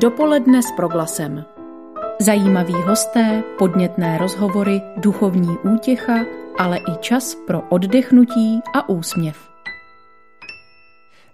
Dopoledne 0.00 0.62
s 0.62 0.70
proglasem. 0.76 1.44
Zajímaví 2.20 2.72
hosté, 2.72 3.42
podnětné 3.58 4.18
rozhovory, 4.18 4.82
duchovní 4.96 5.58
útěcha, 5.58 6.14
ale 6.58 6.78
i 6.78 6.96
čas 7.00 7.36
pro 7.46 7.60
oddechnutí 7.60 8.60
a 8.74 8.88
úsměv. 8.88 9.36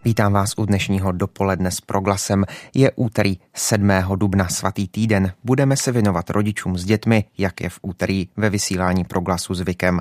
Vítám 0.05 0.33
vás 0.33 0.53
u 0.59 0.65
dnešního 0.65 1.13
dopoledne 1.13 1.71
s 1.71 1.81
proglasem. 1.81 2.45
Je 2.75 2.93
úterý 2.97 3.39
7. 3.55 3.91
dubna 4.17 4.49
svatý 4.49 4.89
týden. 4.89 5.33
Budeme 5.45 5.77
se 5.77 5.93
věnovat 5.93 6.31
rodičům 6.31 6.79
s 6.79 6.85
dětmi, 6.85 7.25
jak 7.39 7.61
je 7.61 7.69
v 7.69 7.79
úterý 7.83 8.29
ve 8.37 8.51
vysílání 8.51 9.05
proglasu 9.05 9.55
zvykem 9.55 10.01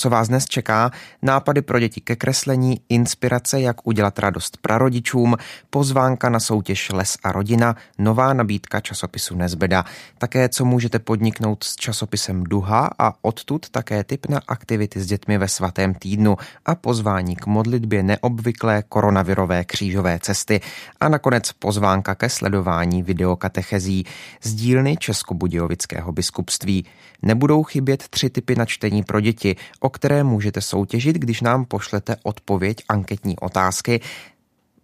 co 0.00 0.10
vás 0.10 0.28
dnes 0.28 0.46
čeká, 0.46 0.90
nápady 1.22 1.62
pro 1.62 1.80
děti 1.80 2.00
ke 2.00 2.16
kreslení, 2.16 2.80
inspirace, 2.88 3.60
jak 3.60 3.86
udělat 3.86 4.18
radost 4.18 4.56
prarodičům, 4.56 5.36
pozvánka 5.70 6.28
na 6.28 6.40
soutěž 6.40 6.90
Les 6.92 7.18
a 7.22 7.32
rodina, 7.32 7.76
nová 7.98 8.32
nabídka 8.32 8.80
časopisu 8.80 9.36
Nezbeda, 9.36 9.84
také 10.18 10.48
co 10.48 10.64
můžete 10.64 10.98
podniknout 10.98 11.64
s 11.64 11.76
časopisem 11.76 12.44
Duha 12.44 12.90
a 12.98 13.12
odtud 13.22 13.70
také 13.70 14.04
tip 14.04 14.26
na 14.28 14.40
aktivity 14.48 15.00
s 15.00 15.06
dětmi 15.06 15.38
ve 15.38 15.48
svatém 15.48 15.94
týdnu 15.94 16.36
a 16.66 16.74
pozvání 16.74 17.36
k 17.36 17.46
modlitbě 17.46 18.02
neobvyklé 18.02 18.82
koronavirové 18.88 19.64
křížové 19.64 20.18
cesty. 20.22 20.60
A 21.00 21.08
nakonec 21.08 21.52
pozvánka 21.52 22.14
ke 22.14 22.28
sledování 22.28 23.02
videokatechezí 23.02 24.04
z 24.42 24.54
dílny 24.54 24.96
Českobudějovického 24.96 26.12
biskupství. 26.12 26.86
Nebudou 27.22 27.62
chybět 27.62 28.08
tři 28.08 28.30
typy 28.30 28.54
na 28.54 28.64
čtení 28.64 29.02
pro 29.02 29.20
děti, 29.20 29.56
o 29.80 29.89
které 29.90 30.24
můžete 30.24 30.60
soutěžit, 30.60 31.16
když 31.16 31.40
nám 31.40 31.64
pošlete 31.64 32.16
odpověď 32.22 32.84
anketní 32.88 33.38
otázky, 33.38 34.00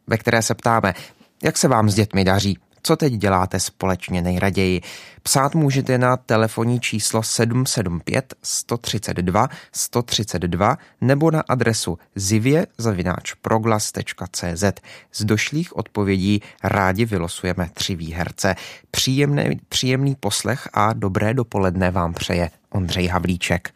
ve 0.06 0.18
které 0.18 0.42
se 0.42 0.54
ptáme, 0.54 0.94
jak 1.44 1.58
se 1.58 1.68
vám 1.68 1.90
s 1.90 1.94
dětmi 1.94 2.24
daří, 2.24 2.58
co 2.86 2.96
teď 2.96 3.12
děláte 3.12 3.60
společně 3.60 4.22
nejraději. 4.22 4.80
Psát 5.22 5.54
můžete 5.54 5.98
na 5.98 6.16
telefonní 6.16 6.80
číslo 6.80 7.22
775 7.22 8.34
132 8.42 9.48
132 9.72 10.78
nebo 11.00 11.30
na 11.30 11.44
adresu 11.48 11.98
zivě.proglas.cz. 12.14 14.64
Z 15.12 15.24
došlých 15.24 15.76
odpovědí 15.76 16.42
rádi 16.64 17.04
vylosujeme 17.04 17.70
tři 17.74 17.96
výherce. 17.96 18.54
Příjemný, 18.90 19.60
příjemný 19.68 20.14
poslech 20.14 20.68
a 20.72 20.92
dobré 20.92 21.34
dopoledne 21.34 21.90
vám 21.90 22.14
přeje 22.14 22.50
Ondřej 22.70 23.06
Havlíček. 23.06 23.75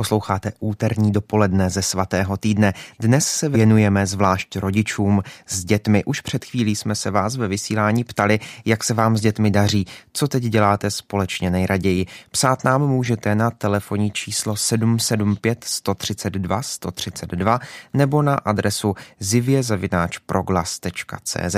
Posloucháte 0.00 0.52
úterní 0.60 1.12
dopoledne 1.12 1.70
ze 1.70 1.82
svatého 1.82 2.36
týdne. 2.36 2.74
Dnes 3.00 3.26
se 3.26 3.48
věnujeme 3.48 4.06
zvlášť 4.06 4.56
rodičům 4.56 5.22
s 5.46 5.64
dětmi. 5.64 6.04
Už 6.04 6.20
před 6.20 6.44
chvílí 6.44 6.76
jsme 6.76 6.94
se 6.94 7.10
vás 7.10 7.36
ve 7.36 7.48
vysílání 7.48 8.04
ptali, 8.04 8.40
jak 8.64 8.84
se 8.84 8.94
vám 8.94 9.16
s 9.16 9.20
dětmi 9.20 9.50
daří, 9.50 9.86
co 10.12 10.28
teď 10.28 10.42
děláte 10.42 10.90
společně 10.90 11.50
nejraději. 11.50 12.06
Psát 12.30 12.64
nám 12.64 12.86
můžete 12.86 13.34
na 13.34 13.50
telefonní 13.50 14.10
číslo 14.10 14.56
775 14.56 15.64
132 15.64 16.62
132 16.62 17.60
nebo 17.94 18.22
na 18.22 18.34
adresu 18.34 18.94
zivě.proglas.cz. 19.18 21.56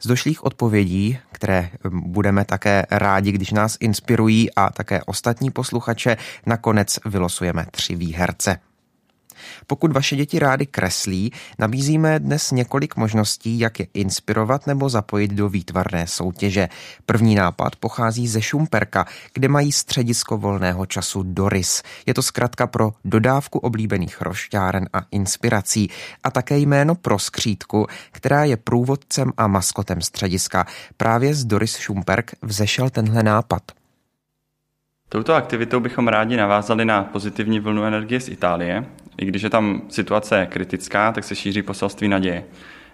Z 0.00 0.06
došlých 0.06 0.44
odpovědí, 0.44 1.18
které 1.32 1.70
budeme 1.90 2.44
také 2.44 2.86
rádi, 2.90 3.32
když 3.32 3.50
nás 3.50 3.76
inspirují 3.80 4.54
a 4.54 4.70
také 4.70 5.02
ostatní 5.02 5.50
posluchače, 5.50 6.16
nakonec 6.46 6.98
vylosujeme 7.04 7.66
výherce. 7.88 8.58
Pokud 9.66 9.92
vaše 9.92 10.16
děti 10.16 10.38
rády 10.38 10.66
kreslí, 10.66 11.32
nabízíme 11.58 12.18
dnes 12.18 12.50
několik 12.50 12.96
možností, 12.96 13.58
jak 13.58 13.80
je 13.80 13.86
inspirovat 13.94 14.66
nebo 14.66 14.88
zapojit 14.88 15.30
do 15.30 15.48
výtvarné 15.48 16.06
soutěže. 16.06 16.68
První 17.06 17.34
nápad 17.34 17.76
pochází 17.76 18.28
ze 18.28 18.42
Šumperka, 18.42 19.06
kde 19.34 19.48
mají 19.48 19.72
středisko 19.72 20.38
volného 20.38 20.86
času 20.86 21.22
Doris. 21.22 21.82
Je 22.06 22.14
to 22.14 22.22
zkratka 22.22 22.66
pro 22.66 22.92
dodávku 23.04 23.58
oblíbených 23.58 24.20
rošťáren 24.20 24.88
a 24.92 25.00
inspirací 25.10 25.90
a 26.24 26.30
také 26.30 26.58
jméno 26.58 26.94
pro 26.94 27.18
skřítku, 27.18 27.86
která 28.10 28.44
je 28.44 28.56
průvodcem 28.56 29.32
a 29.36 29.46
maskotem 29.46 30.00
střediska. 30.00 30.66
Právě 30.96 31.34
z 31.34 31.44
Doris 31.44 31.76
Šumperk 31.76 32.32
vzešel 32.42 32.90
tenhle 32.90 33.22
nápad. 33.22 33.81
Touto 35.12 35.34
aktivitou 35.34 35.80
bychom 35.80 36.08
rádi 36.08 36.36
navázali 36.36 36.84
na 36.84 37.04
pozitivní 37.04 37.60
vlnu 37.60 37.84
energie 37.84 38.20
z 38.20 38.28
Itálie. 38.28 38.84
I 39.18 39.24
když 39.24 39.42
je 39.42 39.50
tam 39.50 39.82
situace 39.88 40.46
kritická, 40.50 41.12
tak 41.12 41.24
se 41.24 41.34
šíří 41.34 41.62
poselství 41.62 42.08
naděje. 42.08 42.44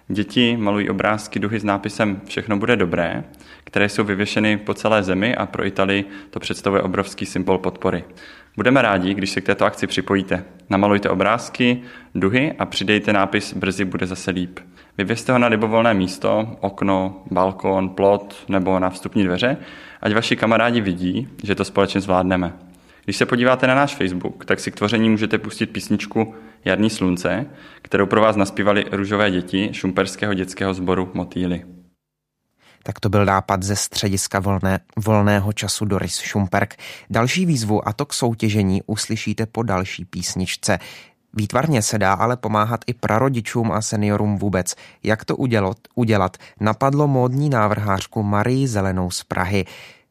Děti 0.07 0.57
malují 0.57 0.89
obrázky 0.89 1.39
duhy 1.39 1.59
s 1.59 1.63
nápisem 1.63 2.21
Všechno 2.25 2.57
bude 2.57 2.75
dobré, 2.75 3.23
které 3.63 3.89
jsou 3.89 4.03
vyvěšeny 4.03 4.57
po 4.57 4.73
celé 4.73 5.03
zemi 5.03 5.35
a 5.35 5.45
pro 5.45 5.65
Italii 5.65 6.05
to 6.29 6.39
představuje 6.39 6.81
obrovský 6.81 7.25
symbol 7.25 7.57
podpory. 7.57 8.03
Budeme 8.55 8.81
rádi, 8.81 9.13
když 9.13 9.29
se 9.29 9.41
k 9.41 9.45
této 9.45 9.65
akci 9.65 9.87
připojíte. 9.87 10.43
Namalujte 10.69 11.09
obrázky, 11.09 11.81
duhy 12.15 12.53
a 12.59 12.65
přidejte 12.65 13.13
nápis 13.13 13.53
Brzy 13.53 13.85
bude 13.85 14.07
zase 14.07 14.31
líp. 14.31 14.59
Vyvěste 14.97 15.31
ho 15.31 15.39
na 15.39 15.47
libovolné 15.47 15.93
místo, 15.93 16.57
okno, 16.59 17.23
balkon, 17.31 17.89
plot 17.89 18.35
nebo 18.47 18.79
na 18.79 18.89
vstupní 18.89 19.23
dveře, 19.23 19.57
ať 20.01 20.13
vaši 20.13 20.35
kamarádi 20.35 20.81
vidí, 20.81 21.27
že 21.43 21.55
to 21.55 21.65
společně 21.65 22.01
zvládneme. 22.01 22.53
Když 23.05 23.17
se 23.17 23.25
podíváte 23.25 23.67
na 23.67 23.75
náš 23.75 23.95
Facebook, 23.95 24.45
tak 24.45 24.59
si 24.59 24.71
k 24.71 24.75
tvoření 24.75 25.09
můžete 25.09 25.37
pustit 25.37 25.65
písničku 25.65 26.35
Jarní 26.65 26.89
slunce, 26.89 27.45
kterou 27.81 28.05
pro 28.05 28.21
vás 28.21 28.35
naspívali 28.35 28.85
růžové 28.91 29.31
děti 29.31 29.69
šumperského 29.71 30.33
dětského 30.33 30.73
sboru 30.73 31.11
Motýly. 31.13 31.65
Tak 32.83 32.99
to 32.99 33.09
byl 33.09 33.25
nápad 33.25 33.63
ze 33.63 33.75
střediska 33.75 34.39
volné, 34.39 34.79
volného 34.97 35.53
času 35.53 35.85
Doris 35.85 36.19
Šumperk. 36.19 36.75
Další 37.09 37.45
výzvu 37.45 37.87
a 37.87 37.93
to 37.93 38.05
k 38.05 38.13
soutěžení 38.13 38.81
uslyšíte 38.85 39.45
po 39.45 39.63
další 39.63 40.05
písničce. 40.05 40.79
Výtvarně 41.33 41.81
se 41.81 41.97
dá 41.97 42.13
ale 42.13 42.37
pomáhat 42.37 42.81
i 42.87 42.93
prarodičům 42.93 43.71
a 43.71 43.81
seniorům 43.81 44.37
vůbec. 44.37 44.75
Jak 45.03 45.25
to 45.25 45.35
udělat, 45.35 45.77
udělat 45.95 46.37
napadlo 46.59 47.07
módní 47.07 47.49
návrhářku 47.49 48.23
Marii 48.23 48.67
Zelenou 48.67 49.11
z 49.11 49.23
Prahy. 49.23 49.65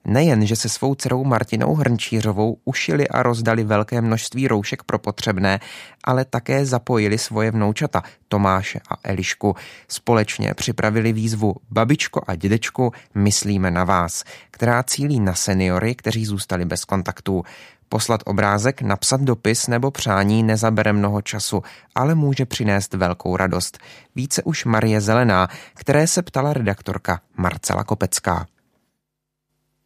Nejen, 0.04 0.46
že 0.46 0.56
se 0.56 0.68
svou 0.68 0.94
dcerou 0.94 1.24
Martinou 1.24 1.74
Hrnčířovou 1.74 2.56
ušili 2.64 3.08
a 3.08 3.22
rozdali 3.22 3.64
velké 3.64 4.00
množství 4.00 4.48
roušek 4.48 4.82
pro 4.82 4.98
potřebné, 4.98 5.60
ale 6.04 6.24
také 6.24 6.66
zapojili 6.66 7.18
svoje 7.18 7.50
vnoučata 7.50 8.02
Tomáše 8.28 8.80
a 8.90 8.96
Elišku. 9.04 9.56
Společně 9.88 10.54
připravili 10.54 11.12
výzvu 11.12 11.54
Babičko 11.70 12.22
a 12.26 12.34
dědečku, 12.34 12.92
myslíme 13.14 13.70
na 13.70 13.84
vás, 13.84 14.24
která 14.50 14.82
cílí 14.82 15.20
na 15.20 15.34
seniory, 15.34 15.94
kteří 15.94 16.26
zůstali 16.26 16.64
bez 16.64 16.84
kontaktů. 16.84 17.44
Poslat 17.88 18.20
obrázek, 18.26 18.82
napsat 18.82 19.20
dopis 19.20 19.68
nebo 19.68 19.90
přání 19.90 20.42
nezabere 20.42 20.92
mnoho 20.92 21.22
času, 21.22 21.62
ale 21.94 22.14
může 22.14 22.46
přinést 22.46 22.94
velkou 22.94 23.36
radost. 23.36 23.78
Více 24.14 24.42
už 24.42 24.64
Marie 24.64 25.00
Zelená, 25.00 25.48
které 25.74 26.06
se 26.06 26.22
ptala 26.22 26.52
redaktorka 26.52 27.20
Marcela 27.36 27.84
Kopecká. 27.84 28.46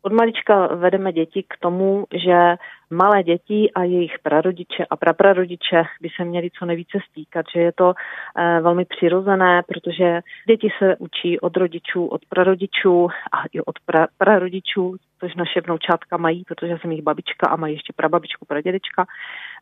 Od 0.03 0.13
malička 0.13 0.67
vedeme 0.67 1.13
děti 1.13 1.43
k 1.43 1.55
tomu, 1.61 2.05
že 2.13 2.57
malé 2.93 3.23
děti 3.23 3.71
a 3.75 3.83
jejich 3.83 4.19
prarodiče 4.23 4.85
a 4.91 4.97
praprarodiče 4.97 5.83
by 6.01 6.09
se 6.17 6.25
měli 6.25 6.51
co 6.59 6.67
nejvíce 6.67 6.99
stýkat, 7.11 7.47
že 7.55 7.61
je 7.61 7.73
to 7.73 7.95
eh, 7.95 8.61
velmi 8.61 8.85
přirozené, 8.85 9.63
protože 9.69 10.21
děti 10.49 10.69
se 10.79 10.97
učí 10.97 11.41
od 11.41 11.57
rodičů, 11.57 12.07
od 12.07 12.21
prarodičů 12.29 13.09
a 13.33 13.39
i 13.53 13.61
od 13.61 13.75
pra, 13.87 14.07
prarodičů, 14.19 14.97
což 15.21 15.35
naše 15.35 15.61
vnoučátka 15.61 16.17
mají, 16.17 16.45
protože 16.45 16.79
jsem 16.81 16.93
jich 16.93 17.03
babička 17.03 17.49
a 17.49 17.57
mají 17.57 17.75
ještě 17.75 17.93
prababičku, 17.97 18.45
pradědečka, 18.47 19.07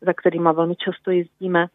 za 0.03 0.13
kterýma 0.13 0.53
velmi 0.53 0.77
často 0.77 1.11
jezdíme. 1.11 1.67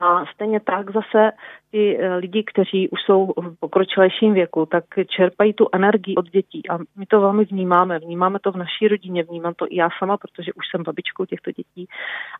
A 0.00 0.26
stejně 0.26 0.60
tak 0.60 0.90
zase 0.90 1.32
ti 1.70 1.98
eh, 1.98 2.14
lidi, 2.14 2.44
kteří 2.44 2.88
už 2.88 3.00
jsou 3.00 3.26
v 3.26 3.60
pokročilejším 3.60 4.34
věku, 4.34 4.66
tak 4.66 4.84
čerpají 5.06 5.52
tu 5.54 5.68
energii 5.72 6.14
od 6.14 6.30
dětí. 6.30 6.68
A 6.70 6.78
my 6.78 7.06
to 7.06 7.20
velmi 7.20 7.44
vnímáme. 7.44 7.98
Vnímáme 7.98 8.38
to 8.38 8.52
v 8.52 8.56
naší 8.56 8.88
rodině, 8.88 9.22
vnímám 9.22 9.54
to 9.54 9.66
i 9.68 9.76
já 9.76 9.88
sama, 9.98 10.16
protože 10.16 10.52
už 10.52 10.64
jsem 10.70 10.82
babičkou 10.82 11.24
těchto 11.24 11.50
dětí. 11.50 11.86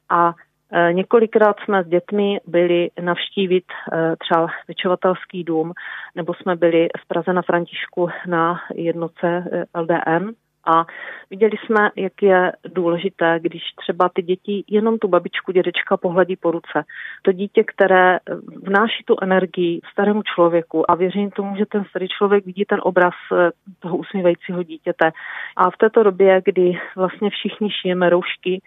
A 0.09 0.35
eh, 0.73 0.93
Několikrát 0.93 1.57
jsme 1.61 1.85
s 1.85 1.87
dětmi 1.87 2.41
byli 2.47 2.91
navštívit 3.01 3.65
eh, 3.93 4.17
třeba 4.19 4.47
pečovatelský 4.67 5.45
dům, 5.45 5.73
nebo 6.15 6.35
jsme 6.35 6.57
byli 6.57 6.89
v 6.99 7.09
Praze 7.09 7.33
na 7.33 7.43
Františku 7.43 8.09
na 8.27 8.61
jednoce 8.75 9.45
LDN, 9.75 10.31
a 10.65 10.87
viděli 11.31 11.57
jsme, 11.67 11.91
jak 11.97 12.23
je 12.23 12.53
důležité, 12.75 13.39
když 13.43 13.63
třeba 13.77 14.09
ty 14.09 14.23
děti 14.23 14.65
jenom 14.69 14.99
tu 14.99 15.09
babičku, 15.09 15.53
dědečka 15.53 15.97
pohledí 15.97 16.37
po 16.37 16.51
ruce. 16.51 16.85
To 17.23 17.33
dítě, 17.33 17.65
které 17.65 18.19
vnáší 18.63 19.05
tu 19.05 19.17
energii 19.23 19.81
starému 19.93 20.23
člověku 20.23 20.91
a 20.91 20.95
věřím 20.95 21.31
tomu, 21.31 21.57
že 21.57 21.67
ten 21.67 21.85
starý 21.85 22.09
člověk 22.09 22.47
vidí 22.47 22.65
ten 22.65 22.81
obraz 22.83 23.15
eh, 23.33 23.51
toho 23.79 23.97
usmívajícího 23.97 24.63
dítěte. 24.63 25.11
A 25.57 25.71
v 25.71 25.77
této 25.77 26.03
době, 26.03 26.43
kdy 26.45 26.81
vlastně 26.97 27.31
všichni 27.31 27.71
šijeme 27.71 28.11
roušky 28.11 28.61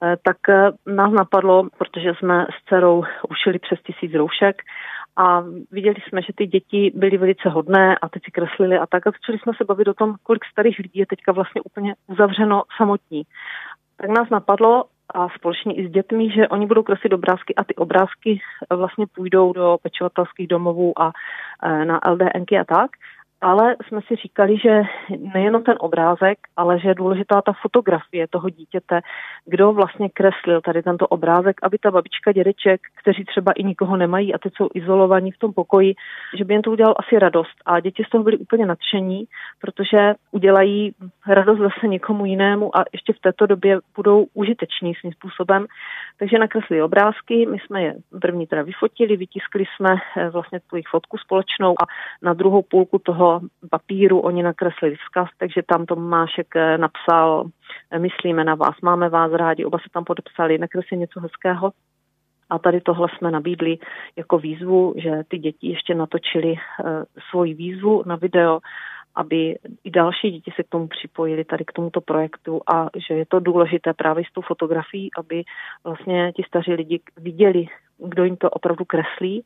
tak 0.00 0.36
nás 0.86 1.12
napadlo, 1.12 1.68
protože 1.78 2.14
jsme 2.14 2.46
s 2.50 2.64
dcerou 2.64 3.04
ušili 3.30 3.58
přes 3.58 3.78
tisíc 3.82 4.14
roušek, 4.14 4.62
a 5.16 5.44
viděli 5.70 5.96
jsme, 6.08 6.22
že 6.22 6.32
ty 6.36 6.46
děti 6.46 6.92
byly 6.94 7.18
velice 7.18 7.48
hodné 7.48 7.98
a 8.02 8.08
teď 8.08 8.22
si 8.24 8.30
kreslili 8.30 8.78
a 8.78 8.86
tak 8.86 9.06
a 9.06 9.10
začali 9.10 9.38
jsme 9.38 9.52
se 9.56 9.64
bavit 9.64 9.88
o 9.88 9.94
tom, 9.94 10.14
kolik 10.22 10.44
starých 10.44 10.78
lidí 10.78 10.98
je 10.98 11.06
teďka 11.06 11.32
vlastně 11.32 11.62
úplně 11.62 11.94
uzavřeno 12.06 12.62
samotní. 12.76 13.22
Tak 13.96 14.10
nás 14.10 14.30
napadlo 14.30 14.84
a 15.14 15.28
společně 15.28 15.74
i 15.74 15.88
s 15.88 15.90
dětmi, 15.90 16.30
že 16.30 16.48
oni 16.48 16.66
budou 16.66 16.82
kreslit 16.82 17.12
obrázky 17.12 17.54
a 17.54 17.64
ty 17.64 17.74
obrázky 17.74 18.40
vlastně 18.70 19.06
půjdou 19.06 19.52
do 19.52 19.78
pečovatelských 19.82 20.48
domovů 20.48 21.02
a 21.02 21.12
e, 21.62 21.84
na 21.84 22.00
LDNky 22.10 22.58
a 22.58 22.64
tak 22.64 22.90
ale 23.40 23.76
jsme 23.86 24.00
si 24.08 24.16
říkali, 24.16 24.58
že 24.58 24.82
nejenom 25.34 25.62
ten 25.62 25.74
obrázek, 25.78 26.38
ale 26.56 26.80
že 26.80 26.88
je 26.88 26.94
důležitá 26.94 27.42
ta 27.42 27.52
fotografie 27.62 28.28
toho 28.28 28.50
dítěte, 28.50 29.00
kdo 29.44 29.72
vlastně 29.72 30.08
kreslil 30.08 30.60
tady 30.60 30.82
tento 30.82 31.06
obrázek, 31.06 31.56
aby 31.62 31.78
ta 31.78 31.90
babička, 31.90 32.32
dědeček, 32.32 32.80
kteří 33.02 33.24
třeba 33.24 33.52
i 33.52 33.64
nikoho 33.64 33.96
nemají 33.96 34.34
a 34.34 34.38
teď 34.38 34.52
jsou 34.56 34.68
izolovaní 34.74 35.30
v 35.32 35.38
tom 35.38 35.52
pokoji, 35.52 35.94
že 36.38 36.44
by 36.44 36.54
jim 36.54 36.62
to 36.62 36.70
udělal 36.70 36.94
asi 36.98 37.18
radost. 37.18 37.56
A 37.66 37.80
děti 37.80 38.04
z 38.04 38.10
toho 38.10 38.24
byly 38.24 38.38
úplně 38.38 38.66
nadšení, 38.66 39.24
protože 39.60 40.14
udělají 40.30 40.94
radost 41.26 41.58
zase 41.58 41.86
někomu 41.86 42.24
jinému 42.24 42.76
a 42.76 42.84
ještě 42.92 43.12
v 43.12 43.20
této 43.20 43.46
době 43.46 43.78
budou 43.96 44.26
užiteční 44.34 44.94
svým 44.94 45.12
způsobem. 45.12 45.66
Takže 46.18 46.38
nakreslili 46.38 46.82
obrázky, 46.82 47.46
my 47.46 47.58
jsme 47.58 47.82
je 47.82 47.94
první 48.20 48.46
teda 48.46 48.62
vyfotili, 48.62 49.16
vytiskli 49.16 49.64
jsme 49.76 49.94
eh, 50.16 50.30
vlastně 50.30 50.60
tu 50.60 50.76
jejich 50.76 50.88
fotku 50.90 51.18
společnou 51.18 51.74
a 51.82 51.84
na 52.22 52.34
druhou 52.34 52.62
půlku 52.62 52.98
toho 52.98 53.25
papíru 53.70 54.20
oni 54.20 54.42
nakreslili 54.42 54.96
vzkaz, 54.96 55.28
takže 55.38 55.62
tam 55.62 55.86
Tomášek 55.86 56.56
eh, 56.56 56.78
napsal, 56.78 57.44
eh, 57.90 57.98
myslíme 57.98 58.44
na 58.44 58.54
vás, 58.54 58.74
máme 58.82 59.08
vás 59.08 59.32
rádi, 59.32 59.64
oba 59.64 59.78
se 59.78 59.88
tam 59.92 60.04
podepsali, 60.04 60.58
nakresli 60.58 60.96
něco 60.96 61.20
hezkého. 61.20 61.72
A 62.50 62.58
tady 62.58 62.80
tohle 62.80 63.08
jsme 63.08 63.30
nabídli 63.30 63.78
jako 64.16 64.38
výzvu, 64.38 64.94
že 64.96 65.10
ty 65.28 65.38
děti 65.38 65.68
ještě 65.68 65.94
natočili 65.94 66.52
uh, 66.52 66.58
svoji 67.30 67.54
výzvu 67.54 68.02
na 68.06 68.16
video, 68.16 68.60
aby 69.14 69.58
i 69.84 69.90
další 69.90 70.30
děti 70.30 70.50
se 70.56 70.62
k 70.62 70.68
tomu 70.68 70.88
připojili 70.88 71.44
tady 71.44 71.64
k 71.64 71.72
tomuto 71.72 72.00
projektu 72.00 72.60
a 72.74 72.88
že 73.08 73.14
je 73.14 73.26
to 73.26 73.40
důležité 73.40 73.94
právě 73.94 74.24
s 74.24 74.32
tou 74.32 74.40
fotografií, 74.40 75.10
aby 75.18 75.42
vlastně 75.84 76.32
ti 76.36 76.42
staří 76.46 76.72
lidi 76.72 77.00
viděli, 77.16 77.66
kdo 77.98 78.24
jim 78.24 78.36
to 78.36 78.50
opravdu 78.50 78.84
kreslí 78.84 79.44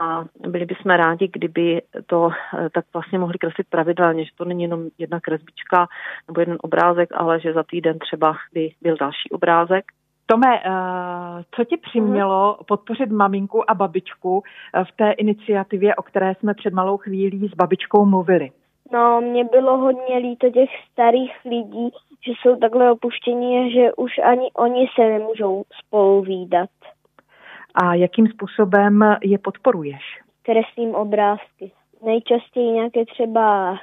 a 0.00 0.24
byli 0.48 0.66
bychom 0.66 0.90
rádi, 0.90 1.28
kdyby 1.32 1.82
to 2.06 2.30
eh, 2.30 2.70
tak 2.70 2.84
vlastně 2.92 3.18
mohli 3.18 3.38
kreslit 3.38 3.66
pravidelně, 3.70 4.24
že 4.24 4.30
to 4.36 4.44
není 4.44 4.62
jenom 4.62 4.88
jedna 4.98 5.20
kresbička 5.20 5.88
nebo 6.28 6.40
jeden 6.40 6.58
obrázek, 6.60 7.08
ale 7.14 7.40
že 7.40 7.52
za 7.52 7.62
týden 7.62 7.98
třeba 7.98 8.36
by 8.52 8.70
byl 8.82 8.96
další 9.00 9.30
obrázek. 9.30 9.84
Tome, 10.26 10.60
eh, 10.64 10.70
co 11.54 11.64
tě 11.64 11.76
přimělo 11.76 12.58
podpořit 12.68 13.10
maminku 13.10 13.70
a 13.70 13.74
babičku 13.74 14.42
eh, 14.74 14.84
v 14.84 14.96
té 14.96 15.10
iniciativě, 15.10 15.94
o 15.94 16.02
které 16.02 16.34
jsme 16.34 16.54
před 16.54 16.72
malou 16.72 16.96
chvílí 16.96 17.48
s 17.48 17.54
babičkou 17.54 18.06
mluvili? 18.06 18.50
No, 18.92 19.20
mě 19.20 19.44
bylo 19.44 19.76
hodně 19.76 20.16
líto 20.18 20.50
těch 20.50 20.70
starých 20.92 21.32
lidí, 21.44 21.90
že 22.26 22.32
jsou 22.32 22.56
takhle 22.56 22.92
opuštění 22.92 23.58
a 23.58 23.70
že 23.74 23.92
už 23.92 24.18
ani 24.18 24.50
oni 24.52 24.86
se 24.94 25.02
nemůžou 25.02 25.64
spolu 25.84 26.22
výdat 26.22 26.70
a 27.74 27.94
jakým 27.94 28.26
způsobem 28.26 29.16
je 29.22 29.38
podporuješ? 29.38 30.02
Kreslím 30.42 30.94
obrázky. 30.94 31.72
Nejčastěji 32.04 32.70
nějaké 32.70 33.04
třeba 33.04 33.78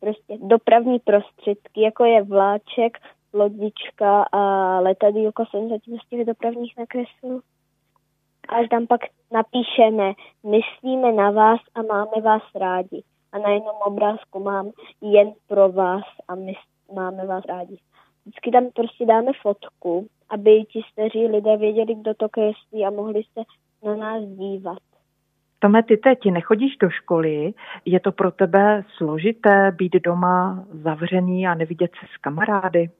prostě 0.00 0.38
dopravní 0.38 0.98
prostředky, 0.98 1.80
jako 1.80 2.04
je 2.04 2.22
vláček, 2.22 2.98
lodička 3.32 4.22
a 4.22 4.40
letadílko 4.80 5.44
jsem 5.46 5.68
zatím 5.68 5.98
z 5.98 6.08
těch 6.08 6.26
dopravních 6.26 6.74
nakreslil. 6.78 7.40
Až 8.48 8.68
tam 8.68 8.86
pak 8.86 9.00
napíšeme, 9.32 10.12
myslíme 10.46 11.12
na 11.12 11.30
vás 11.30 11.60
a 11.74 11.82
máme 11.82 12.22
vás 12.22 12.42
rádi. 12.54 13.02
A 13.32 13.38
na 13.38 13.50
jednom 13.50 13.76
obrázku 13.84 14.40
mám 14.40 14.70
jen 15.00 15.32
pro 15.48 15.68
vás 15.72 16.04
a 16.28 16.34
my 16.34 16.54
máme 16.94 17.26
vás 17.26 17.44
rádi. 17.44 17.76
Vždycky 18.28 18.50
tam 18.50 18.70
prostě 18.74 19.06
dáme 19.06 19.32
fotku 19.42 20.08
aby 20.30 20.64
ti 20.64 20.80
staří 20.92 21.26
lidé 21.26 21.56
věděli, 21.56 21.94
kdo 21.94 22.14
to 22.14 22.28
kreslí 22.28 22.86
a 22.86 22.90
mohli 22.90 23.22
se 23.22 23.40
na 23.84 23.96
nás 23.96 24.22
dívat. 24.24 24.78
Tome, 25.58 25.82
ty 25.82 25.96
teď 25.96 26.18
nechodíš 26.24 26.76
do 26.76 26.90
školy, 26.90 27.54
je 27.84 28.00
to 28.00 28.12
pro 28.12 28.30
tebe 28.30 28.84
složité 28.96 29.72
být 29.76 29.92
doma 29.92 30.64
zavřený 30.72 31.46
a 31.46 31.54
nevidět 31.54 31.90
se 32.00 32.06
s 32.14 32.16
kamarády? 32.16 32.90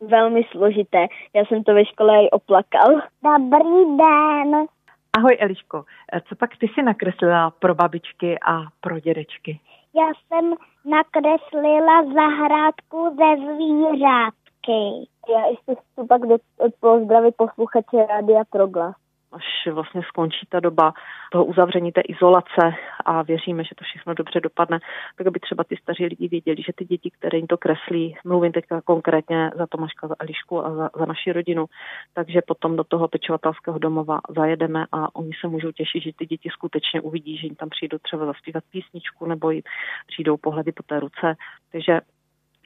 Velmi 0.00 0.44
složité. 0.50 1.06
Já 1.34 1.44
jsem 1.44 1.64
to 1.64 1.74
ve 1.74 1.84
škole 1.84 2.24
i 2.24 2.30
oplakal. 2.30 3.02
Dobrý 3.22 3.96
den. 3.98 4.66
Ahoj 5.12 5.36
Eliško, 5.40 5.84
co 6.28 6.36
pak 6.36 6.56
ty 6.56 6.68
si 6.68 6.82
nakreslila 6.82 7.50
pro 7.50 7.74
babičky 7.74 8.38
a 8.46 8.62
pro 8.80 9.00
dědečky? 9.00 9.60
Já 9.94 10.06
jsem 10.26 10.54
nakreslila 10.84 12.04
zahrádku 12.14 13.16
ze 13.16 13.54
zvířátky. 13.54 15.10
Já 15.32 15.46
ještě 15.46 15.74
chci 15.74 16.06
pak 16.08 16.20
do, 16.20 16.36
pozdravit 16.80 17.34
posluchače 17.36 18.06
Rádia 18.06 18.44
Proglas 18.50 18.96
až 19.32 19.72
vlastně 19.72 20.02
skončí 20.08 20.46
ta 20.48 20.60
doba 20.60 20.92
toho 21.32 21.44
uzavření 21.44 21.92
té 21.92 22.00
izolace 22.00 22.74
a 23.04 23.22
věříme, 23.22 23.64
že 23.64 23.74
to 23.74 23.84
všechno 23.84 24.14
dobře 24.14 24.40
dopadne, 24.40 24.78
tak 25.16 25.26
aby 25.26 25.40
třeba 25.40 25.64
ty 25.64 25.76
staří 25.76 26.06
lidi 26.06 26.28
věděli, 26.28 26.62
že 26.62 26.72
ty 26.76 26.84
děti, 26.84 27.10
které 27.10 27.38
jim 27.38 27.46
to 27.46 27.56
kreslí, 27.56 28.16
mluvím 28.24 28.52
teďka 28.52 28.80
konkrétně 28.80 29.50
za 29.56 29.66
Tomáška, 29.66 30.08
za 30.08 30.14
Elišku 30.18 30.66
a 30.66 30.74
za, 30.74 30.90
za 30.98 31.06
naši 31.06 31.32
rodinu, 31.32 31.66
takže 32.14 32.40
potom 32.46 32.76
do 32.76 32.84
toho 32.84 33.08
pečovatelského 33.08 33.78
domova 33.78 34.20
zajedeme 34.36 34.86
a 34.92 35.14
oni 35.14 35.30
se 35.40 35.48
můžou 35.48 35.72
těšit, 35.72 36.02
že 36.02 36.10
ty 36.18 36.26
děti 36.26 36.48
skutečně 36.52 37.00
uvidí, 37.00 37.36
že 37.38 37.46
jim 37.46 37.54
tam 37.54 37.68
přijdou 37.68 37.98
třeba 37.98 38.26
zaspívat 38.26 38.64
písničku 38.70 39.26
nebo 39.26 39.50
jim 39.50 39.62
přijdou 40.06 40.36
pohledy 40.36 40.72
po 40.72 40.82
té 40.82 41.00
ruce. 41.00 41.36
Takže 41.72 42.00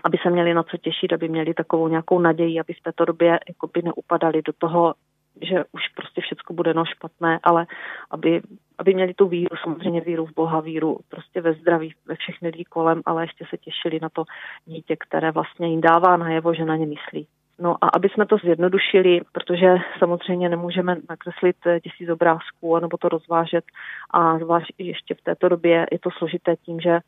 aby 0.04 0.18
se 0.22 0.30
měli 0.30 0.54
na 0.54 0.62
co 0.62 0.76
těšit, 0.76 1.12
aby 1.12 1.28
měli 1.28 1.54
takovou 1.54 1.88
nějakou 1.88 2.18
naději, 2.20 2.60
aby 2.60 2.72
v 2.74 2.82
této 2.82 3.04
době 3.04 3.40
jakoby 3.48 3.82
neupadali 3.82 4.42
do 4.42 4.52
toho, 4.58 4.94
že 5.42 5.64
už 5.72 5.88
prostě 5.88 6.20
všechno 6.20 6.54
bude 6.56 6.74
no 6.74 6.84
špatné, 6.84 7.40
ale 7.42 7.66
aby, 8.10 8.42
aby 8.78 8.94
měli 8.94 9.14
tu 9.14 9.28
víru, 9.28 9.56
samozřejmě 9.62 10.00
víru 10.00 10.26
v 10.26 10.34
Boha, 10.34 10.60
víru 10.60 10.98
prostě 11.08 11.40
ve 11.40 11.52
zdraví, 11.52 11.94
ve 12.06 12.14
všechny 12.14 12.48
lidi 12.48 12.64
kolem, 12.64 13.02
ale 13.06 13.22
ještě 13.22 13.44
se 13.50 13.56
těšili 13.56 13.98
na 14.02 14.08
to 14.08 14.24
dítě, 14.66 14.96
které 14.96 15.30
vlastně 15.30 15.68
jim 15.68 15.80
dává 15.80 16.16
najevo, 16.16 16.54
že 16.54 16.64
na 16.64 16.76
ně 16.76 16.86
myslí. 16.86 17.26
No 17.58 17.76
a 17.80 17.88
aby 17.88 18.08
jsme 18.08 18.26
to 18.26 18.36
zjednodušili, 18.36 19.20
protože 19.32 19.76
samozřejmě 19.98 20.48
nemůžeme 20.48 20.96
nakreslit 21.08 21.56
tisíc 21.82 22.08
obrázků 22.08 22.78
nebo 22.78 22.96
to 22.96 23.08
rozvážet 23.08 23.64
a 24.10 24.38
zvlášť 24.38 24.72
ještě 24.78 25.14
v 25.14 25.22
této 25.22 25.48
době 25.48 25.86
je 25.92 25.98
to 25.98 26.10
složité 26.10 26.56
tím, 26.56 26.80
že 26.80 27.00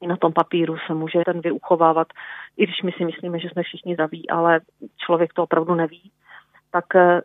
i 0.00 0.06
na 0.06 0.16
tom 0.16 0.32
papíru 0.32 0.76
se 0.86 0.94
může 0.94 1.18
ten 1.24 1.40
vyuchovávat, 1.40 2.06
i 2.56 2.64
když 2.64 2.82
my 2.82 2.92
si 2.92 3.04
myslíme, 3.04 3.38
že 3.38 3.48
jsme 3.48 3.62
všichni 3.62 3.94
zdraví, 3.94 4.30
ale 4.30 4.60
člověk 4.96 5.32
to 5.32 5.42
opravdu 5.42 5.74
neví, 5.74 6.10
tak 6.70 6.84
eh, 6.94 7.20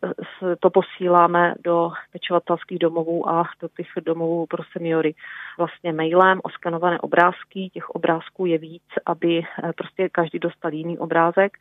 to 0.59 0.69
posíláme 0.69 1.55
do 1.63 1.91
pečovatelských 2.11 2.79
domovů 2.79 3.29
a 3.29 3.43
do 3.61 3.67
těch 3.77 3.87
domovů 4.05 4.45
pro 4.45 4.63
seniory. 4.71 5.15
Vlastně 5.57 5.93
mailem, 5.93 6.39
oskanované 6.43 6.99
obrázky, 6.99 7.69
těch 7.73 7.89
obrázků 7.89 8.45
je 8.45 8.57
víc, 8.57 8.83
aby 9.05 9.39
eh, 9.39 9.73
prostě 9.73 10.09
každý 10.09 10.39
dostal 10.39 10.73
jiný 10.73 10.97
obrázek 10.97 11.57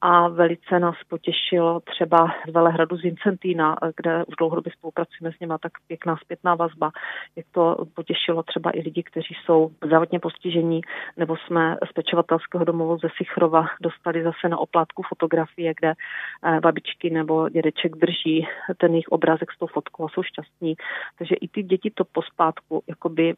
a 0.00 0.28
velice 0.28 0.78
nás 0.78 0.96
potěšilo 1.08 1.80
třeba 1.80 2.26
z 2.48 2.52
Velehradu 2.52 2.96
z 2.96 3.02
Vincentína, 3.02 3.76
kde 3.96 4.24
už 4.24 4.34
dlouhodobě 4.38 4.72
spolupracujeme 4.72 5.36
s 5.36 5.40
nimi, 5.40 5.54
tak 5.62 5.72
pěkná 5.86 6.16
zpětná 6.16 6.54
vazba. 6.54 6.90
Jak 7.36 7.46
to 7.52 7.76
potěšilo 7.94 8.42
třeba 8.42 8.70
i 8.74 8.80
lidi, 8.80 9.02
kteří 9.02 9.34
jsou 9.44 9.70
zdravotně 9.84 10.20
postižení, 10.20 10.80
nebo 11.16 11.36
jsme 11.36 11.76
z 11.90 11.92
pečovatelského 11.92 12.64
domovu 12.64 12.98
ze 12.98 13.08
Sichrova 13.16 13.66
dostali 13.82 14.22
zase 14.22 14.48
na 14.48 14.58
oplátku 14.58 15.02
fotografie, 15.02 15.74
kde 15.80 15.92
eh, 15.92 16.60
babičky 16.60 17.10
nebo 17.10 17.48
dědeček 17.48 17.96
drží 17.96 18.46
ten 18.76 18.90
jejich 18.92 19.08
obrázek 19.08 19.52
s 19.52 19.58
tou 19.58 19.66
fotkou 19.66 20.04
a 20.04 20.08
jsou 20.08 20.22
šťastní. 20.22 20.74
Takže 21.18 21.34
i 21.34 21.48
ty 21.48 21.62
děti 21.62 21.90
to 21.94 22.04
pospátku 22.04 22.82
jakoby 22.88 23.34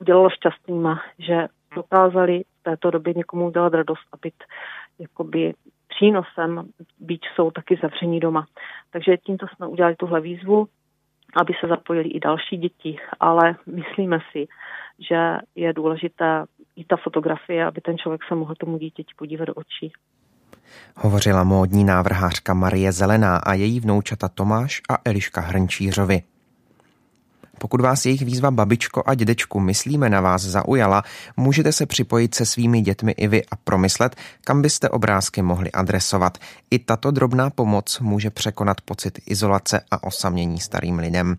udělalo 0.00 0.30
šťastnýma, 0.30 1.00
že 1.18 1.46
dokázali 1.74 2.44
v 2.60 2.62
této 2.62 2.90
době 2.90 3.14
někomu 3.16 3.46
udělat 3.46 3.74
radost 3.74 4.08
a 4.12 4.16
být 4.22 4.44
jakoby 4.98 5.54
přínosem, 5.96 6.68
byť 6.98 7.20
jsou 7.34 7.50
taky 7.50 7.78
zavření 7.82 8.20
doma. 8.20 8.46
Takže 8.90 9.16
tímto 9.16 9.46
jsme 9.48 9.66
udělali 9.66 9.96
tuhle 9.96 10.20
výzvu, 10.20 10.68
aby 11.36 11.52
se 11.60 11.68
zapojili 11.68 12.08
i 12.08 12.20
další 12.20 12.56
děti, 12.56 12.96
ale 13.20 13.56
myslíme 13.66 14.18
si, 14.32 14.46
že 15.08 15.38
je 15.54 15.72
důležité 15.72 16.44
i 16.76 16.84
ta 16.84 16.96
fotografie, 16.96 17.64
aby 17.64 17.80
ten 17.80 17.98
člověk 17.98 18.20
se 18.28 18.34
mohl 18.34 18.54
tomu 18.54 18.78
dítěti 18.78 19.12
podívat 19.16 19.44
do 19.44 19.54
očí. 19.54 19.92
Hovořila 20.96 21.44
módní 21.44 21.84
návrhářka 21.84 22.54
Marie 22.54 22.92
Zelená 22.92 23.36
a 23.36 23.54
její 23.54 23.80
vnoučata 23.80 24.28
Tomáš 24.28 24.80
a 24.90 24.98
Eliška 25.04 25.40
Hrnčířovi. 25.40 26.22
Pokud 27.58 27.80
vás 27.80 28.06
jejich 28.06 28.22
výzva 28.22 28.50
babičko 28.50 29.02
a 29.06 29.14
dědečku 29.14 29.60
myslíme 29.60 30.10
na 30.10 30.20
vás 30.20 30.42
zaujala, 30.42 31.02
můžete 31.36 31.72
se 31.72 31.86
připojit 31.86 32.34
se 32.34 32.46
svými 32.46 32.80
dětmi 32.80 33.12
i 33.12 33.28
vy 33.28 33.42
a 33.44 33.56
promyslet, 33.56 34.16
kam 34.44 34.62
byste 34.62 34.88
obrázky 34.88 35.42
mohli 35.42 35.72
adresovat. 35.72 36.38
I 36.70 36.78
tato 36.78 37.10
drobná 37.10 37.50
pomoc 37.50 38.00
může 38.00 38.30
překonat 38.30 38.80
pocit 38.80 39.18
izolace 39.26 39.80
a 39.90 40.02
osamění 40.02 40.60
starým 40.60 40.98
lidem. 40.98 41.36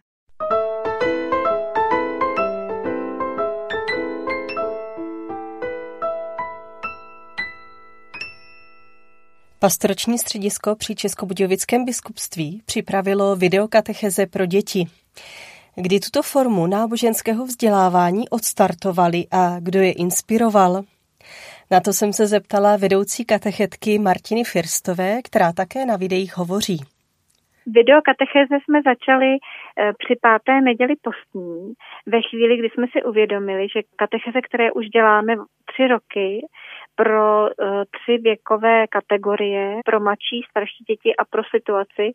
Pastorační 9.60 10.18
středisko 10.18 10.76
při 10.76 10.96
Českobudějovickém 10.96 11.86
biskupství 11.86 12.62
připravilo 12.66 13.36
videokatecheze 13.36 14.26
pro 14.26 14.46
děti. 14.46 14.88
Kdy 15.78 16.00
tuto 16.00 16.22
formu 16.24 16.68
náboženského 16.68 17.46
vzdělávání 17.46 18.30
odstartovali 18.30 19.24
a 19.32 19.60
kdo 19.60 19.80
je 19.80 19.92
inspiroval? 19.92 20.84
Na 21.72 21.80
to 21.80 21.94
jsem 21.94 22.14
se 22.14 22.28
zeptala 22.28 22.78
vedoucí 22.78 23.26
katechetky 23.26 24.00
Martiny 24.00 24.44
Firstové, 24.44 25.22
která 25.24 25.54
také 25.54 25.86
na 25.86 25.98
videích 25.98 26.38
hovoří. 26.38 26.80
Videokatecheze 27.68 28.56
jsme 28.64 28.82
začali 28.82 29.32
eh, 29.36 29.94
při 29.98 30.16
páté 30.22 30.62
neděli 30.62 30.94
postní, 31.02 31.74
ve 32.06 32.22
chvíli, 32.22 32.58
kdy 32.58 32.70
jsme 32.70 32.86
si 32.92 33.04
uvědomili, 33.04 33.68
že 33.76 33.82
katecheze, 33.96 34.42
které 34.42 34.72
už 34.72 34.86
děláme 34.86 35.36
tři 35.72 35.88
roky, 35.88 36.48
pro 36.96 37.42
uh, 37.42 37.84
tři 37.96 38.18
věkové 38.18 38.88
kategorie, 38.88 39.80
pro 39.86 40.00
mladší, 40.00 40.42
starší 40.50 40.84
děti 40.88 41.16
a 41.16 41.26
pro 41.26 41.42
situaci, 41.56 42.12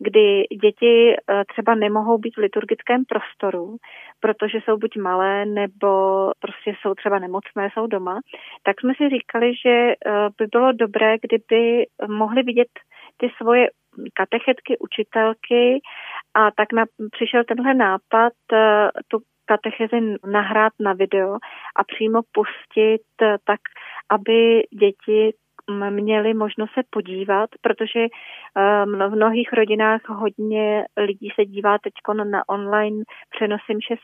kdy 0.00 0.44
děti 0.62 1.16
uh, 1.16 1.42
třeba 1.48 1.74
nemohou 1.74 2.18
být 2.18 2.34
v 2.36 2.40
liturgickém 2.40 3.04
prostoru, 3.04 3.76
protože 4.20 4.58
jsou 4.64 4.76
buď 4.76 4.96
malé 4.96 5.46
nebo 5.46 5.88
prostě 6.40 6.74
jsou 6.80 6.94
třeba 6.94 7.18
nemocné, 7.18 7.70
jsou 7.72 7.86
doma, 7.86 8.20
tak 8.62 8.80
jsme 8.80 8.92
si 8.96 9.08
říkali, 9.08 9.52
že 9.64 9.94
uh, 9.94 10.12
by 10.38 10.46
bylo 10.46 10.72
dobré, 10.72 11.16
kdyby 11.22 11.86
mohli 12.08 12.42
vidět 12.42 12.68
ty 13.16 13.30
svoje 13.36 13.70
katechetky, 14.14 14.78
učitelky 14.78 15.80
a 16.34 16.50
tak 16.50 16.72
na, 16.72 16.84
přišel 17.10 17.44
tenhle 17.44 17.74
nápad 17.74 18.32
tu 19.08 19.18
katechezi 19.44 20.00
nahrát 20.26 20.72
na 20.80 20.92
video 20.92 21.34
a 21.76 21.84
přímo 21.84 22.20
pustit 22.32 23.02
tak, 23.44 23.60
aby 24.10 24.62
děti 24.80 25.34
měli 25.90 26.34
možnost 26.34 26.70
se 26.74 26.80
podívat, 26.90 27.50
protože 27.60 28.06
v 28.86 29.08
mnohých 29.08 29.52
rodinách 29.52 30.08
hodně 30.08 30.84
lidí 30.96 31.28
se 31.34 31.44
dívá 31.44 31.78
teď 31.78 31.92
na 32.30 32.48
online 32.48 33.04
přenosy 33.30 33.74
mše 33.74 33.94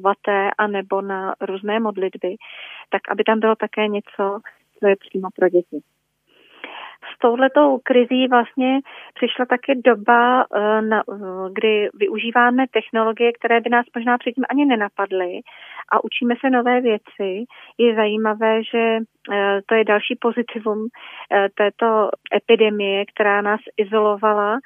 vaté 0.00 0.50
a 0.58 0.66
nebo 0.66 1.00
na 1.02 1.34
různé 1.40 1.80
modlitby, 1.80 2.36
tak 2.90 3.02
aby 3.10 3.24
tam 3.24 3.40
bylo 3.40 3.56
také 3.56 3.88
něco, 3.88 4.40
co 4.78 4.86
je 4.86 4.96
přímo 4.96 5.28
pro 5.36 5.48
děti 5.48 5.91
s 7.14 7.18
touhletou 7.18 7.78
krizí 7.78 8.28
vlastně 8.28 8.80
přišla 9.14 9.46
také 9.46 9.72
doba, 9.74 10.42
eh, 10.42 10.80
eh, 10.94 11.02
kdy 11.52 11.88
využíváme 11.94 12.64
technologie, 12.70 13.32
které 13.32 13.60
by 13.60 13.70
nás 13.70 13.86
možná 13.96 14.18
předtím 14.18 14.44
ani 14.50 14.64
nenapadly 14.64 15.40
a 15.92 16.04
učíme 16.04 16.34
se 16.40 16.50
nové 16.50 16.80
věci. 16.80 17.44
Je 17.78 17.94
zajímavé, 17.94 18.64
že 18.64 18.98
eh, 19.32 19.60
to 19.66 19.74
je 19.74 19.84
další 19.84 20.16
pozitivum 20.20 20.88
této 21.54 22.08
epidemie, 22.36 23.04
která 23.06 23.42
nás 23.42 23.60
izolovala, 23.76 24.58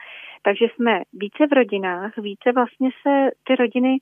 takže 0.42 0.66
jsme 0.74 1.00
více 1.12 1.46
v 1.46 1.52
rodinách, 1.52 2.16
více 2.16 2.52
vlastně 2.52 2.90
se 3.02 3.30
ty 3.44 3.56
rodiny 3.56 3.96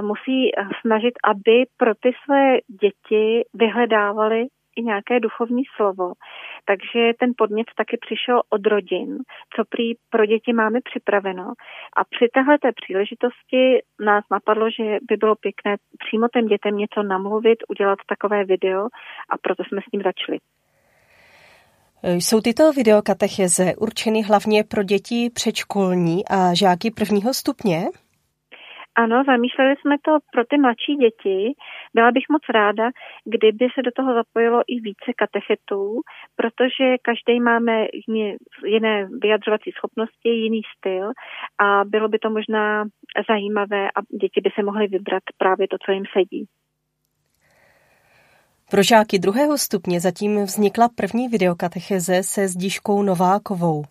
musí 0.00 0.50
snažit, 0.80 1.14
aby 1.24 1.64
pro 1.76 1.94
ty 1.94 2.12
své 2.24 2.56
děti 2.80 3.44
vyhledávaly 3.54 4.46
i 4.76 4.82
nějaké 4.82 5.20
duchovní 5.20 5.62
slovo. 5.76 6.12
Takže 6.64 7.12
ten 7.20 7.32
podnět 7.36 7.66
taky 7.76 7.96
přišel 8.00 8.42
od 8.50 8.66
rodin, 8.66 9.18
co 9.56 9.64
prý 9.68 9.94
pro 10.10 10.26
děti 10.26 10.52
máme 10.52 10.78
připraveno. 10.88 11.52
A 11.96 12.04
při 12.04 12.28
téhle 12.34 12.58
příležitosti 12.80 13.62
nás 14.00 14.24
napadlo, 14.30 14.66
že 14.70 14.84
by 15.08 15.16
bylo 15.16 15.34
pěkné 15.36 15.76
přímo 15.98 16.28
těm 16.28 16.46
dětem 16.46 16.76
něco 16.76 17.02
namluvit, 17.02 17.58
udělat 17.68 17.98
takové 18.08 18.44
video 18.44 18.82
a 19.30 19.38
proto 19.42 19.62
jsme 19.64 19.80
s 19.80 19.90
tím 19.90 20.02
začali. 20.02 20.38
Jsou 22.02 22.40
tyto 22.40 22.72
videokatecheze 22.72 23.74
určeny 23.76 24.22
hlavně 24.22 24.64
pro 24.64 24.82
děti 24.82 25.30
předškolní 25.34 26.28
a 26.28 26.54
žáky 26.54 26.90
prvního 26.90 27.34
stupně? 27.34 27.86
Ano, 28.98 29.22
zamýšleli 29.26 29.74
jsme 29.76 29.96
to 30.04 30.18
pro 30.32 30.44
ty 30.44 30.58
mladší 30.58 30.94
děti. 30.94 31.54
Byla 31.94 32.10
bych 32.10 32.24
moc 32.30 32.42
ráda, 32.54 32.90
kdyby 33.24 33.68
se 33.74 33.82
do 33.82 33.90
toho 33.96 34.14
zapojilo 34.14 34.62
i 34.66 34.80
více 34.80 35.10
katechetů, 35.16 36.00
protože 36.36 36.98
každý 37.02 37.40
máme 37.40 37.86
jiné 38.66 39.08
vyjadřovací 39.22 39.70
schopnosti, 39.72 40.28
jiný 40.28 40.60
styl 40.76 41.10
a 41.58 41.84
bylo 41.84 42.08
by 42.08 42.18
to 42.18 42.30
možná 42.30 42.84
zajímavé 43.28 43.88
a 43.90 43.98
děti 44.20 44.40
by 44.40 44.50
se 44.54 44.62
mohly 44.62 44.86
vybrat 44.86 45.22
právě 45.38 45.68
to, 45.68 45.76
co 45.86 45.92
jim 45.92 46.04
sedí. 46.12 46.46
Pro 48.70 48.82
žáky 48.82 49.18
druhého 49.18 49.58
stupně 49.58 50.00
zatím 50.00 50.44
vznikla 50.44 50.88
první 50.88 51.28
videokatecheze 51.28 52.22
se 52.22 52.48
Zdiškou 52.48 53.02
Novákovou. 53.02 53.84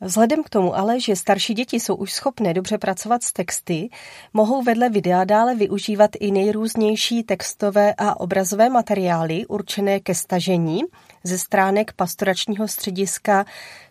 Vzhledem 0.00 0.42
k 0.42 0.48
tomu 0.48 0.76
ale, 0.76 1.00
že 1.00 1.16
starší 1.16 1.54
děti 1.54 1.80
jsou 1.80 1.94
už 1.94 2.12
schopné 2.12 2.54
dobře 2.54 2.78
pracovat 2.78 3.22
s 3.22 3.32
texty, 3.32 3.88
mohou 4.32 4.62
vedle 4.62 4.88
videa 4.88 5.24
dále 5.24 5.54
využívat 5.54 6.10
i 6.20 6.30
nejrůznější 6.30 7.22
textové 7.22 7.94
a 7.98 8.20
obrazové 8.20 8.68
materiály 8.68 9.46
určené 9.46 10.00
ke 10.00 10.14
stažení 10.14 10.80
ze 11.24 11.38
stránek 11.38 11.92
pastoračního 11.92 12.68
střediska 12.68 13.44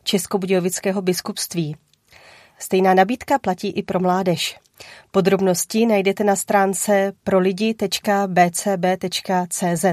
Českobudějovického 0.04 1.02
biskupství. 1.02 1.76
Stejná 2.60 2.94
nabídka 2.94 3.40
platí 3.40 3.70
i 3.70 3.84
pro 3.84 4.00
mládež. 4.00 4.60
Podrobnosti 5.12 5.86
najdete 5.86 6.24
na 6.24 6.36
stránce 6.36 7.14
prolidi.bcb.cz. 7.24 9.86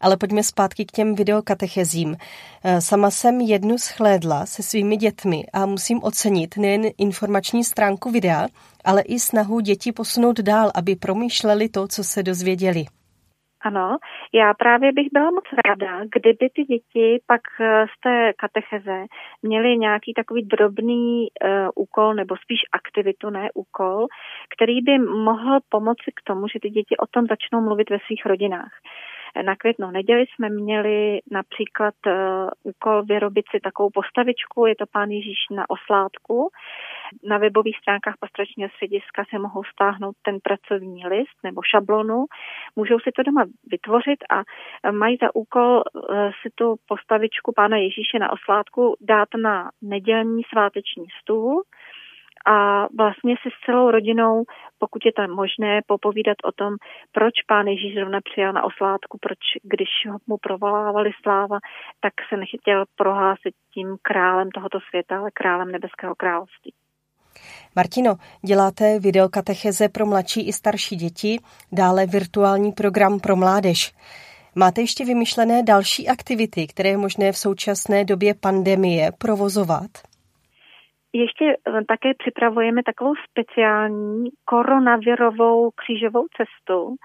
Ale 0.00 0.16
pojďme 0.16 0.42
zpátky 0.42 0.84
k 0.84 0.92
těm 0.92 1.14
videokatechezím. 1.14 2.16
E, 2.64 2.80
sama 2.80 3.10
jsem 3.10 3.40
jednu 3.40 3.78
schlédla 3.78 4.46
se 4.46 4.62
svými 4.62 4.96
dětmi 4.96 5.44
a 5.52 5.66
musím 5.66 6.02
ocenit 6.02 6.56
nejen 6.56 6.82
informační 6.98 7.64
stránku 7.64 8.10
videa, 8.10 8.46
ale 8.84 9.02
i 9.02 9.18
snahu 9.18 9.60
dětí 9.60 9.92
posunout 9.92 10.40
dál, 10.40 10.70
aby 10.74 10.96
promýšleli 10.96 11.68
to, 11.68 11.88
co 11.88 12.04
se 12.04 12.22
dozvěděli. 12.22 12.84
Ano, 13.64 13.96
já 14.32 14.54
právě 14.54 14.92
bych 14.92 15.06
byla 15.12 15.30
moc 15.30 15.44
ráda, 15.66 16.00
kdyby 16.14 16.48
ty 16.54 16.62
děti 16.64 17.22
pak 17.26 17.40
e, 17.60 17.86
z 17.86 18.00
té 18.02 18.32
katecheze 18.32 19.04
měly 19.42 19.76
nějaký 19.78 20.12
takový 20.14 20.42
drobný 20.42 21.26
uh, 21.26 21.68
úkol, 21.74 22.14
nebo 22.14 22.36
spíš 22.36 22.60
aktivitu, 22.72 23.30
ne 23.30 23.48
úkol, 23.54 24.06
který 24.54 24.80
by 24.80 24.98
mohl 24.98 25.58
pomoci 25.68 26.10
k 26.16 26.22
tomu, 26.24 26.48
že 26.48 26.60
ty 26.62 26.70
děti 26.70 26.96
o 26.96 27.06
tom 27.06 27.26
začnou 27.26 27.60
mluvit 27.60 27.90
ve 27.90 27.98
svých 28.06 28.26
rodinách. 28.26 28.72
Na 29.42 29.56
květnou 29.56 29.90
neděli 29.90 30.24
jsme 30.26 30.48
měli 30.48 31.20
například 31.30 31.94
uh, 32.06 32.12
úkol 32.62 33.02
vyrobit 33.02 33.44
si 33.50 33.60
takovou 33.60 33.90
postavičku, 33.90 34.66
je 34.66 34.76
to 34.76 34.86
pán 34.92 35.10
Ježíš 35.10 35.38
na 35.50 35.70
oslátku. 35.70 36.50
Na 37.24 37.38
webových 37.38 37.78
stránkách 37.78 38.14
pastoračního 38.20 38.70
střediska 38.70 39.24
se 39.30 39.38
mohou 39.38 39.64
stáhnout 39.64 40.16
ten 40.22 40.38
pracovní 40.42 41.06
list 41.06 41.36
nebo 41.42 41.60
šablonu. 41.62 42.24
Můžou 42.76 42.98
si 42.98 43.10
to 43.16 43.22
doma 43.22 43.44
vytvořit 43.66 44.18
a 44.30 44.42
mají 44.90 45.16
za 45.22 45.34
úkol 45.34 45.82
uh, 45.94 46.30
si 46.42 46.50
tu 46.54 46.76
postavičku 46.88 47.52
pána 47.56 47.76
Ježíše 47.76 48.18
na 48.18 48.32
oslátku 48.32 48.96
dát 49.00 49.28
na 49.36 49.70
nedělní 49.82 50.42
sváteční 50.52 51.06
stůl 51.20 51.62
a 52.46 52.86
vlastně 52.98 53.34
si 53.42 53.48
s 53.50 53.66
celou 53.66 53.90
rodinou, 53.90 54.44
pokud 54.78 55.06
je 55.06 55.12
tam 55.12 55.30
možné, 55.30 55.80
popovídat 55.86 56.36
o 56.44 56.52
tom, 56.52 56.72
proč 57.12 57.34
pán 57.48 57.66
Ježíš 57.66 57.94
zrovna 57.94 58.18
přijal 58.30 58.52
na 58.52 58.64
oslátku, 58.64 59.18
proč 59.20 59.38
když 59.62 59.88
mu 60.26 60.36
provolávali 60.38 61.10
sláva, 61.22 61.58
tak 62.00 62.12
se 62.28 62.36
nechtěl 62.36 62.84
prohlásit 62.96 63.54
tím 63.74 63.96
králem 64.02 64.50
tohoto 64.50 64.78
světa, 64.88 65.18
ale 65.18 65.30
králem 65.30 65.72
nebeského 65.72 66.14
království. 66.14 66.72
Martino, 67.76 68.14
děláte 68.42 68.98
videokatecheze 68.98 69.88
pro 69.88 70.06
mladší 70.06 70.48
i 70.48 70.52
starší 70.52 70.96
děti, 70.96 71.38
dále 71.72 72.06
virtuální 72.06 72.72
program 72.72 73.20
pro 73.20 73.36
mládež. 73.36 73.94
Máte 74.54 74.80
ještě 74.80 75.04
vymyšlené 75.04 75.62
další 75.62 76.08
aktivity, 76.08 76.66
které 76.66 76.88
je 76.88 76.96
možné 76.96 77.32
v 77.32 77.38
současné 77.38 78.04
době 78.04 78.34
pandemie 78.34 79.12
provozovat? 79.18 80.13
Ještě 81.14 81.44
eh, 81.44 81.84
také 81.88 82.14
připravujeme 82.18 82.82
takovou 82.82 83.14
speciální 83.30 84.30
koronavirovou 84.44 85.70
křížovou 85.70 86.26
cestu. 86.36 86.96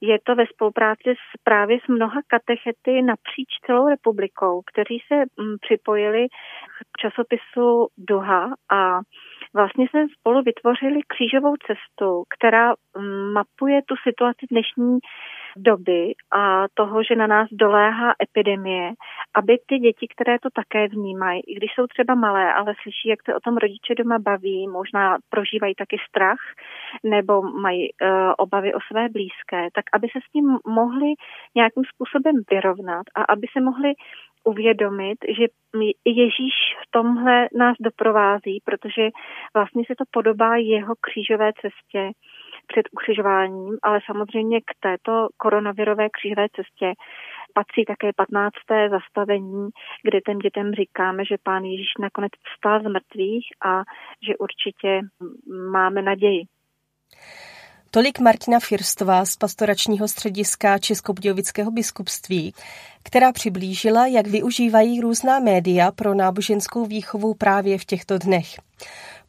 Je 0.00 0.18
to 0.24 0.34
ve 0.34 0.46
spolupráci 0.46 1.10
s, 1.10 1.42
právě 1.42 1.78
s 1.84 1.88
mnoha 1.88 2.20
katechety 2.26 3.02
napříč 3.02 3.48
celou 3.66 3.88
republikou, 3.88 4.62
kteří 4.72 4.98
se 5.08 5.14
mm, 5.16 5.56
připojili 5.60 6.26
k 6.92 7.00
časopisu 7.00 7.88
Duha 7.98 8.54
a 8.72 9.00
vlastně 9.54 9.88
jsme 9.88 10.06
spolu 10.18 10.42
vytvořili 10.42 11.00
křížovou 11.06 11.54
cestu, 11.66 12.22
která 12.38 12.68
mm, 12.68 13.32
mapuje 13.32 13.82
tu 13.88 13.94
situaci 14.02 14.46
dnešní 14.50 14.98
doby 15.56 16.12
a 16.32 16.64
toho, 16.74 17.02
že 17.02 17.16
na 17.16 17.26
nás 17.26 17.48
doléhá 17.52 18.14
epidemie, 18.22 18.92
aby 19.34 19.58
ty 19.66 19.78
děti, 19.78 20.06
které 20.08 20.38
to 20.38 20.48
také 20.50 20.88
vnímají, 20.88 21.40
i 21.46 21.54
když 21.54 21.70
jsou 21.74 21.86
třeba 21.86 22.14
malé, 22.14 22.52
ale 22.52 22.74
slyší, 22.82 23.08
jak 23.08 23.22
se 23.22 23.34
o 23.34 23.40
tom 23.40 23.56
rodiče 23.56 23.94
doma 23.94 24.18
baví, 24.18 24.68
možná 24.68 25.16
prožívají 25.30 25.74
taky 25.74 25.96
strach 26.08 26.40
nebo 27.04 27.42
mají 27.42 27.88
uh, 27.92 28.08
obavy 28.38 28.74
o 28.74 28.80
své 28.90 29.08
blízké, 29.08 29.68
tak 29.74 29.84
aby 29.92 30.08
se 30.12 30.18
s 30.28 30.32
tím 30.32 30.58
mohli 30.66 31.08
nějakým 31.54 31.84
způsobem 31.84 32.34
vyrovnat 32.50 33.06
a 33.14 33.22
aby 33.22 33.46
se 33.52 33.60
mohli 33.60 33.92
uvědomit, 34.44 35.18
že 35.38 35.44
Ježíš 36.04 36.54
v 36.82 36.90
tomhle 36.90 37.48
nás 37.58 37.76
doprovází, 37.80 38.62
protože 38.64 39.08
vlastně 39.54 39.82
se 39.86 39.94
to 39.98 40.04
podobá 40.10 40.56
jeho 40.56 40.94
křížové 41.00 41.52
cestě 41.52 42.12
před 42.70 42.86
ukřižováním, 42.92 43.76
ale 43.82 43.98
samozřejmě 44.06 44.60
k 44.60 44.70
této 44.86 45.28
koronavirové 45.36 46.06
křížové 46.10 46.46
cestě 46.56 46.88
patří 47.54 47.84
také 47.84 48.08
15. 48.16 48.54
zastavení, 48.90 49.68
kde 50.04 50.20
těm 50.20 50.38
dětem 50.38 50.72
říkáme, 50.72 51.24
že 51.24 51.36
pán 51.42 51.64
Ježíš 51.64 51.92
nakonec 52.00 52.32
vstal 52.48 52.80
z 52.82 52.86
mrtvých 52.94 53.46
a 53.70 53.72
že 54.26 54.36
určitě 54.36 55.00
máme 55.72 56.02
naději. 56.02 56.42
Tolik 57.90 58.18
Martina 58.20 58.58
Firstová 58.60 59.24
z 59.24 59.36
pastoračního 59.36 60.08
střediska 60.08 60.78
Českobudějovického 60.78 61.70
biskupství, 61.70 62.52
která 63.02 63.32
přiblížila, 63.32 64.06
jak 64.06 64.26
využívají 64.26 65.00
různá 65.00 65.40
média 65.40 65.92
pro 65.92 66.14
náboženskou 66.14 66.86
výchovu 66.86 67.34
právě 67.34 67.78
v 67.78 67.84
těchto 67.84 68.18
dnech. 68.18 68.46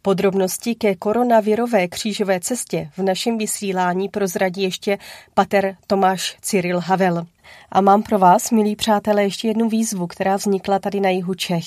Podrobnosti 0.02 0.76
ke 0.76 0.96
koronavirové 0.96 1.88
křížové 1.88 2.40
cestě 2.40 2.90
v 2.98 3.04
našem 3.04 3.38
vysílání 3.38 4.10
prozradí 4.10 4.62
ještě 4.62 4.98
pater 5.34 5.76
Tomáš 5.88 6.38
Cyril 6.42 6.80
Havel. 6.80 7.26
A 7.72 7.82
mám 7.82 8.04
pro 8.04 8.20
vás, 8.20 8.52
milí 8.52 8.76
přátelé, 8.76 9.24
ještě 9.24 9.48
jednu 9.48 9.70
výzvu, 9.70 10.08
která 10.08 10.36
vznikla 10.36 10.80
tady 10.80 11.00
na 11.00 11.10
jihu 11.10 11.34
Čech. 11.34 11.66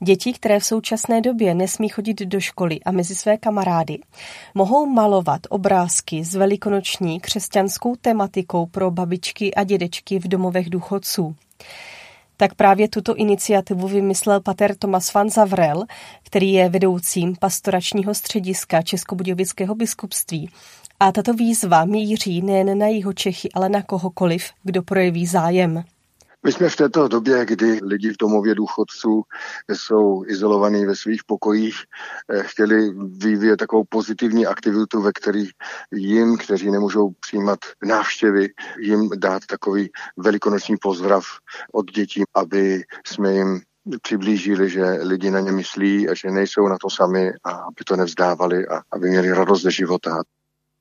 Děti, 0.00 0.32
které 0.32 0.60
v 0.60 0.64
současné 0.64 1.20
době 1.20 1.54
nesmí 1.54 1.88
chodit 1.88 2.20
do 2.22 2.40
školy 2.40 2.80
a 2.80 2.90
mezi 2.90 3.14
své 3.14 3.36
kamarády, 3.36 3.98
mohou 4.54 4.86
malovat 4.86 5.40
obrázky 5.48 6.24
s 6.24 6.34
velikonoční 6.34 7.20
křesťanskou 7.20 7.96
tematikou 7.96 8.66
pro 8.66 8.90
babičky 8.90 9.54
a 9.54 9.64
dědečky 9.64 10.18
v 10.18 10.28
domovech 10.28 10.70
důchodců 10.70 11.36
tak 12.40 12.54
právě 12.54 12.88
tuto 12.88 13.16
iniciativu 13.16 13.88
vymyslel 13.88 14.40
pater 14.40 14.76
Tomas 14.76 15.14
van 15.14 15.30
Zavrel, 15.30 15.84
který 16.22 16.52
je 16.52 16.68
vedoucím 16.68 17.36
pastoračního 17.36 18.14
střediska 18.14 18.82
Českobudějovického 18.82 19.74
biskupství. 19.74 20.50
A 21.00 21.12
tato 21.12 21.34
výzva 21.34 21.84
míří 21.84 22.42
nejen 22.42 22.78
na 22.78 22.86
jeho 22.86 23.12
Čechy, 23.12 23.48
ale 23.54 23.68
na 23.68 23.82
kohokoliv, 23.82 24.50
kdo 24.62 24.82
projeví 24.82 25.26
zájem. 25.26 25.84
My 26.44 26.52
jsme 26.52 26.68
v 26.68 26.76
této 26.76 27.08
době, 27.08 27.46
kdy 27.46 27.80
lidi 27.82 28.12
v 28.12 28.16
domově 28.16 28.54
důchodců 28.54 29.22
jsou 29.72 30.24
izolovaní 30.26 30.86
ve 30.86 30.96
svých 30.96 31.24
pokojích, 31.24 31.76
eh, 32.28 32.42
chtěli 32.42 32.90
vyvíjet 33.18 33.56
takovou 33.56 33.84
pozitivní 33.88 34.46
aktivitu, 34.46 35.02
ve 35.02 35.12
který 35.12 35.48
jim, 35.92 36.38
kteří 36.38 36.70
nemůžou 36.70 37.10
přijímat 37.20 37.58
návštěvy, 37.84 38.48
jim 38.78 39.10
dát 39.16 39.46
takový 39.46 39.90
velikonoční 40.16 40.76
pozdrav 40.76 41.24
od 41.72 41.90
dětí, 41.90 42.22
aby 42.34 42.82
jsme 43.06 43.32
jim 43.32 43.60
přiblížili, 44.02 44.70
že 44.70 44.84
lidi 44.84 45.30
na 45.30 45.40
ně 45.40 45.52
myslí 45.52 46.08
a 46.08 46.14
že 46.14 46.30
nejsou 46.30 46.68
na 46.68 46.78
to 46.78 46.90
sami 46.90 47.32
a 47.44 47.50
aby 47.50 47.84
to 47.86 47.96
nevzdávali 47.96 48.68
a 48.68 48.80
aby 48.92 49.08
měli 49.08 49.32
radost 49.32 49.62
ze 49.62 49.70
života. 49.70 50.22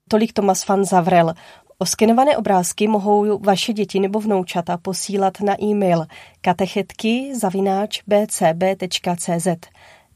Tolik 0.08 0.34
Tomas 0.34 0.68
van 0.68 0.86
Zavrel. 0.86 1.34
Oskenované 1.82 2.38
obrázky 2.38 2.88
mohou 2.88 3.40
vaše 3.40 3.74
děti 3.74 4.00
nebo 4.00 4.20
vnoučata 4.20 4.78
posílat 4.78 5.42
na 5.42 5.64
e-mail 5.64 6.06
katechetky 6.42 7.32
zavináč 7.36 8.02
bcb.cz 8.02 9.48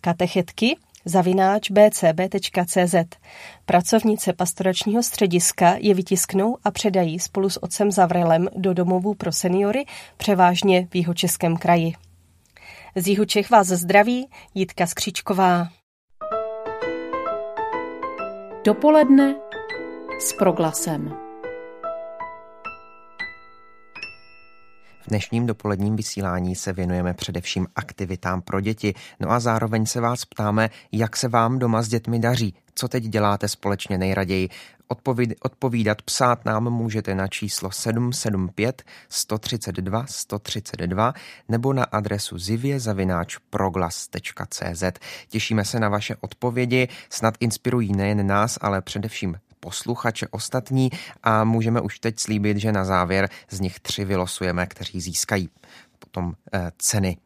katechetky 0.01 0.77
zavináč 1.05 1.71
bcb.cz. 1.71 2.95
Pracovnice 3.65 4.33
pastoračního 4.33 5.03
střediska 5.03 5.75
je 5.79 5.93
vytisknou 5.93 6.57
a 6.63 6.71
předají 6.71 7.19
spolu 7.19 7.49
s 7.49 7.63
otcem 7.63 7.91
Zavrelem 7.91 8.47
do 8.55 8.73
domovů 8.73 9.13
pro 9.13 9.31
seniory, 9.31 9.85
převážně 10.17 10.87
v 10.91 10.95
jihočeském 10.95 11.57
kraji. 11.57 11.93
Z 12.95 13.07
jihu 13.07 13.25
Čech 13.25 13.49
vás 13.49 13.67
zdraví 13.67 14.27
Jitka 14.55 14.87
Skříčková. 14.87 15.67
Dopoledne 18.65 19.35
s 20.19 20.33
proglasem. 20.33 21.32
V 25.03 25.07
dnešním 25.07 25.47
dopoledním 25.47 25.95
vysílání 25.95 26.55
se 26.55 26.73
věnujeme 26.73 27.13
především 27.13 27.67
aktivitám 27.75 28.41
pro 28.41 28.61
děti, 28.61 28.93
no 29.19 29.31
a 29.31 29.39
zároveň 29.39 29.85
se 29.85 30.01
vás 30.01 30.25
ptáme, 30.25 30.69
jak 30.91 31.17
se 31.17 31.27
vám 31.27 31.59
doma 31.59 31.81
s 31.81 31.87
dětmi 31.87 32.19
daří, 32.19 32.55
co 32.75 32.87
teď 32.87 33.03
děláte 33.03 33.47
společně 33.47 33.97
nejraději. 33.97 34.49
odpovídat, 35.41 36.01
psát 36.01 36.45
nám 36.45 36.69
můžete 36.69 37.15
na 37.15 37.27
číslo 37.27 37.71
775 37.71 38.83
132 39.09 40.05
132 40.07 41.13
nebo 41.49 41.73
na 41.73 41.83
adresu 41.83 42.37
zivě-proglas.cz. 42.37 44.83
Těšíme 45.29 45.65
se 45.65 45.79
na 45.79 45.89
vaše 45.89 46.15
odpovědi, 46.21 46.87
snad 47.09 47.33
inspirují 47.39 47.95
nejen 47.95 48.27
nás, 48.27 48.57
ale 48.61 48.81
především 48.81 49.35
posluchače 49.63 50.27
ostatní 50.31 50.89
a 51.23 51.43
můžeme 51.43 51.81
už 51.81 51.99
teď 51.99 52.19
slíbit, 52.19 52.57
že 52.57 52.71
na 52.71 52.85
závěr 52.85 53.29
z 53.49 53.59
nich 53.59 53.79
tři 53.79 54.05
vylosujeme, 54.05 54.67
kteří 54.67 55.01
získají 55.01 55.49
potom 55.99 56.33
eh, 56.53 56.71
ceny 56.77 57.17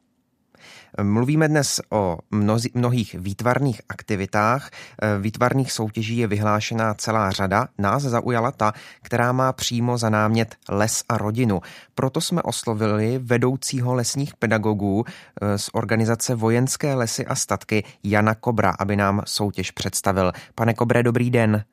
Mluvíme 1.03 1.47
dnes 1.47 1.81
o 1.89 2.17
mnozi, 2.31 2.69
mnohých 2.73 3.15
výtvarných 3.19 3.81
aktivitách. 3.89 4.69
Eh, 5.01 5.19
výtvarných 5.19 5.71
soutěží 5.71 6.17
je 6.17 6.27
vyhlášená 6.27 6.93
celá 6.93 7.31
řada. 7.31 7.67
Nás 7.77 8.03
zaujala 8.03 8.51
ta, 8.51 8.73
která 9.01 9.31
má 9.31 9.53
přímo 9.53 9.97
za 9.97 10.09
námět 10.09 10.55
les 10.69 11.03
a 11.09 11.17
rodinu. 11.17 11.61
Proto 11.95 12.21
jsme 12.21 12.41
oslovili 12.41 13.19
vedoucího 13.23 13.93
lesních 13.93 14.35
pedagogů 14.35 15.05
eh, 15.05 15.57
z 15.57 15.69
organizace 15.73 16.35
Vojenské 16.35 16.93
lesy 16.93 17.25
a 17.25 17.35
statky 17.35 17.83
Jana 18.03 18.35
Kobra, 18.35 18.75
aby 18.79 18.95
nám 18.95 19.21
soutěž 19.25 19.71
představil. 19.71 20.31
Pane 20.55 20.73
Kobre, 20.73 21.03
dobrý 21.03 21.29
den. 21.29 21.63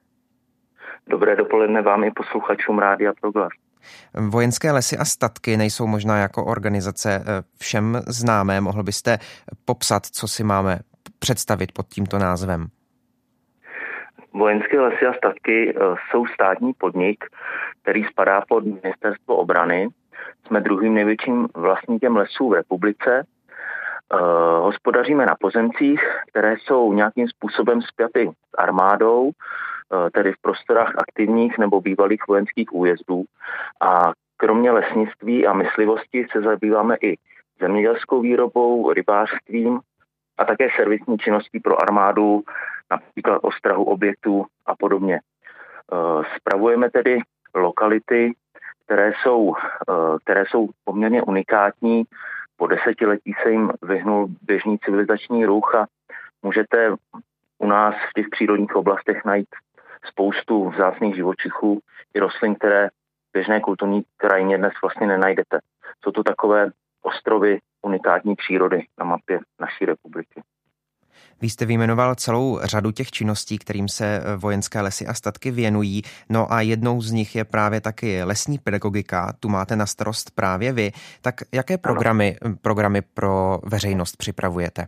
Dobré 1.07 1.37
dopoledne 1.37 1.83
vám 1.83 2.05
i 2.05 2.11
posluchačům 2.11 2.79
Rádia 2.79 3.12
Proglas. 3.21 3.53
Vojenské 4.31 4.73
lesy 4.73 4.97
a 4.99 5.05
statky 5.05 5.57
nejsou 5.57 5.87
možná 5.87 6.19
jako 6.19 6.45
organizace 6.45 7.14
eh, 7.14 7.43
všem 7.61 8.01
známé. 8.07 8.61
Mohl 8.61 8.83
byste 8.83 9.19
popsat, 9.64 10.07
co 10.07 10.29
si 10.29 10.45
máme 10.45 10.79
představit 11.19 11.73
pod 11.73 11.87
tímto 11.87 12.19
názvem? 12.19 12.67
Vojenské 14.33 14.81
lesy 14.81 15.07
a 15.07 15.12
statky 15.12 15.75
eh, 15.77 15.81
jsou 16.11 16.27
státní 16.27 16.73
podnik, 16.73 17.25
který 17.83 18.05
spadá 18.05 18.40
pod 18.49 18.64
ministerstvo 18.64 19.37
obrany. 19.37 19.88
Jsme 20.47 20.61
druhým 20.61 20.95
největším 20.95 21.49
vlastníkem 21.55 22.17
lesů 22.17 22.49
v 22.49 22.55
republice. 22.55 23.27
Eh, 24.12 24.17
hospodaříme 24.61 25.27
na 25.27 25.35
pozemcích, 25.40 26.01
které 26.29 26.57
jsou 26.57 26.93
nějakým 26.93 27.29
způsobem 27.29 27.83
spjaty 27.83 28.31
s 28.31 28.59
armádou, 28.59 29.31
tedy 30.12 30.33
v 30.33 30.40
prostorách 30.40 30.94
aktivních 30.99 31.59
nebo 31.59 31.81
bývalých 31.81 32.20
vojenských 32.29 32.73
újezdů. 32.73 33.25
A 33.81 34.12
kromě 34.37 34.70
lesnictví 34.70 35.47
a 35.47 35.53
myslivosti 35.53 36.27
se 36.33 36.42
zabýváme 36.42 36.97
i 37.03 37.16
zemědělskou 37.61 38.20
výrobou, 38.20 38.92
rybářstvím 38.92 39.81
a 40.38 40.44
také 40.44 40.68
servisní 40.77 41.18
činností 41.18 41.61
pro 41.61 41.83
armádu, 41.83 42.42
například 42.90 43.38
ostrahu 43.42 43.85
objektů 43.85 44.47
a 44.66 44.77
podobně. 44.77 45.20
Eh, 45.20 46.23
spravujeme 46.37 46.90
tedy 46.90 47.18
lokality, 47.55 48.33
které 48.85 49.12
jsou, 49.23 49.55
eh, 49.57 49.92
které 50.25 50.44
jsou 50.47 50.68
poměrně 50.85 51.23
unikátní. 51.23 52.05
Po 52.57 52.66
desetiletí 52.66 53.35
se 53.42 53.51
jim 53.51 53.73
vyhnul 53.83 54.29
běžný 54.42 54.79
civilizační 54.79 55.47
ruch 55.47 55.75
a 55.75 55.87
můžete 56.42 56.94
u 57.59 57.66
nás 57.66 57.94
v 58.11 58.12
těch 58.12 58.27
přírodních 58.29 58.77
oblastech 58.77 59.25
najít 59.25 59.49
spoustu 60.09 60.71
vzácných 60.71 61.14
živočichů 61.14 61.81
i 62.14 62.19
rostlin, 62.19 62.55
které 62.55 62.88
v 62.88 63.33
běžné 63.33 63.61
kulturní 63.61 64.03
krajině 64.17 64.59
dnes 64.59 64.73
vlastně 64.83 65.07
nenajdete. 65.07 65.59
Jsou 66.05 66.11
to 66.11 66.23
takové 66.23 66.71
ostrovy 67.03 67.59
unikátní 67.83 68.35
přírody 68.37 68.87
na 68.99 69.05
mapě 69.05 69.40
naší 69.61 69.85
republiky. 69.85 70.43
Vy 71.40 71.51
jste 71.51 71.67
vyjmenoval 71.67 72.14
celou 72.14 72.61
řadu 72.62 72.90
těch 72.90 73.11
činností, 73.11 73.59
kterým 73.59 73.88
se 73.88 74.21
vojenské 74.37 74.81
lesy 74.81 75.07
a 75.07 75.14
statky 75.14 75.51
věnují. 75.51 76.03
No 76.29 76.53
a 76.53 76.61
jednou 76.61 77.01
z 77.01 77.12
nich 77.12 77.37
je 77.37 77.45
právě 77.45 77.81
taky 77.81 78.23
lesní 78.23 78.59
pedagogika. 78.59 79.33
Tu 79.40 79.49
máte 79.49 79.77
na 79.77 79.87
starost 79.87 80.31
právě 80.31 80.73
vy. 80.73 80.93
Tak 81.23 81.35
jaké 81.53 81.79
programy, 81.79 82.37
programy 82.62 83.03
pro 83.03 83.59
veřejnost 83.64 84.17
připravujete? 84.17 84.87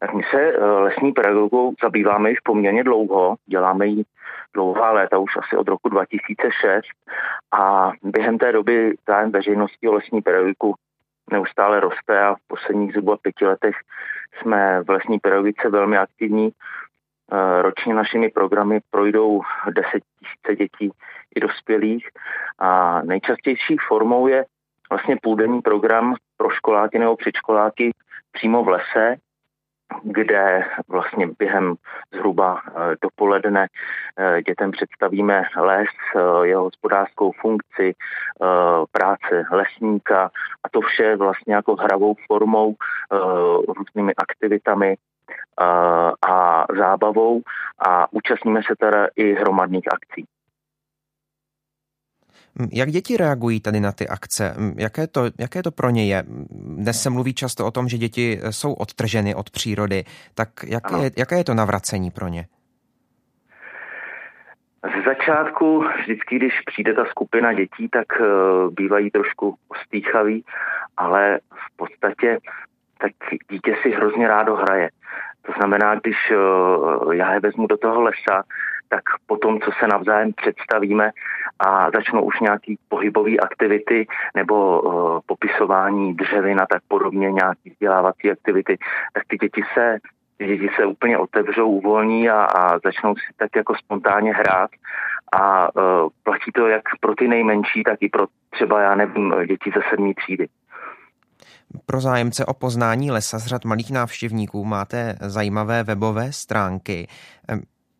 Tak 0.00 0.14
my 0.14 0.22
se 0.30 0.58
lesní 0.58 1.12
pedagogou 1.12 1.74
zabýváme 1.82 2.30
již 2.30 2.40
poměrně 2.40 2.84
dlouho, 2.84 3.36
děláme 3.46 3.86
ji 3.86 4.04
dlouhá 4.54 4.92
léta, 4.92 5.18
už 5.18 5.36
asi 5.36 5.56
od 5.56 5.68
roku 5.68 5.88
2006 5.88 6.84
a 7.52 7.92
během 8.02 8.38
té 8.38 8.52
doby 8.52 8.94
zájem 9.08 9.30
veřejnosti 9.30 9.88
o 9.88 9.92
lesní 9.92 10.22
pedagogiku 10.22 10.74
neustále 11.32 11.80
roste 11.80 12.20
a 12.20 12.34
v 12.34 12.38
posledních 12.46 12.92
zhruba 12.92 13.16
pěti 13.16 13.46
letech 13.46 13.76
jsme 14.38 14.82
v 14.82 14.90
lesní 14.90 15.18
pedagogice 15.18 15.68
velmi 15.68 15.98
aktivní. 15.98 16.50
Eh, 17.32 17.62
ročně 17.62 17.94
našimi 17.94 18.30
programy 18.30 18.80
projdou 18.90 19.40
10 19.70 19.90
tisíce 19.90 20.56
dětí 20.56 20.90
i 21.36 21.40
dospělých. 21.40 22.08
A 22.58 23.02
nejčastější 23.02 23.76
formou 23.88 24.26
je 24.26 24.44
vlastně 24.90 25.16
půldenní 25.22 25.60
program 25.60 26.14
pro 26.36 26.50
školáky 26.50 26.98
nebo 26.98 27.16
předškoláky 27.16 27.90
přímo 28.32 28.64
v 28.64 28.68
lese, 28.68 29.16
kde 30.02 30.64
vlastně 30.88 31.28
během 31.38 31.74
zhruba 32.12 32.62
eh, 32.66 32.72
dopoledne 33.02 33.66
eh, 34.16 34.42
dětem 34.42 34.70
představíme 34.70 35.42
les, 35.56 35.88
eh, 36.16 36.46
jeho 36.46 36.62
hospodářskou 36.62 37.32
funkci, 37.40 37.94
práce 38.92 39.44
lesníka 39.50 40.30
a 40.64 40.68
to 40.68 40.80
vše 40.80 41.16
vlastně 41.16 41.54
jako 41.54 41.74
hravou 41.74 42.14
formou, 42.26 42.74
různými 43.76 44.14
aktivitami 44.14 44.96
a 46.28 46.64
zábavou 46.78 47.42
a 47.78 48.12
účastníme 48.12 48.60
se 48.66 48.74
teda 48.78 49.06
i 49.16 49.34
hromadných 49.34 49.92
akcí. 49.92 50.26
Jak 52.72 52.90
děti 52.90 53.16
reagují 53.16 53.60
tady 53.60 53.80
na 53.80 53.92
ty 53.92 54.08
akce? 54.08 54.54
Jaké 54.76 55.06
to, 55.06 55.22
jaké 55.38 55.62
to 55.62 55.70
pro 55.70 55.90
ně 55.90 56.06
je? 56.06 56.24
Dnes 56.76 57.02
se 57.02 57.10
mluví 57.10 57.34
často 57.34 57.66
o 57.66 57.70
tom, 57.70 57.88
že 57.88 57.98
děti 57.98 58.40
jsou 58.50 58.72
odtrženy 58.72 59.34
od 59.34 59.50
přírody. 59.50 60.04
Tak 60.34 60.48
jaké, 60.66 60.94
je, 61.02 61.10
jaké 61.18 61.38
je 61.38 61.44
to 61.44 61.54
navracení 61.54 62.10
pro 62.10 62.28
ně? 62.28 62.46
Z 64.82 65.04
začátku, 65.04 65.84
vždycky, 66.02 66.36
když 66.36 66.52
přijde 66.66 66.94
ta 66.94 67.04
skupina 67.04 67.52
dětí, 67.52 67.88
tak 67.88 68.06
uh, 68.20 68.26
bývají 68.74 69.10
trošku 69.10 69.56
ostýchaví, 69.68 70.44
ale 70.96 71.38
v 71.38 71.76
podstatě 71.76 72.38
tak 73.00 73.12
dítě 73.50 73.76
si 73.82 73.90
hrozně 73.90 74.28
rádo 74.28 74.56
hraje. 74.56 74.90
To 75.46 75.52
znamená, 75.58 75.94
když 75.94 76.16
uh, 76.30 77.14
já 77.14 77.34
je 77.34 77.40
vezmu 77.40 77.66
do 77.66 77.76
toho 77.76 78.02
lesa, 78.02 78.42
tak 78.88 79.02
potom, 79.26 79.60
co 79.60 79.70
se 79.80 79.86
navzájem 79.86 80.32
představíme 80.32 81.10
a 81.58 81.90
začnou 81.90 82.22
už 82.22 82.40
nějaký 82.40 82.78
pohybové 82.88 83.36
aktivity 83.36 84.06
nebo 84.36 84.80
uh, 84.80 85.18
popisování 85.26 86.14
dřevin 86.14 86.60
a 86.60 86.66
tak 86.66 86.82
podobně, 86.88 87.32
nějaký 87.32 87.70
vzdělávací 87.70 88.30
aktivity, 88.30 88.78
tak 89.14 89.22
ty 89.28 89.36
děti 89.36 89.62
se 89.74 89.98
děti 90.38 90.68
se 90.76 90.86
úplně 90.86 91.18
otevřou, 91.18 91.68
uvolní 91.68 92.30
a, 92.30 92.44
a 92.44 92.78
začnou 92.84 93.14
si 93.14 93.32
tak 93.36 93.56
jako 93.56 93.74
spontánně 93.74 94.32
hrát 94.32 94.70
a 95.32 95.68
uh, 95.76 96.08
platí 96.22 96.52
to 96.54 96.68
jak 96.68 96.82
pro 97.00 97.14
ty 97.14 97.28
nejmenší, 97.28 97.82
tak 97.84 97.96
i 98.00 98.08
pro 98.08 98.26
třeba, 98.50 98.80
já 98.80 98.94
nevím, 98.94 99.34
děti 99.48 99.70
ze 99.74 99.80
sedmý 99.90 100.14
třídy. 100.14 100.48
Pro 101.86 102.00
zájemce 102.00 102.46
o 102.46 102.54
poznání 102.54 103.10
lesa 103.10 103.38
z 103.38 103.46
řad 103.46 103.64
malých 103.64 103.90
návštěvníků 103.90 104.64
máte 104.64 105.16
zajímavé 105.20 105.82
webové 105.82 106.32
stránky. 106.32 107.06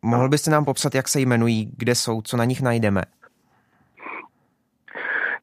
Mohl 0.07 0.29
byste 0.29 0.51
nám 0.51 0.65
popsat, 0.65 0.95
jak 0.95 1.09
se 1.09 1.21
jmenují, 1.21 1.71
kde 1.77 1.95
jsou, 1.95 2.23
co 2.23 2.37
na 2.37 2.45
nich 2.45 2.63
najdeme? 2.63 3.03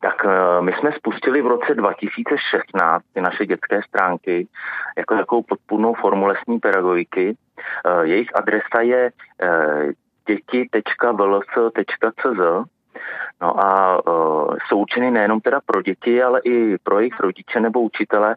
Tak 0.01 0.25
eh, 0.25 0.61
my 0.61 0.73
jsme 0.73 0.91
spustili 0.91 1.41
v 1.41 1.47
roce 1.47 1.75
2016 1.75 3.03
ty 3.13 3.21
naše 3.21 3.45
dětské 3.45 3.81
stránky 3.83 4.47
jako 4.97 5.15
takovou 5.15 5.43
podpůrnou 5.43 5.93
formu 5.93 6.25
lesní 6.25 6.59
pedagogiky. 6.59 7.37
Eh, 7.85 8.05
jejich 8.07 8.35
adresa 8.35 8.81
je 8.81 9.11
eh, 9.41 9.87
děti.vls.cz 10.27 11.09
No 13.41 13.65
a 13.65 14.01
jsou 14.67 14.77
určeny 14.77 15.11
nejenom 15.11 15.41
teda 15.41 15.61
pro 15.65 15.81
děti, 15.81 16.23
ale 16.23 16.41
i 16.43 16.77
pro 16.83 16.99
jejich 16.99 17.19
rodiče 17.19 17.59
nebo 17.59 17.81
učitele, 17.81 18.35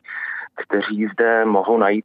kteří 0.56 1.06
zde 1.12 1.44
mohou 1.44 1.78
najít 1.78 2.04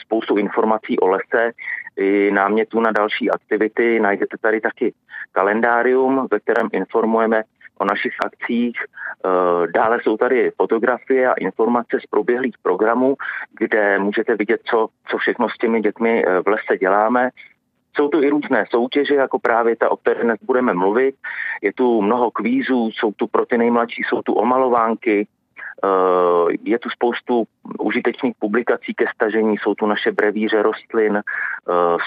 spoustu 0.00 0.36
informací 0.36 0.98
o 0.98 1.06
lese, 1.08 1.52
i 1.96 2.30
námětů 2.30 2.80
na 2.80 2.90
další 2.92 3.30
aktivity. 3.30 4.00
Najdete 4.00 4.36
tady 4.40 4.60
taky 4.60 4.94
kalendárium, 5.32 6.28
ve 6.30 6.40
kterém 6.40 6.68
informujeme 6.72 7.42
o 7.78 7.84
našich 7.84 8.14
akcích. 8.24 8.76
Eh, 8.80 9.66
dále 9.72 9.98
jsou 10.02 10.16
tady 10.16 10.50
fotografie 10.56 11.28
a 11.28 11.34
informace 11.34 11.98
z 12.00 12.06
proběhlých 12.06 12.54
programů, 12.62 13.16
kde 13.58 13.98
můžete 13.98 14.36
vidět, 14.36 14.60
co, 14.64 14.88
co 15.08 15.18
všechno 15.18 15.48
s 15.48 15.58
těmi 15.58 15.80
dětmi 15.80 16.24
eh, 16.26 16.40
v 16.42 16.48
lese 16.48 16.78
děláme. 16.80 17.30
Jsou 17.96 18.08
tu 18.08 18.22
i 18.22 18.28
různé 18.28 18.64
soutěže, 18.70 19.14
jako 19.14 19.38
právě 19.38 19.76
ta, 19.76 19.90
o 19.90 19.96
které 19.96 20.22
dnes 20.22 20.38
budeme 20.42 20.74
mluvit. 20.74 21.14
Je 21.62 21.72
tu 21.72 22.02
mnoho 22.02 22.30
kvízů, 22.30 22.90
jsou 22.90 23.12
tu 23.12 23.26
pro 23.26 23.46
ty 23.46 23.58
nejmladší, 23.58 24.02
jsou 24.02 24.22
tu 24.22 24.32
omalovánky, 24.32 25.26
je 26.62 26.78
tu 26.78 26.90
spoustu 26.90 27.44
užitečných 27.78 28.34
publikací 28.38 28.94
ke 28.94 29.04
stažení, 29.14 29.58
jsou 29.58 29.74
tu 29.74 29.86
naše 29.86 30.12
brevíře 30.12 30.62
rostlin, 30.62 31.16
eh, 31.16 31.22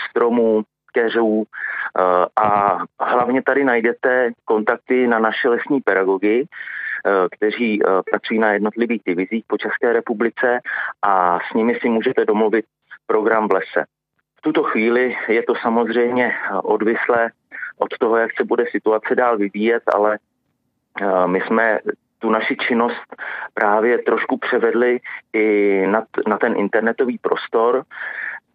stromů, 0.10 0.64
keřů 0.94 1.44
eh, 1.44 2.26
a 2.36 2.78
hlavně 3.00 3.44
tady 3.44 3.64
najdete 3.64 4.32
kontakty 4.46 5.08
na 5.08 5.20
naše 5.20 5.50
lesní 5.50 5.82
pedagogy, 5.82 6.48
kteří 7.32 7.80
pracují 8.12 8.40
na 8.40 8.52
jednotlivých 8.52 9.02
divizích 9.06 9.44
po 9.48 9.58
České 9.58 9.94
republice 9.94 10.60
a 11.02 11.40
s 11.40 11.54
nimi 11.54 11.76
si 11.76 11.90
můžete 11.90 12.26
domluvit 12.26 12.66
program 13.08 13.48
v 13.48 13.52
lese. 13.52 13.86
V 14.38 14.42
tuto 14.42 14.64
chvíli 14.64 15.18
je 15.28 15.44
to 15.44 15.56
samozřejmě 15.56 16.36
odvislé 16.64 17.32
od 17.78 17.98
toho, 17.98 18.18
jak 18.18 18.32
se 18.38 18.44
bude 18.44 18.66
situace 18.72 19.16
dál 19.16 19.38
vyvíjet, 19.38 19.84
ale 19.94 20.20
my 21.26 21.42
jsme 21.42 21.80
tu 22.20 22.30
naši 22.30 22.56
činnost 22.56 23.16
právě 23.54 23.98
trošku 23.98 24.38
převedli 24.38 25.00
i 25.34 25.84
na, 25.88 26.04
na 26.28 26.38
ten 26.38 26.56
internetový 26.58 27.18
prostor, 27.18 27.84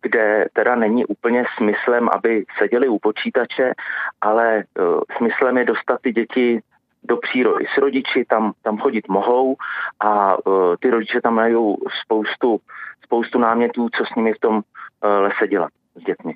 kde 0.02 0.46
teda 0.52 0.74
není 0.74 1.04
úplně 1.04 1.44
smyslem, 1.56 2.08
aby 2.12 2.44
seděli 2.58 2.88
u 2.88 2.98
počítače, 2.98 3.72
ale 4.20 4.64
uh, 4.78 5.00
smyslem 5.16 5.58
je 5.58 5.64
dostat 5.64 6.00
ty 6.00 6.12
děti 6.12 6.60
do 7.04 7.16
přírody 7.16 7.66
s 7.74 7.78
rodiči, 7.78 8.24
tam, 8.28 8.52
tam 8.62 8.78
chodit 8.78 9.08
mohou 9.08 9.56
a 10.00 10.36
uh, 10.46 10.76
ty 10.80 10.90
rodiče 10.90 11.20
tam 11.20 11.34
mají 11.34 11.76
spoustu, 12.02 12.60
spoustu 13.04 13.38
námětů, 13.38 13.88
co 13.96 14.04
s 14.04 14.14
nimi 14.14 14.32
v 14.32 14.40
tom 14.40 14.56
uh, 14.56 14.62
lese 15.02 15.48
dělat 15.48 15.70
s 15.94 16.04
dětmi. 16.04 16.34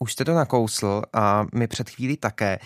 Už 0.00 0.12
jste 0.12 0.24
to 0.24 0.34
nakousl 0.34 1.02
a 1.12 1.44
my 1.54 1.66
před 1.66 1.90
chvílí 1.90 2.16
také. 2.16 2.58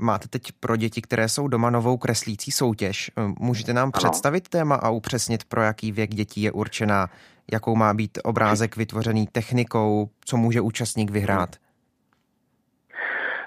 Máte 0.00 0.28
teď 0.28 0.42
pro 0.60 0.76
děti, 0.76 1.02
které 1.02 1.28
jsou 1.28 1.48
doma 1.48 1.70
novou 1.70 1.96
kreslící 1.96 2.50
soutěž. 2.50 3.10
Můžete 3.40 3.72
nám 3.72 3.84
ano. 3.84 3.92
představit 3.92 4.48
téma 4.48 4.74
a 4.74 4.90
upřesnit, 4.90 5.44
pro 5.44 5.62
jaký 5.62 5.92
věk 5.92 6.10
dětí 6.10 6.42
je 6.42 6.52
určená, 6.52 7.06
jakou 7.52 7.76
má 7.76 7.94
být 7.94 8.18
obrázek 8.24 8.76
vytvořený 8.76 9.26
technikou, 9.26 10.08
co 10.24 10.36
může 10.36 10.60
účastník 10.60 11.10
vyhrát? 11.10 11.56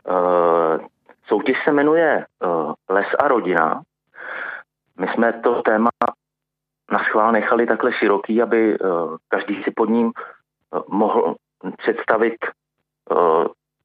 Uh, 0.10 0.86
soutěž 1.28 1.58
se 1.65 1.72
jmenuje 1.72 2.26
uh, 2.46 2.74
Les 2.89 3.08
a 3.20 3.28
rodina. 3.28 3.82
My 5.00 5.08
jsme 5.08 5.34
to 5.34 5.62
téma 5.62 5.89
na 6.91 7.00
schvál 7.00 7.32
nechali 7.32 7.67
takhle 7.67 7.94
široký, 7.94 8.41
aby 8.41 8.80
uh, 8.80 9.17
každý 9.28 9.63
si 9.63 9.72
pod 9.76 9.89
ním 9.89 10.06
uh, 10.06 10.82
mohl 10.88 11.36
představit 11.78 12.36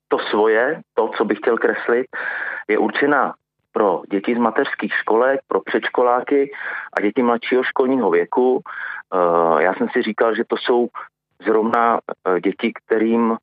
to 0.09 0.19
svoje, 0.31 0.81
to, 0.95 1.11
co 1.17 1.25
bych 1.25 1.39
chtěl 1.39 1.59
kreslit, 1.59 2.07
je 2.69 2.79
určena 2.79 3.35
pro 3.73 4.03
děti 4.11 4.35
z 4.35 4.39
mateřských 4.39 4.93
školek, 4.95 5.41
pro 5.49 5.61
předškoláky 5.61 6.53
a 6.93 7.01
děti 7.01 7.23
mladšího 7.23 7.63
školního 7.63 8.11
věku. 8.11 8.61
Eh, 8.61 9.63
já 9.63 9.75
jsem 9.75 9.89
si 9.89 10.03
říkal, 10.03 10.35
že 10.35 10.45
to 10.45 10.57
jsou 10.57 10.89
zrovna 11.45 11.99
eh, 11.99 12.41
děti, 12.41 12.73
kterým 12.85 13.37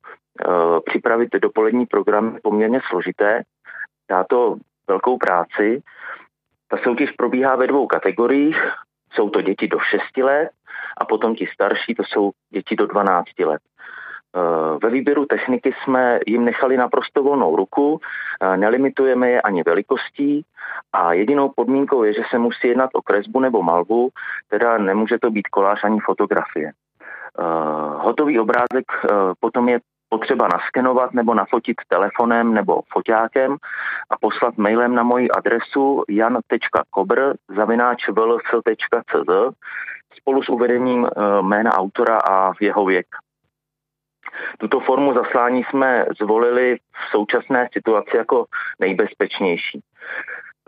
připravit 0.84 1.28
dopolední 1.42 1.86
program 1.86 2.34
je 2.34 2.40
poměrně 2.42 2.80
složité. 2.88 3.42
Dá 4.10 4.24
to 4.24 4.56
velkou 4.88 5.18
práci. 5.18 5.82
Ta 6.68 6.76
soutěž 6.82 7.10
probíhá 7.10 7.56
ve 7.56 7.66
dvou 7.66 7.86
kategoriích. 7.86 8.62
Jsou 9.12 9.30
to 9.30 9.42
děti 9.42 9.68
do 9.68 9.78
6 9.78 10.16
let 10.16 10.50
a 10.96 11.04
potom 11.04 11.34
ti 11.34 11.46
starší, 11.54 11.94
to 11.94 12.04
jsou 12.04 12.30
děti 12.50 12.76
do 12.76 12.86
12 12.86 13.38
let. 13.38 13.62
Eh, 14.36 14.78
ve 14.82 14.90
výběru 14.90 15.26
techniky 15.26 15.74
jsme 15.82 16.18
jim 16.26 16.44
nechali 16.44 16.76
naprosto 16.76 17.22
volnou 17.22 17.56
ruku, 17.56 18.00
eh, 18.42 18.56
nelimitujeme 18.56 19.30
je 19.30 19.42
ani 19.42 19.62
velikostí 19.62 20.44
a 20.92 21.12
jedinou 21.12 21.48
podmínkou 21.56 22.02
je, 22.02 22.12
že 22.12 22.22
se 22.30 22.38
musí 22.38 22.68
jednat 22.68 22.90
o 22.92 23.02
kresbu 23.02 23.40
nebo 23.40 23.62
malbu, 23.62 24.10
teda 24.48 24.78
nemůže 24.78 25.18
to 25.18 25.30
být 25.30 25.48
koláž 25.48 25.84
ani 25.84 26.00
fotografie. 26.00 26.68
Eh, 26.68 27.42
hotový 27.98 28.40
obrázek 28.40 28.84
potom 29.40 29.68
je 29.68 29.80
potřeba 30.08 30.48
naskenovat 30.48 31.14
nebo 31.14 31.34
nafotit 31.34 31.76
telefonem 31.88 32.54
nebo 32.54 32.80
foťákem 32.92 33.56
a 34.10 34.14
poslat 34.20 34.58
mailem 34.58 34.94
na 34.94 35.02
moji 35.02 35.30
adresu 35.30 36.02
jan.kobr 36.08 37.34
zavináč 37.56 38.08
spolu 40.16 40.42
s 40.42 40.48
uvedením 40.48 41.08
jména 41.40 41.72
autora 41.72 42.18
a 42.30 42.52
jeho 42.60 42.84
věk. 42.84 43.06
Tuto 44.58 44.80
formu 44.80 45.14
zaslání 45.14 45.64
jsme 45.64 46.06
zvolili 46.20 46.76
v 46.76 47.10
současné 47.10 47.68
situaci 47.72 48.16
jako 48.16 48.44
nejbezpečnější. 48.80 49.80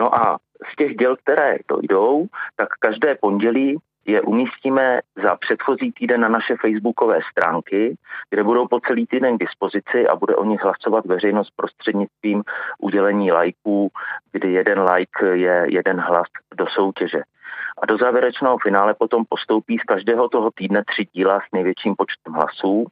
No 0.01 0.15
a 0.15 0.39
z 0.73 0.77
těch 0.77 0.97
děl, 0.97 1.17
které 1.17 1.59
dojdou, 1.69 2.27
tak 2.57 2.69
každé 2.81 3.15
pondělí 3.15 3.79
je 4.07 4.23
umístíme 4.23 5.01
za 5.23 5.37
předchozí 5.37 5.93
týden 5.93 6.21
na 6.21 6.29
naše 6.29 6.57
facebookové 6.57 7.21
stránky, 7.31 7.97
kde 8.31 8.45
budou 8.45 8.69
po 8.69 8.81
celý 8.81 9.07
týden 9.07 9.37
k 9.37 9.41
dispozici 9.41 10.09
a 10.09 10.17
bude 10.17 10.37
o 10.37 10.45
nich 10.45 10.63
hlasovat 10.63 11.07
veřejnost 11.07 11.51
prostřednictvím 11.57 12.43
udělení 12.79 13.33
lajků, 13.33 13.91
kdy 14.33 14.53
jeden 14.53 14.81
like 14.81 15.27
je 15.27 15.67
jeden 15.69 16.01
hlas 16.01 16.27
do 16.55 16.67
soutěže. 16.67 17.23
A 17.83 17.87
do 17.87 17.99
závěrečného 17.99 18.59
finále 18.59 18.95
potom 18.95 19.25
postoupí 19.29 19.79
z 19.79 19.83
každého 19.83 20.29
toho 20.29 20.51
týdne 20.51 20.85
tři 20.87 21.07
díla 21.13 21.41
s 21.41 21.53
největším 21.53 21.95
počtem 21.99 22.33
hlasů 22.33 22.87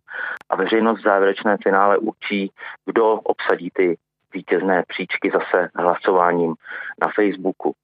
a 0.50 0.56
veřejnost 0.56 1.00
v 1.00 1.04
závěrečném 1.04 1.56
finále 1.62 1.98
určí, 1.98 2.50
kdo 2.86 3.12
obsadí 3.12 3.70
ty 3.74 3.96
vítězné 4.34 4.84
příčky 4.88 5.30
zase 5.30 5.68
hlasováním 5.74 6.54
na 7.00 7.08
Facebooku. 7.14 7.74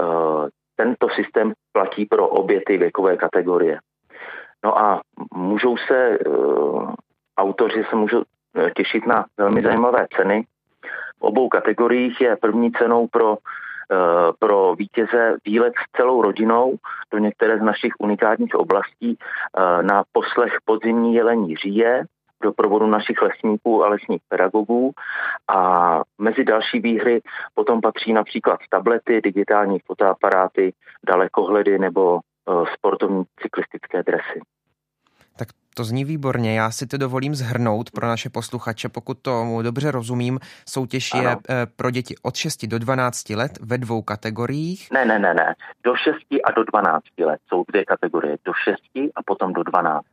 Eh, 0.00 0.48
tento 0.76 1.08
systém 1.08 1.52
platí 1.72 2.06
pro 2.06 2.28
obě 2.28 2.60
ty 2.66 2.78
věkové 2.78 3.16
kategorie. 3.16 3.78
No 4.64 4.78
a 4.78 5.00
můžou 5.34 5.76
se, 5.76 6.18
uh, 6.18 6.94
autoři 7.38 7.84
se 7.90 7.96
můžou 7.96 8.22
eh, 8.56 8.70
těšit 8.70 9.06
na 9.06 9.26
velmi 9.36 9.62
zajímavé 9.62 10.06
ceny. 10.16 10.46
V 11.18 11.22
obou 11.22 11.48
kategoriích 11.48 12.20
je 12.20 12.36
první 12.36 12.72
cenou 12.72 13.06
pro, 13.06 13.30
uh, 13.30 13.36
pro 14.38 14.74
vítěze 14.74 15.36
výlet 15.44 15.72
s 15.76 15.96
celou 15.96 16.22
rodinou 16.22 16.74
do 17.12 17.18
některé 17.18 17.58
z 17.58 17.62
našich 17.62 17.92
unikátních 17.98 18.54
oblastí 18.54 19.16
uh, 19.18 19.82
na 19.82 20.04
poslech 20.12 20.52
podzimní 20.64 21.14
jelení 21.14 21.56
říje, 21.56 22.04
do 22.42 22.52
provodu 22.52 22.86
našich 22.86 23.22
lesníků 23.22 23.84
a 23.84 23.88
lesních 23.88 24.22
pedagogů. 24.28 24.92
A 25.48 26.00
mezi 26.18 26.44
další 26.44 26.80
výhry 26.80 27.20
potom 27.54 27.80
patří 27.80 28.12
například 28.12 28.60
tablety, 28.70 29.20
digitální 29.20 29.78
fotoaparáty, 29.86 30.72
dalekohledy 31.06 31.78
nebo 31.78 32.18
e, 32.18 32.20
sportovní 32.74 33.24
cyklistické 33.42 34.02
dresy. 34.02 34.40
To 35.74 35.84
zní 35.84 36.04
výborně. 36.04 36.54
Já 36.58 36.70
si 36.70 36.86
to 36.86 36.96
dovolím 36.96 37.34
zhrnout 37.34 37.90
pro 37.90 38.06
naše 38.06 38.30
posluchače, 38.30 38.88
pokud 38.88 39.18
tomu 39.18 39.62
dobře 39.62 39.90
rozumím. 39.90 40.40
Soutěž 40.68 41.14
je 41.14 41.28
ano. 41.28 41.40
E, 41.50 41.66
pro 41.66 41.90
děti 41.90 42.14
od 42.22 42.36
6 42.36 42.66
do 42.66 42.78
12 42.78 43.30
let 43.30 43.58
ve 43.60 43.78
dvou 43.78 44.02
kategoriích. 44.02 44.88
Ne, 44.92 45.04
ne, 45.04 45.18
ne, 45.18 45.34
ne. 45.34 45.54
Do 45.84 45.96
6 45.96 46.16
a 46.44 46.50
do 46.50 46.64
12 46.64 47.02
let 47.26 47.40
jsou 47.48 47.64
dvě 47.68 47.84
kategorie. 47.84 48.36
Do 48.44 48.52
6 48.64 48.76
a 49.16 49.22
potom 49.26 49.52
do 49.52 49.62
12. 49.62 50.04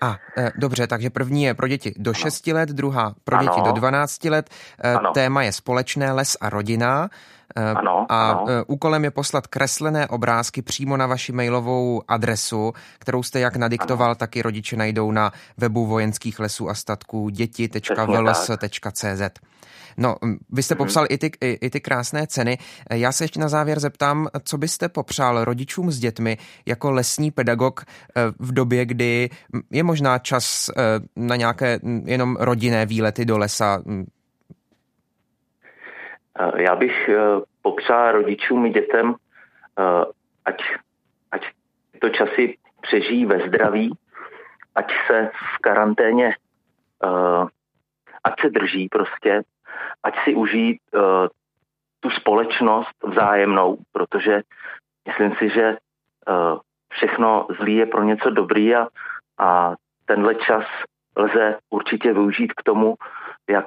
A 0.00 0.16
e, 0.36 0.52
dobře, 0.56 0.86
takže 0.86 1.10
první 1.10 1.42
je 1.42 1.54
pro 1.54 1.68
děti 1.68 1.94
do 1.98 2.14
6 2.14 2.46
let, 2.46 2.68
druhá 2.68 3.14
pro 3.24 3.36
ano. 3.36 3.48
děti 3.48 3.60
do 3.64 3.72
12 3.72 4.24
let. 4.24 4.50
E, 4.78 4.94
ano. 4.94 5.12
Téma 5.12 5.42
je 5.42 5.52
společné 5.52 6.12
les 6.12 6.36
a 6.40 6.50
rodina. 6.50 7.08
E, 7.56 7.70
ano, 7.70 8.06
a 8.08 8.30
ano. 8.30 8.46
úkolem 8.66 9.04
je 9.04 9.10
poslat 9.10 9.46
kreslené 9.46 10.08
obrázky 10.08 10.62
přímo 10.62 10.96
na 10.96 11.06
vaši 11.06 11.32
mailovou 11.32 12.02
adresu, 12.08 12.72
kterou 12.98 13.22
jste 13.22 13.40
jak 13.40 13.56
nadiktoval, 13.56 14.06
ano. 14.06 14.14
taky 14.14 14.42
rodiče 14.42 14.76
najdou 14.76 15.12
na 15.12 15.32
webu 15.56 15.86
vojenských 15.86 16.40
lesů 16.40 16.68
a 16.68 16.74
statků 16.74 17.28
děti.vls.cz. 17.28 19.22
No, 19.96 20.16
vy 20.50 20.62
jste 20.62 20.74
mm-hmm. 20.74 20.78
popsal 20.78 21.06
i 21.08 21.18
ty, 21.18 21.30
i, 21.40 21.48
i 21.50 21.70
ty 21.70 21.80
krásné 21.80 22.26
ceny. 22.26 22.58
Já 22.90 23.12
se 23.12 23.24
ještě 23.24 23.40
na 23.40 23.48
závěr 23.48 23.80
zeptám, 23.80 24.28
co 24.44 24.58
byste 24.58 24.88
popřál 24.88 25.44
rodičům 25.44 25.90
s 25.90 25.98
dětmi 25.98 26.38
jako 26.66 26.90
lesní 26.90 27.30
pedagog 27.30 27.84
eh, 27.84 28.22
v 28.38 28.52
době, 28.52 28.86
kdy 28.86 29.30
je 29.70 29.82
možná 29.82 30.18
čas 30.18 30.70
eh, 30.76 30.82
na 31.16 31.36
nějaké 31.36 31.80
jenom 32.04 32.36
rodinné 32.40 32.86
výlety 32.86 33.24
do 33.24 33.38
lesa? 33.38 33.82
Eh, 36.40 36.62
já 36.62 36.76
bych 36.76 37.10
popřál 37.62 38.12
rodičům 38.12 38.66
i 38.66 38.70
dětem, 38.70 39.14
ať, 40.44 40.62
ať 41.32 41.46
to 42.00 42.08
časy 42.08 42.58
přežijí 42.80 43.26
ve 43.26 43.48
zdraví, 43.48 43.92
ať 44.74 44.92
se 45.06 45.30
v 45.34 45.58
karanténě, 45.58 46.34
ať 48.24 48.40
se 48.40 48.50
drží 48.50 48.88
prostě, 48.88 49.42
ať 50.02 50.14
si 50.24 50.34
užijí 50.34 50.78
tu 52.00 52.10
společnost 52.10 53.04
vzájemnou, 53.04 53.78
protože 53.92 54.42
myslím 55.06 55.34
si, 55.38 55.48
že 55.48 55.76
všechno 56.92 57.46
zlý 57.60 57.76
je 57.76 57.86
pro 57.86 58.02
něco 58.02 58.30
dobrý 58.30 58.74
a, 58.74 58.86
a 59.38 59.74
tenhle 60.04 60.34
čas 60.34 60.64
lze 61.16 61.58
určitě 61.70 62.12
využít 62.12 62.52
k 62.52 62.62
tomu, 62.62 62.94
jak, 63.48 63.66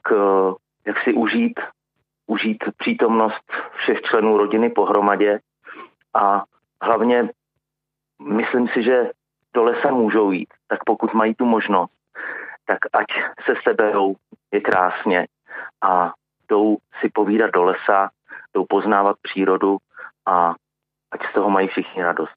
jak 0.86 1.04
si 1.04 1.14
užít, 1.14 1.60
užít 2.28 2.58
přítomnost 2.78 3.52
všech 3.78 4.02
členů 4.02 4.38
rodiny 4.38 4.70
pohromadě 4.70 5.40
a 6.14 6.44
hlavně 6.82 7.30
myslím 8.24 8.68
si, 8.68 8.84
že 8.84 9.10
do 9.54 9.64
lesa 9.64 9.92
můžou 9.92 10.32
jít, 10.32 10.54
tak 10.68 10.80
pokud 10.86 11.14
mají 11.14 11.36
tu 11.36 11.46
možnost, 11.46 11.92
tak 12.66 12.78
ať 12.94 13.06
se 13.46 13.54
seberou, 13.64 14.16
je 14.52 14.62
krásně 14.62 15.28
a 15.82 16.14
jdou 16.50 16.78
si 17.02 17.10
povídat 17.14 17.52
do 17.52 17.64
lesa, 17.64 18.10
jdou 18.54 18.66
poznávat 18.70 19.16
přírodu 19.22 19.78
a 20.26 20.56
ať 21.12 21.22
z 21.30 21.34
toho 21.34 21.50
mají 21.50 21.68
všichni 21.68 22.04
radost. 22.04 22.34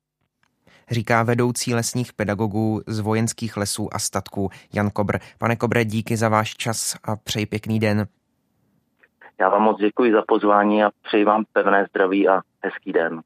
Říká 0.90 1.22
vedoucí 1.22 1.74
lesních 1.74 2.12
pedagogů 2.12 2.80
z 2.86 3.00
vojenských 3.00 3.56
lesů 3.56 3.88
a 3.92 3.98
statků 3.98 4.50
Jan 4.74 4.90
Kobr. 4.90 5.18
Pane 5.38 5.56
Kobre, 5.56 5.84
díky 5.84 6.16
za 6.16 6.28
váš 6.28 6.54
čas 6.54 6.96
a 7.04 7.16
přeji 7.16 7.46
pěkný 7.46 7.80
den. 7.80 8.06
Já 9.40 9.48
vám 9.48 9.62
moc 9.62 9.78
děkuji 9.78 10.12
za 10.12 10.22
pozvání 10.28 10.84
a 10.84 10.90
přeji 11.02 11.24
vám 11.24 11.44
pevné 11.52 11.86
zdraví 11.90 12.28
a 12.28 12.40
hezký 12.64 12.92
den. 12.92 13.20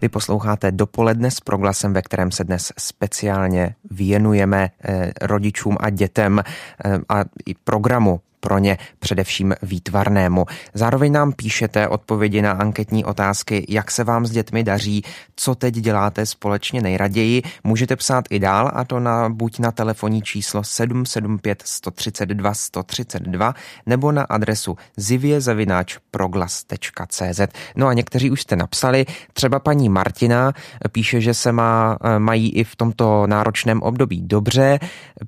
Vy 0.00 0.08
posloucháte 0.08 0.72
dopoledne 0.72 1.30
s 1.30 1.40
proglasem, 1.40 1.92
ve 1.92 2.02
kterém 2.02 2.30
se 2.30 2.44
dnes 2.44 2.72
speciálně 2.78 3.74
věnujeme 3.90 4.68
eh, 4.84 5.12
rodičům 5.22 5.76
a 5.80 5.90
dětem 5.90 6.38
eh, 6.38 6.98
a 7.08 7.24
i 7.46 7.54
programu 7.64 8.20
pro 8.44 8.58
ně 8.58 8.78
především 8.98 9.54
výtvarnému. 9.62 10.46
Zároveň 10.74 11.12
nám 11.12 11.32
píšete 11.32 11.88
odpovědi 11.88 12.42
na 12.42 12.52
anketní 12.52 13.04
otázky, 13.04 13.66
jak 13.68 13.90
se 13.90 14.04
vám 14.04 14.26
s 14.26 14.30
dětmi 14.30 14.64
daří, 14.64 15.04
co 15.36 15.54
teď 15.54 15.74
děláte 15.74 16.26
společně 16.26 16.80
nejraději. 16.80 17.42
Můžete 17.64 17.96
psát 17.96 18.24
i 18.30 18.38
dál 18.38 18.70
a 18.74 18.84
to 18.84 19.00
na, 19.00 19.28
buď 19.28 19.58
na 19.58 19.72
telefonní 19.72 20.22
číslo 20.22 20.64
775 20.64 21.62
132 21.64 22.54
132 22.54 23.54
nebo 23.86 24.12
na 24.12 24.22
adresu 24.22 24.76
ziviezavináčproglas.cz. 24.96 27.40
No 27.76 27.86
a 27.86 27.92
někteří 27.92 28.30
už 28.30 28.42
jste 28.42 28.56
napsali, 28.56 29.06
třeba 29.32 29.58
paní 29.58 29.88
Martina 29.88 30.52
píše, 30.92 31.20
že 31.20 31.34
se 31.34 31.52
má, 31.52 31.98
mají 32.18 32.56
i 32.56 32.64
v 32.64 32.76
tomto 32.76 33.26
náročném 33.26 33.82
období 33.82 34.22
dobře, 34.22 34.78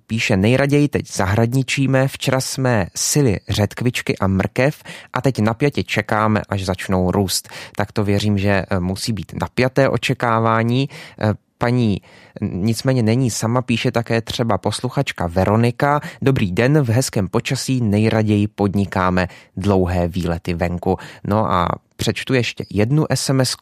píše 0.07 0.37
nejraději 0.37 0.89
teď 0.89 1.13
zahradničíme, 1.13 2.09
včera 2.09 2.41
jsme 2.41 2.87
sily 3.07 3.41
řetkvičky 3.49 4.19
a 4.19 4.27
mrkev 4.27 4.83
a 5.13 5.21
teď 5.21 5.39
napjatě 5.39 5.85
čekáme, 5.85 6.43
až 6.49 6.65
začnou 6.65 7.11
růst. 7.11 7.49
Tak 7.77 7.93
to 7.93 8.05
věřím, 8.05 8.39
že 8.39 8.51
eh, 8.51 8.81
musí 8.81 9.13
být 9.13 9.33
napjaté 9.41 9.89
očekávání. 9.89 10.89
Eh, 11.21 11.35
paní 11.59 12.01
nicméně 12.41 13.03
není 13.03 13.31
sama, 13.31 13.63
píše 13.63 13.91
také 13.91 14.21
třeba 14.23 14.59
posluchačka 14.59 15.27
Veronika. 15.27 16.01
Dobrý 16.23 16.53
den, 16.53 16.83
v 16.83 16.89
hezkém 16.89 17.29
počasí 17.29 17.81
nejraději 17.81 18.49
podnikáme 18.49 19.29
dlouhé 19.57 20.09
výlety 20.09 20.55
venku. 20.55 20.99
No 21.25 21.53
a 21.53 21.69
přečtu 21.97 22.35
ještě 22.35 22.65
jednu 22.71 23.07
sms 23.15 23.57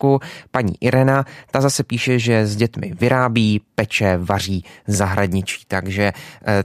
Paní 0.51 0.75
Irena, 0.81 1.25
ta 1.51 1.61
zase 1.61 1.85
píše, 1.85 2.19
že 2.19 2.47
s 2.47 2.57
dětmi 2.57 2.93
vyrábí, 3.01 3.61
peče, 3.75 4.17
vaří, 4.17 4.65
zahradničí, 4.87 5.65
takže 5.69 6.13
eh, 6.47 6.65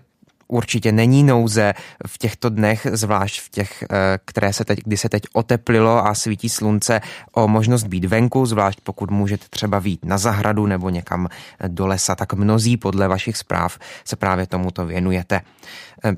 určitě 0.49 0.91
není 0.91 1.23
nouze 1.23 1.73
v 2.07 2.17
těchto 2.17 2.49
dnech, 2.49 2.87
zvlášť 2.91 3.41
v 3.41 3.49
těch, 3.49 3.83
eh, 3.83 4.19
které 4.25 4.53
se 4.53 4.65
teď, 4.65 4.79
kdy 4.83 4.97
se 4.97 5.09
teď 5.09 5.23
oteplilo 5.33 6.07
a 6.07 6.15
svítí 6.15 6.49
slunce, 6.49 7.01
o 7.31 7.47
možnost 7.47 7.83
být 7.83 8.05
venku, 8.05 8.45
zvlášť 8.45 8.79
pokud 8.83 9.11
můžete 9.11 9.45
třeba 9.49 9.79
vít 9.79 10.05
na 10.05 10.17
zahradu 10.17 10.65
nebo 10.65 10.89
někam 10.89 11.27
do 11.67 11.87
lesa, 11.87 12.15
tak 12.15 12.33
mnozí 12.33 12.77
podle 12.77 13.07
vašich 13.07 13.37
zpráv 13.37 13.79
se 14.05 14.15
právě 14.15 14.47
tomuto 14.47 14.85
věnujete. 14.85 15.41
Eh, 16.05 16.15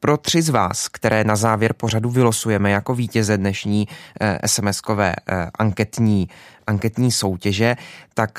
pro 0.00 0.16
tři 0.16 0.42
z 0.42 0.48
vás, 0.48 0.88
které 0.88 1.24
na 1.24 1.36
závěr 1.36 1.72
pořadu 1.72 2.10
vylosujeme 2.10 2.70
jako 2.70 2.94
vítěze 2.94 3.38
dnešní 3.38 3.88
eh, 4.20 4.38
SMS-kové 4.46 5.14
anketní, 5.58 6.28
anketní 6.66 7.12
soutěže, 7.12 7.76
tak 8.14 8.38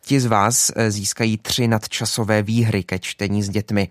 ti 0.00 0.20
z 0.20 0.26
vás 0.26 0.70
získají 0.88 1.36
tři 1.36 1.68
nadčasové 1.68 2.42
výhry 2.42 2.84
ke 2.84 2.98
čtení 2.98 3.42
s 3.42 3.48
dětmi. 3.48 3.88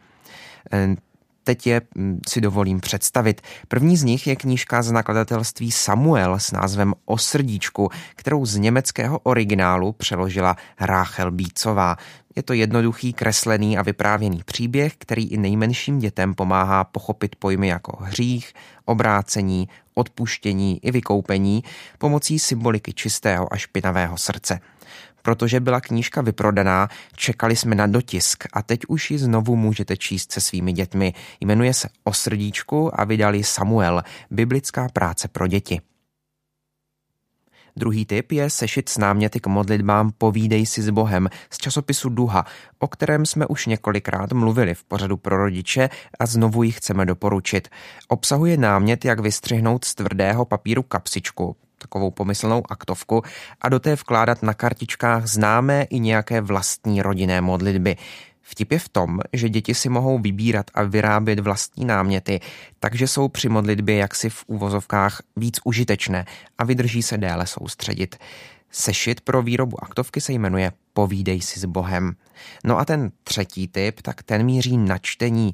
Teď 1.45 1.67
je 1.67 1.81
hm, 1.97 2.19
si 2.29 2.41
dovolím 2.41 2.79
představit. 2.79 3.41
První 3.67 3.97
z 3.97 4.03
nich 4.03 4.27
je 4.27 4.35
knížka 4.35 4.81
z 4.81 4.91
nakladatelství 4.91 5.71
Samuel 5.71 6.39
s 6.39 6.51
názvem 6.51 6.93
O 7.05 7.17
srdíčku, 7.17 7.89
kterou 8.15 8.45
z 8.45 8.57
německého 8.57 9.19
originálu 9.19 9.91
přeložila 9.91 10.55
Ráchel 10.79 11.31
Bícová. 11.31 11.95
Je 12.35 12.43
to 12.43 12.53
jednoduchý, 12.53 13.13
kreslený 13.13 13.77
a 13.77 13.81
vyprávěný 13.81 14.41
příběh, 14.45 14.93
který 14.97 15.27
i 15.27 15.37
nejmenším 15.37 15.99
dětem 15.99 16.33
pomáhá 16.33 16.83
pochopit 16.83 17.35
pojmy 17.35 17.67
jako 17.67 17.97
hřích, 18.03 18.53
obrácení, 18.85 19.69
odpuštění 19.93 20.85
i 20.85 20.91
vykoupení 20.91 21.63
pomocí 21.97 22.39
symboliky 22.39 22.93
čistého 22.93 23.53
a 23.53 23.57
špinavého 23.57 24.17
srdce. 24.17 24.59
Protože 25.25 25.59
byla 25.59 25.81
knížka 25.81 26.21
vyprodaná, 26.21 26.87
čekali 27.15 27.55
jsme 27.55 27.75
na 27.75 27.87
dotisk 27.87 28.43
a 28.53 28.61
teď 28.61 28.79
už 28.87 29.11
ji 29.11 29.17
znovu 29.17 29.55
můžete 29.55 29.97
číst 29.97 30.31
se 30.31 30.41
svými 30.41 30.73
dětmi. 30.73 31.13
Jmenuje 31.41 31.73
se 31.73 31.89
O 32.03 32.13
srdíčku 32.13 32.99
a 32.99 33.03
vydali 33.03 33.43
Samuel, 33.43 34.03
biblická 34.31 34.87
práce 34.93 35.27
pro 35.27 35.47
děti. 35.47 35.81
Druhý 37.75 38.05
typ 38.05 38.31
je 38.31 38.49
sešit 38.49 38.89
s 38.89 38.97
náměty 38.97 39.39
k 39.39 39.47
modlitbám 39.47 40.11
Povídej 40.17 40.65
si 40.65 40.81
s 40.81 40.89
Bohem 40.89 41.29
z 41.49 41.57
časopisu 41.57 42.09
Duha, 42.09 42.45
o 42.79 42.87
kterém 42.87 43.25
jsme 43.25 43.47
už 43.47 43.65
několikrát 43.65 44.31
mluvili 44.31 44.73
v 44.73 44.83
pořadu 44.83 45.17
pro 45.17 45.37
rodiče 45.37 45.89
a 46.19 46.25
znovu 46.25 46.63
ji 46.63 46.71
chceme 46.71 47.05
doporučit. 47.05 47.67
Obsahuje 48.07 48.57
námět, 48.57 49.05
jak 49.05 49.19
vystřihnout 49.19 49.85
z 49.85 49.95
tvrdého 49.95 50.45
papíru 50.45 50.83
kapsičku, 50.83 51.55
takovou 51.85 52.11
pomyslnou 52.11 52.63
aktovku 52.69 53.21
a 53.61 53.69
do 53.69 53.79
té 53.79 53.95
vkládat 53.95 54.43
na 54.43 54.53
kartičkách 54.53 55.27
známé 55.27 55.83
i 55.83 55.99
nějaké 55.99 56.41
vlastní 56.41 57.01
rodinné 57.01 57.41
modlitby. 57.41 57.95
Vtip 58.41 58.71
je 58.71 58.79
v 58.79 58.89
tom, 58.89 59.19
že 59.33 59.49
děti 59.49 59.73
si 59.73 59.89
mohou 59.89 60.19
vybírat 60.19 60.65
a 60.73 60.83
vyrábět 60.83 61.39
vlastní 61.39 61.85
náměty, 61.85 62.39
takže 62.79 63.07
jsou 63.07 63.27
při 63.27 63.49
modlitbě 63.49 63.95
jaksi 63.95 64.29
v 64.29 64.43
úvozovkách 64.47 65.21
víc 65.35 65.59
užitečné 65.63 66.25
a 66.57 66.63
vydrží 66.63 67.03
se 67.03 67.17
déle 67.17 67.47
soustředit. 67.47 68.15
Sešit 68.71 69.21
pro 69.21 69.41
výrobu 69.41 69.83
aktovky 69.83 70.21
se 70.21 70.33
jmenuje 70.33 70.71
Povídej 70.95 71.41
si 71.41 71.59
s 71.59 71.65
Bohem. 71.65 72.15
No 72.63 72.79
a 72.79 72.85
ten 72.85 73.11
třetí 73.23 73.67
typ, 73.67 74.01
tak 74.01 74.23
ten 74.23 74.43
míří 74.43 74.77
na 74.77 74.97
čtení. 74.97 75.53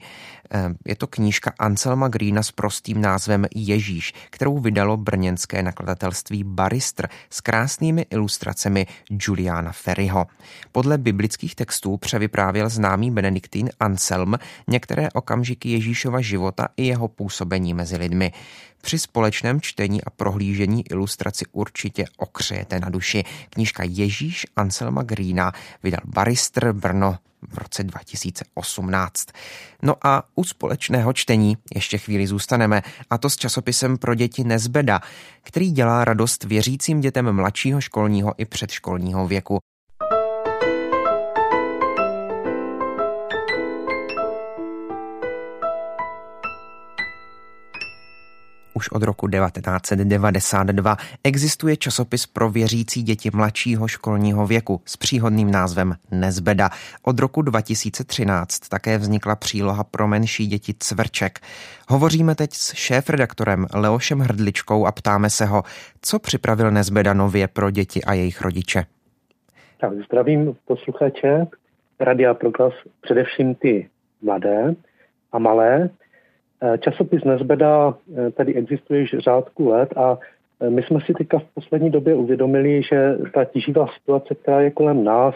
Eh, 0.53 0.69
je 0.85 0.95
to 0.95 1.07
knížka 1.07 1.53
Anselma 1.59 2.07
Greena 2.07 2.43
s 2.43 2.51
prostým 2.51 3.01
názvem 3.01 3.45
Ježíš, 3.55 4.13
kterou 4.29 4.59
vydalo 4.59 4.97
brněnské 4.97 5.63
nakladatelství 5.63 6.43
Baristr 6.43 7.07
s 7.29 7.41
krásnými 7.41 8.05
ilustracemi 8.09 8.87
Juliana 9.09 9.71
Ferryho. 9.71 10.27
Podle 10.71 10.97
biblických 10.97 11.55
textů 11.55 11.97
převyprávěl 11.97 12.69
známý 12.69 13.11
benediktín 13.11 13.69
Anselm 13.79 14.35
některé 14.67 15.09
okamžiky 15.13 15.69
Ježíšova 15.69 16.21
života 16.21 16.67
i 16.77 16.85
jeho 16.85 17.07
působení 17.07 17.73
mezi 17.73 17.97
lidmi. 17.97 18.31
Při 18.81 18.99
společném 18.99 19.61
čtení 19.61 20.03
a 20.03 20.09
prohlížení 20.09 20.83
ilustraci 20.91 21.45
určitě 21.51 22.05
okřejete 22.17 22.79
na 22.79 22.89
duši. 22.89 23.23
Knížka 23.49 23.83
Ježíš 23.83 24.45
Anselma 24.55 25.03
Greena 25.03 25.51
vydal 25.83 26.01
Baristr 26.05 26.73
Brno 26.73 27.17
v 27.49 27.57
roce 27.57 27.83
2018. 27.83 29.27
No 29.81 29.95
a 30.03 30.23
u 30.35 30.43
společného 30.43 31.13
čtení 31.13 31.57
ještě 31.75 31.97
chvíli 31.97 32.27
zůstaneme, 32.27 32.81
a 33.09 33.17
to 33.17 33.29
s 33.29 33.35
časopisem 33.35 33.97
pro 33.97 34.15
děti 34.15 34.43
Nezbeda, 34.43 34.99
který 35.43 35.71
dělá 35.71 36.05
radost 36.05 36.43
věřícím 36.43 37.01
dětem 37.01 37.31
mladšího 37.31 37.81
školního 37.81 38.33
i 38.37 38.45
předškolního 38.45 39.27
věku. 39.27 39.59
Už 48.81 48.91
od 48.91 49.03
roku 49.03 49.27
1992 49.27 50.97
existuje 51.23 51.77
časopis 51.77 52.25
pro 52.25 52.49
věřící 52.49 53.03
děti 53.03 53.29
mladšího 53.33 53.87
školního 53.87 54.47
věku 54.47 54.81
s 54.85 54.97
příhodným 54.97 55.51
názvem 55.51 55.95
Nezbeda. 56.11 56.69
Od 57.03 57.19
roku 57.19 57.41
2013 57.41 58.59
také 58.59 58.97
vznikla 58.97 59.35
příloha 59.35 59.83
pro 59.83 60.07
menší 60.07 60.47
děti 60.47 60.73
Cvrček. 60.79 61.39
Hovoříme 61.89 62.35
teď 62.35 62.53
s 62.53 62.73
šéf-redaktorem 62.73 63.65
Leošem 63.73 64.19
Hrdličkou 64.19 64.85
a 64.85 64.91
ptáme 64.91 65.29
se 65.29 65.45
ho, 65.45 65.63
co 66.01 66.19
připravil 66.19 66.71
Nezbeda 66.71 67.13
nově 67.13 67.47
pro 67.47 67.71
děti 67.71 68.03
a 68.03 68.13
jejich 68.13 68.41
rodiče. 68.41 68.85
Tak 69.81 69.93
zdravím 70.05 70.55
posluchače 70.65 71.47
Radia 71.99 72.33
Proglas, 72.33 72.73
především 73.01 73.55
ty 73.55 73.89
mladé 74.21 74.75
a 75.31 75.39
malé, 75.39 75.89
časopis 76.77 77.23
Nezbeda 77.23 77.93
eh, 78.17 78.31
tady 78.31 78.53
existuje 78.55 78.99
již 78.99 79.15
řádku 79.19 79.69
let 79.69 79.93
a 79.97 80.17
eh, 80.59 80.69
my 80.69 80.83
jsme 80.83 80.99
si 81.05 81.13
teďka 81.13 81.39
v 81.39 81.53
poslední 81.53 81.89
době 81.89 82.15
uvědomili, 82.15 82.83
že 82.83 83.17
ta 83.33 83.45
tíživá 83.45 83.87
situace, 83.87 84.35
která 84.35 84.61
je 84.61 84.71
kolem 84.71 85.03
nás, 85.03 85.35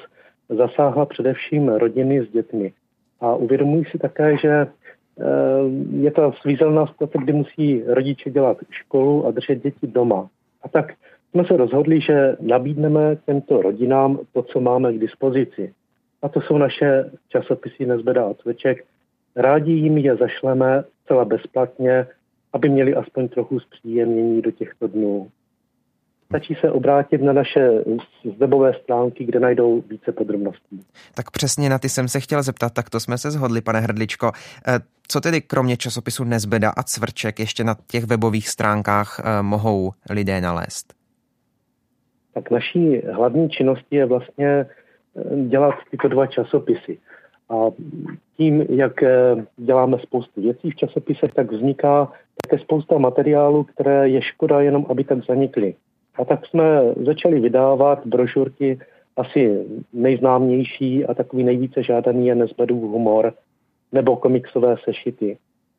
zasáhla 0.50 1.06
především 1.06 1.70
rodiny 1.70 2.26
s 2.26 2.32
dětmi. 2.32 2.74
A 3.22 3.36
uvědomuji 3.36 3.86
si 3.86 3.98
také, 3.98 4.38
že 4.38 4.68
je 5.92 6.12
to 6.12 6.32
svízelná 6.42 6.88
situace, 6.88 7.18
kdy 7.18 7.34
musí 7.34 7.84
rodiče 7.88 8.30
dělat 8.30 8.58
školu 8.70 9.28
a 9.28 9.32
držet 9.32 9.64
děti 9.64 9.88
doma. 9.88 10.30
A 10.64 10.70
tak 10.70 10.94
jsme 11.32 11.46
se 11.46 11.58
rozhodli, 11.58 12.02
že 12.02 12.38
nabídneme 12.40 13.18
těmto 13.26 13.62
rodinám 13.62 14.20
to, 14.34 14.42
co 14.42 14.60
máme 14.60 14.94
k 14.94 15.00
dispozici. 15.00 15.74
A 16.22 16.30
to 16.30 16.42
jsou 16.42 16.58
naše 16.58 17.12
časopisy 17.30 17.86
Nezbeda 17.86 18.26
a 18.26 18.34
Cveček, 18.34 18.86
Rádi 19.36 19.72
jim 19.72 19.98
je 19.98 20.16
zašleme 20.16 20.84
zcela 21.06 21.26
bezplatně, 21.26 22.08
aby 22.54 22.70
měli 22.70 22.96
aspoň 22.96 23.28
trochu 23.28 23.60
zpříjemnění 23.60 24.42
do 24.42 24.52
těchto 24.52 24.88
dnů. 24.88 25.32
Stačí 26.26 26.56
se 26.62 26.72
obrátit 26.72 27.22
na 27.22 27.34
naše 27.34 27.72
webové 28.38 28.74
stránky, 28.84 29.26
kde 29.26 29.40
najdou 29.40 29.82
více 29.82 30.12
podrobností. 30.12 30.82
Tak 31.16 31.32
přesně 31.32 31.70
na 31.70 31.80
ty 31.80 31.90
jsem 31.90 32.08
se 32.08 32.20
chtěl 32.20 32.44
zeptat, 32.44 32.74
tak 32.74 32.90
to 32.90 33.00
jsme 33.00 33.18
se 33.18 33.32
zhodli, 33.32 33.62
pane 33.62 33.80
Hrdličko. 33.80 34.32
Eh, 34.68 34.80
co 35.08 35.22
tedy 35.22 35.42
kromě 35.42 35.78
časopisu 35.78 36.24
Nezbeda 36.24 36.70
a 36.70 36.84
Cvrček 36.84 37.40
ještě 37.40 37.64
na 37.64 37.76
těch 37.88 38.04
webových 38.04 38.50
stránkách 38.50 39.20
eh, 39.20 39.42
mohou 39.42 39.92
lidé 40.10 40.42
nalézt? 40.42 40.94
Tak 42.34 42.52
naší 42.52 43.02
hlavní 43.14 43.50
činností 43.50 43.96
je 43.96 44.06
vlastně 44.06 44.48
eh, 44.48 44.68
dělat 45.48 45.76
tyto 45.92 46.08
dva 46.08 46.28
časopisy. 46.28 46.98
A 47.50 47.72
tím, 48.38 48.66
jak 48.70 49.04
eh, 49.04 49.46
děláme 49.58 50.00
spoustu 50.00 50.42
věcí 50.42 50.72
v 50.72 50.76
časopisech, 50.76 51.34
tak 51.34 51.52
vzniká 51.52 52.12
také 52.44 52.64
spousta 52.64 52.98
materiálů, 52.98 53.64
které 53.64 54.10
je 54.10 54.22
škoda 54.22 54.62
jenom, 54.62 54.86
aby 54.90 55.04
tak 55.04 55.26
zanikly. 55.26 55.76
A 56.16 56.26
tak 56.26 56.46
jsme 56.46 56.82
začali 57.06 57.40
vydávat 57.40 58.08
brožurky 58.08 58.80
asi 59.18 59.66
nejznámější 59.94 61.06
a 61.06 61.14
takový 61.14 61.44
nejvíce 61.44 61.84
žádaný 61.84 62.28
je 62.28 62.36
Nezbedův 62.36 62.82
humor 62.82 63.34
nebo 63.92 64.18
komiksové 64.18 64.76
sešity. 64.84 65.38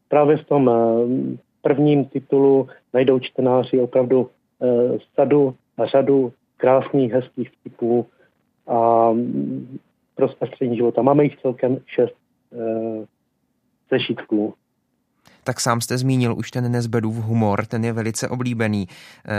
Právě 0.09 0.37
v 0.37 0.45
tom 0.45 0.71
eh, 0.71 1.37
prvním 1.63 2.05
titulu 2.05 2.69
najdou 2.95 3.19
čtenáři 3.19 3.81
opravdu 3.81 4.31
eh, 4.63 4.99
sadu 5.15 5.55
a 5.79 5.87
řadu 5.87 6.33
krásných, 6.57 7.13
hezkých 7.13 7.51
vtipů 7.51 8.07
a 8.67 9.11
pro 10.17 10.29
zpestření 10.29 10.77
života. 10.77 11.03
Máme 11.03 11.25
jich 11.25 11.37
celkem 11.37 11.79
šest 11.87 12.15
e, 12.53 13.07
sešitků. 13.89 14.55
Tak 15.45 15.61
sám 15.61 15.81
jste 15.81 15.99
zmínil 15.99 16.35
už 16.39 16.51
ten 16.51 16.73
Nezbedův 16.73 17.17
humor, 17.17 17.67
ten 17.67 17.85
je 17.85 17.93
velice 17.93 18.29
oblíbený. 18.29 18.87
E, 18.89 18.89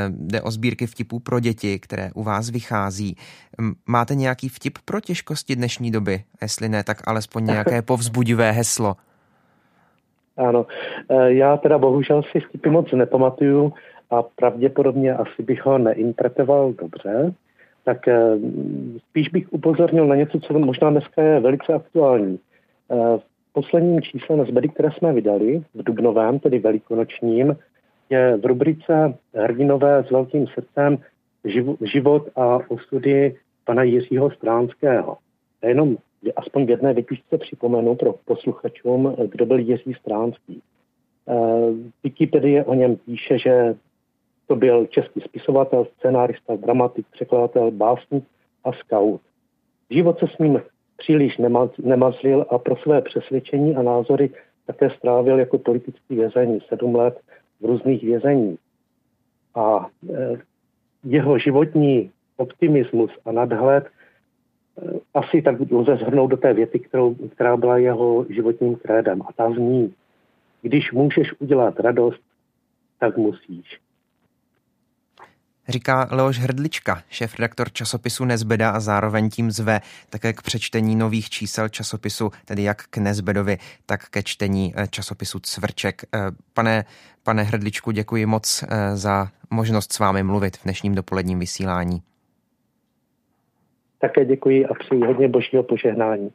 jde 0.09 0.41
o 0.41 0.51
sbírky 0.51 0.87
vtipů 0.87 1.19
pro 1.19 1.39
děti, 1.39 1.79
které 1.79 2.09
u 2.15 2.23
vás 2.23 2.49
vychází. 2.49 3.15
Máte 3.87 4.15
nějaký 4.15 4.49
vtip 4.49 4.77
pro 4.85 5.01
těžkosti 5.01 5.55
dnešní 5.55 5.91
doby? 5.91 6.23
Jestli 6.41 6.69
ne, 6.69 6.83
tak 6.83 7.07
alespoň 7.07 7.45
nějaké 7.53 7.81
povzbudivé 7.81 8.51
heslo. 8.51 8.95
Ano, 10.37 10.65
e, 11.09 11.33
já 11.33 11.57
teda 11.57 11.77
bohužel 11.77 12.23
si 12.31 12.39
vtipy 12.39 12.69
moc 12.69 12.91
nepamatuju 12.91 13.73
a 14.09 14.23
pravděpodobně 14.23 15.13
asi 15.13 15.43
bych 15.43 15.65
ho 15.65 15.77
neinterpretoval 15.77 16.73
dobře 16.73 17.33
tak 17.87 18.07
eh, 18.07 18.37
spíš 19.09 19.29
bych 19.29 19.53
upozornil 19.53 20.07
na 20.07 20.15
něco, 20.15 20.39
co 20.39 20.59
možná 20.59 20.89
dneska 20.89 21.21
je 21.21 21.39
velice 21.39 21.73
aktuální. 21.73 22.39
Eh, 22.91 22.95
v 23.17 23.53
posledním 23.53 24.01
čísle 24.01 24.35
na 24.37 24.43
zbedy, 24.43 24.69
které 24.69 24.91
jsme 24.91 25.13
vydali, 25.13 25.63
v 25.73 25.83
Dubnovém, 25.83 26.39
tedy 26.39 26.59
velikonočním, 26.59 27.55
je 28.09 28.37
v 28.37 28.45
rubrice 28.45 29.13
Hrdinové 29.33 30.03
s 30.07 30.11
velkým 30.11 30.47
srdcem 30.47 30.97
život 31.81 32.29
a 32.35 32.59
osudy 32.67 33.35
pana 33.65 33.83
Jiřího 33.83 34.31
Stránského. 34.31 35.17
A 35.63 35.67
jenom 35.67 35.97
aspoň 36.35 36.65
v 36.65 36.69
jedné 36.69 36.93
vypišce 36.93 37.37
připomenu 37.37 37.95
pro 37.95 38.15
posluchačům, 38.25 39.15
kdo 39.31 39.45
byl 39.45 39.59
Jiří 39.59 39.93
Stránský. 39.93 40.61
Eh, 41.29 41.33
Wikipedie 42.03 42.65
o 42.65 42.73
něm 42.73 42.95
píše, 42.95 43.39
že 43.39 43.75
to 44.47 44.55
byl 44.55 44.85
český 44.85 45.21
spisovatel, 45.21 45.87
scenárista, 45.97 46.55
dramatik, 46.55 47.05
překladatel, 47.11 47.71
básník 47.71 48.23
a 48.63 48.71
scout. 48.71 49.21
Život 49.89 50.19
se 50.19 50.27
s 50.27 50.37
ním 50.37 50.61
příliš 50.97 51.37
nemazlil 51.83 52.45
a 52.49 52.57
pro 52.57 52.75
své 52.75 53.01
přesvědčení 53.01 53.75
a 53.75 53.81
názory 53.81 54.29
také 54.65 54.89
strávil 54.89 55.39
jako 55.39 55.57
politický 55.57 56.15
vězeň 56.15 56.59
sedm 56.67 56.95
let 56.95 57.19
v 57.61 57.65
různých 57.65 58.03
vězeních. 58.03 58.59
A 59.55 59.89
e, 60.09 60.37
jeho 61.03 61.37
životní 61.37 62.11
optimismus 62.37 63.11
a 63.25 63.31
nadhled 63.31 63.85
e, 63.85 63.89
asi 65.13 65.41
tak 65.41 65.55
lze 65.71 65.95
zhrnout 65.95 66.31
do 66.31 66.37
té 66.37 66.53
věty, 66.53 66.79
kterou, 66.79 67.15
která 67.15 67.57
byla 67.57 67.77
jeho 67.77 68.25
životním 68.29 68.75
krédem. 68.75 69.21
A 69.21 69.33
ta 69.33 69.51
zní, 69.51 69.93
když 70.61 70.91
můžeš 70.91 71.33
udělat 71.39 71.79
radost, 71.79 72.21
tak 72.99 73.17
musíš. 73.17 73.79
Říká 75.69 76.07
Leoš 76.11 76.39
Hrdlička, 76.39 77.01
šéf-redaktor 77.09 77.71
časopisu 77.71 78.25
Nezbeda 78.25 78.69
a 78.69 78.79
zároveň 78.79 79.29
tím 79.29 79.51
zve 79.51 79.79
také 80.09 80.33
k 80.33 80.41
přečtení 80.41 80.95
nových 80.95 81.29
čísel 81.29 81.69
časopisu, 81.69 82.31
tedy 82.45 82.63
jak 82.63 82.83
k 82.89 82.97
Nezbedovi, 82.97 83.57
tak 83.85 84.09
ke 84.09 84.23
čtení 84.23 84.73
eh, 84.75 84.87
časopisu 84.87 85.39
Cvrček. 85.39 86.01
Eh, 86.03 86.19
pane, 86.53 86.85
pane 87.23 87.43
Hrdličku, 87.43 87.91
děkuji 87.91 88.25
moc 88.25 88.63
eh, 88.63 88.97
za 88.97 89.27
možnost 89.49 89.93
s 89.93 89.99
vámi 89.99 90.23
mluvit 90.23 90.57
v 90.57 90.63
dnešním 90.63 90.95
dopoledním 90.95 91.39
vysílání. 91.39 92.01
Také 93.99 94.25
děkuji 94.25 94.65
a 94.65 94.73
přeji 94.73 95.05
hodně 95.05 95.27
božího 95.27 95.63
požehnání. 95.63 96.31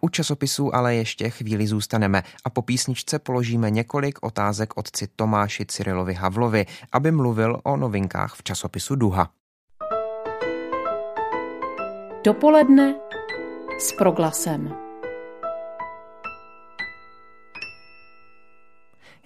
U 0.00 0.08
časopisů 0.08 0.74
ale 0.74 0.94
ještě 0.94 1.30
chvíli 1.30 1.66
zůstaneme 1.66 2.22
a 2.44 2.50
po 2.50 2.62
písničce 2.62 3.18
položíme 3.18 3.70
několik 3.70 4.18
otázek 4.22 4.76
otci 4.76 5.08
Tomáši 5.16 5.66
Cyrilovi 5.66 6.14
Havlovi, 6.14 6.66
aby 6.92 7.10
mluvil 7.10 7.60
o 7.62 7.76
novinkách 7.76 8.34
v 8.34 8.42
časopisu 8.42 8.96
Duha. 8.96 9.30
Dopoledne 12.24 12.94
s 13.78 13.92
proglasem. 13.92 14.85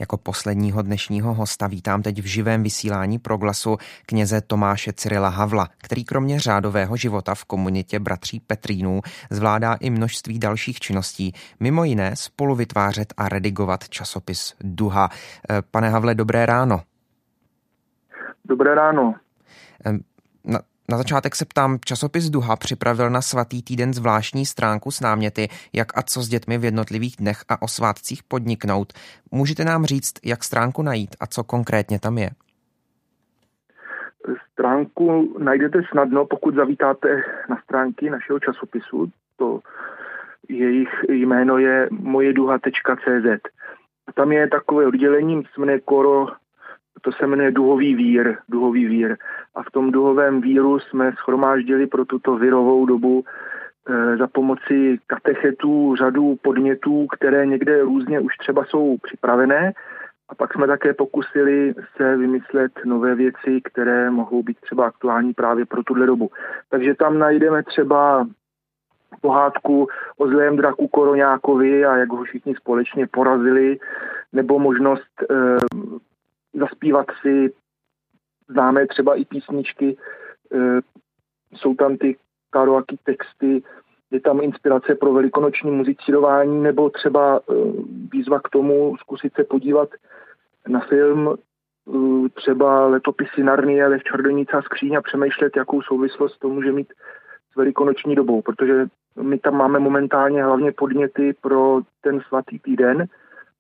Jako 0.01 0.17
posledního 0.17 0.83
dnešního 0.83 1.35
hosta 1.35 1.67
vítám 1.67 2.03
teď 2.03 2.23
v 2.23 2.25
živém 2.25 2.63
vysílání 2.63 3.19
proglasu 3.19 3.77
kněze 4.07 4.41
Tomáše 4.41 4.93
Cyrila 4.93 5.29
Havla, 5.29 5.69
který 5.79 6.05
kromě 6.05 6.41
řádového 6.41 6.97
života 6.97 7.35
v 7.35 7.45
komunitě 7.45 7.99
bratří 7.99 8.41
Petrínů 8.41 9.01
zvládá 9.31 9.75
i 9.75 9.91
množství 9.91 10.39
dalších 10.39 10.81
činností, 10.81 11.33
mimo 11.61 11.85
jiné 11.85 12.17
spolu 12.17 12.55
vytvářet 12.55 13.15
a 13.17 13.29
redigovat 13.29 13.89
časopis 13.89 14.55
Duha. 14.61 15.09
Eh, 15.51 15.63
pane 15.71 15.91
Havle, 15.91 16.15
dobré 16.15 16.47
ráno. 16.47 16.83
Dobré 18.45 18.75
ráno. 18.75 19.15
Na, 20.45 20.61
na 20.91 20.97
začátek 20.97 21.37
se 21.37 21.45
ptám, 21.45 21.79
časopis 21.85 22.31
Duha 22.31 22.57
připravil 22.57 23.11
na 23.11 23.21
svatý 23.21 23.63
týden 23.63 23.95
zvláštní 23.95 24.47
stránku 24.47 24.91
s 24.91 25.01
náměty, 25.01 25.49
jak 25.73 25.99
a 25.99 26.03
co 26.03 26.23
s 26.23 26.29
dětmi 26.29 26.59
v 26.59 26.65
jednotlivých 26.65 27.17
dnech 27.17 27.45
a 27.49 27.63
o 27.63 27.69
svátcích 27.69 28.23
podniknout. 28.23 28.93
Můžete 29.31 29.65
nám 29.65 29.85
říct, 29.85 30.15
jak 30.25 30.45
stránku 30.45 30.83
najít 30.83 31.17
a 31.21 31.27
co 31.27 31.45
konkrétně 31.45 32.01
tam 32.01 32.19
je? 32.19 32.31
Stránku 34.53 35.37
najdete 35.39 35.79
snadno, 35.91 36.27
pokud 36.27 36.55
zavítáte 36.55 37.09
na 37.49 37.57
stránky 37.65 38.11
našeho 38.11 38.39
časopisu. 38.39 39.13
To 39.37 39.61
jejich 40.49 40.89
jméno 41.09 41.59
je 41.59 41.89
mojeduha.cz. 41.91 43.41
Tam 44.15 44.33
je 44.33 44.49
takové 44.49 44.87
oddělení, 44.87 45.43
jmenuje 45.59 45.81
Koro 45.81 46.27
to 47.01 47.13
se 47.13 47.27
jmenuje 47.27 47.51
duhový 47.51 47.95
vír, 47.95 48.37
duhový 48.49 48.87
vír. 48.87 49.17
A 49.55 49.63
v 49.63 49.71
tom 49.71 49.91
duhovém 49.91 50.41
víru 50.41 50.79
jsme 50.81 51.13
schromáždili 51.13 51.87
pro 51.87 52.05
tuto 52.05 52.37
virovou 52.37 52.87
dobu 52.87 53.25
e, 53.89 54.17
za 54.17 54.27
pomoci 54.27 54.99
katechetů 55.07 55.97
řadu 55.97 56.37
podnětů, 56.43 57.07
které 57.07 57.47
někde 57.47 57.83
různě 57.83 58.21
už 58.21 58.37
třeba 58.37 58.65
jsou 58.65 58.97
připravené. 59.03 59.73
A 60.29 60.35
pak 60.35 60.53
jsme 60.53 60.67
také 60.67 60.95
pokusili 60.95 61.75
se 61.97 62.17
vymyslet 62.17 62.73
nové 62.85 63.15
věci, 63.15 63.61
které 63.65 64.11
mohou 64.11 64.43
být 64.43 64.61
třeba 64.61 64.87
aktuální 64.87 65.35
právě 65.35 65.67
pro 65.67 65.83
tuhle 65.83 66.07
dobu. 66.07 66.31
Takže 66.71 66.95
tam 66.95 67.19
najdeme 67.19 67.63
třeba 67.63 68.27
pohádku 69.21 69.89
o 70.19 70.29
zlém 70.29 70.57
draku 70.57 70.89
Koroňákovi 70.89 71.85
a 71.85 71.97
jak 71.97 72.09
ho 72.09 72.25
všichni 72.25 72.55
společně 72.55 73.07
porazili, 73.07 73.79
nebo 74.33 74.59
možnost 74.59 75.23
e, 75.23 75.35
zaspívat 76.55 77.07
si 77.23 77.53
známé 78.49 78.87
třeba 78.87 79.15
i 79.15 79.25
písničky, 79.25 79.97
e, 80.55 80.59
jsou 81.57 81.75
tam 81.75 81.97
ty 81.97 82.17
karoaky 82.51 82.99
texty, 83.05 83.63
je 84.11 84.21
tam 84.21 84.41
inspirace 84.41 84.95
pro 84.95 85.13
velikonoční 85.13 85.71
muzicírování 85.71 86.63
nebo 86.63 86.91
třeba 86.91 87.37
e, 87.37 87.53
výzva 88.13 88.41
k 88.41 88.49
tomu 88.49 88.97
zkusit 88.97 89.35
se 89.35 89.45
podívat 89.45 89.89
na 90.69 90.81
film 90.81 91.29
e, 91.29 92.29
třeba 92.29 92.87
letopisy 92.87 93.43
Narnie, 93.43 93.87
Lev 93.87 94.03
Čardonica 94.05 94.59
a 94.59 94.63
skříň 94.63 94.95
a 94.95 95.03
přemýšlet, 95.03 95.57
jakou 95.57 95.83
souvislost 95.83 96.39
to 96.39 96.49
může 96.49 96.73
mít 96.73 96.93
s 97.53 97.57
velikonoční 97.57 98.15
dobou, 98.15 98.43
protože 98.43 98.87
my 99.23 99.39
tam 99.39 99.57
máme 99.57 99.79
momentálně 99.79 100.45
hlavně 100.45 100.73
podněty 100.73 101.35
pro 101.41 101.81
ten 102.01 102.21
svatý 102.21 102.59
týden, 102.59 103.05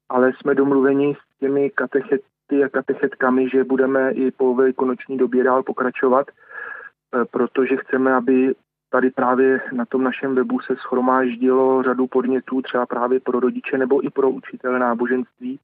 ale 0.09 0.33
jsme 0.33 0.55
domluveni 0.55 1.15
s 1.15 1.39
těmi 1.39 1.71
katechet, 1.71 2.21
a 2.53 2.69
katechetkami, 2.69 3.49
že 3.49 3.65
budeme 3.65 4.11
i 4.11 4.31
po 4.31 4.55
velikonoční 4.55 5.19
době 5.19 5.45
dál 5.45 5.63
pokračovat, 5.63 6.27
e, 6.29 7.25
protože 7.25 7.77
chceme, 7.77 8.15
aby 8.15 8.55
tady 8.91 9.11
právě 9.11 9.61
na 9.73 9.85
tom 9.85 10.05
našem 10.05 10.35
webu 10.35 10.61
se 10.61 10.77
schromáždilo 10.77 11.83
řadu 11.83 12.07
podnětů 12.07 12.63
třeba 12.63 12.87
právě 12.87 13.21
pro 13.21 13.41
rodiče 13.41 13.79
nebo 13.79 14.05
i 14.05 14.11
pro 14.11 14.31
učitele 14.31 14.79
náboženství, 14.79 15.59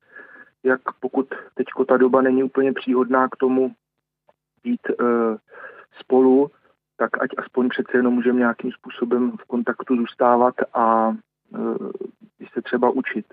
jak 0.63 0.81
pokud 1.01 1.29
teď 1.55 1.67
ta 1.89 1.97
doba 1.97 2.23
není 2.23 2.43
úplně 2.43 2.73
příhodná 2.73 3.29
k 3.29 3.37
tomu 3.37 3.75
být 4.65 4.81
e, 4.91 4.95
spolu, 6.01 6.51
tak 6.97 7.23
ať 7.23 7.31
aspoň 7.39 7.69
přece 7.69 7.91
jenom 7.95 8.15
můžeme 8.15 8.39
nějakým 8.39 8.73
způsobem 8.73 9.31
v 9.31 9.45
kontaktu 9.45 9.97
zůstávat 9.97 10.55
a 10.75 11.17
e, 11.55 12.47
se 12.53 12.63
třeba 12.63 12.91
učit. 12.91 13.27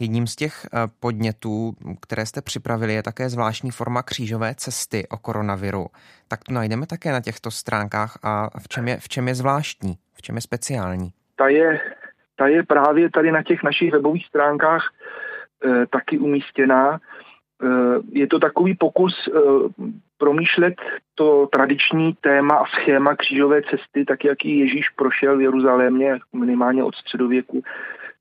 Jedním 0.00 0.26
z 0.26 0.36
těch 0.36 0.66
eh, 0.66 0.78
podnětů, 1.00 1.72
které 2.02 2.26
jste 2.26 2.42
připravili, 2.42 2.94
je 2.94 3.02
také 3.02 3.28
zvláštní 3.28 3.70
forma 3.70 4.02
křížové 4.02 4.54
cesty 4.54 5.08
o 5.10 5.16
koronaviru. 5.16 5.86
Tak 6.28 6.44
to 6.44 6.52
najdeme 6.52 6.86
také 6.86 7.12
na 7.12 7.20
těchto 7.20 7.50
stránkách 7.50 8.18
a 8.22 8.50
v 8.58 8.68
čem 8.68 8.88
je, 8.88 8.96
v 8.96 9.08
čem 9.08 9.28
je 9.28 9.34
zvláštní, 9.34 9.94
v 10.14 10.22
čem 10.22 10.34
je 10.34 10.40
speciální? 10.40 11.10
Ta 11.36 11.48
je, 11.48 11.80
ta 12.36 12.46
je 12.46 12.62
právě 12.62 13.10
tady 13.10 13.32
na 13.32 13.42
těch 13.42 13.62
našich 13.62 13.92
webových 13.92 14.26
stránkách 14.26 14.92
e, 15.64 15.86
taky 15.86 16.18
umístěná. 16.18 16.94
E, 16.94 16.98
je 18.12 18.26
to 18.26 18.38
takový 18.38 18.74
pokus 18.74 19.28
e, 19.28 19.32
promýšlet 20.18 20.74
to 21.14 21.48
tradiční 21.52 22.14
téma 22.20 22.54
a 22.54 22.66
schéma 22.66 23.16
křížové 23.16 23.62
cesty, 23.62 24.04
tak 24.04 24.24
jak 24.24 24.44
ji 24.44 24.60
Ježíš 24.60 24.88
prošel 24.88 25.36
v 25.36 25.40
Jeruzalémě 25.40 26.18
minimálně 26.32 26.84
od 26.84 26.94
středověku 26.94 27.62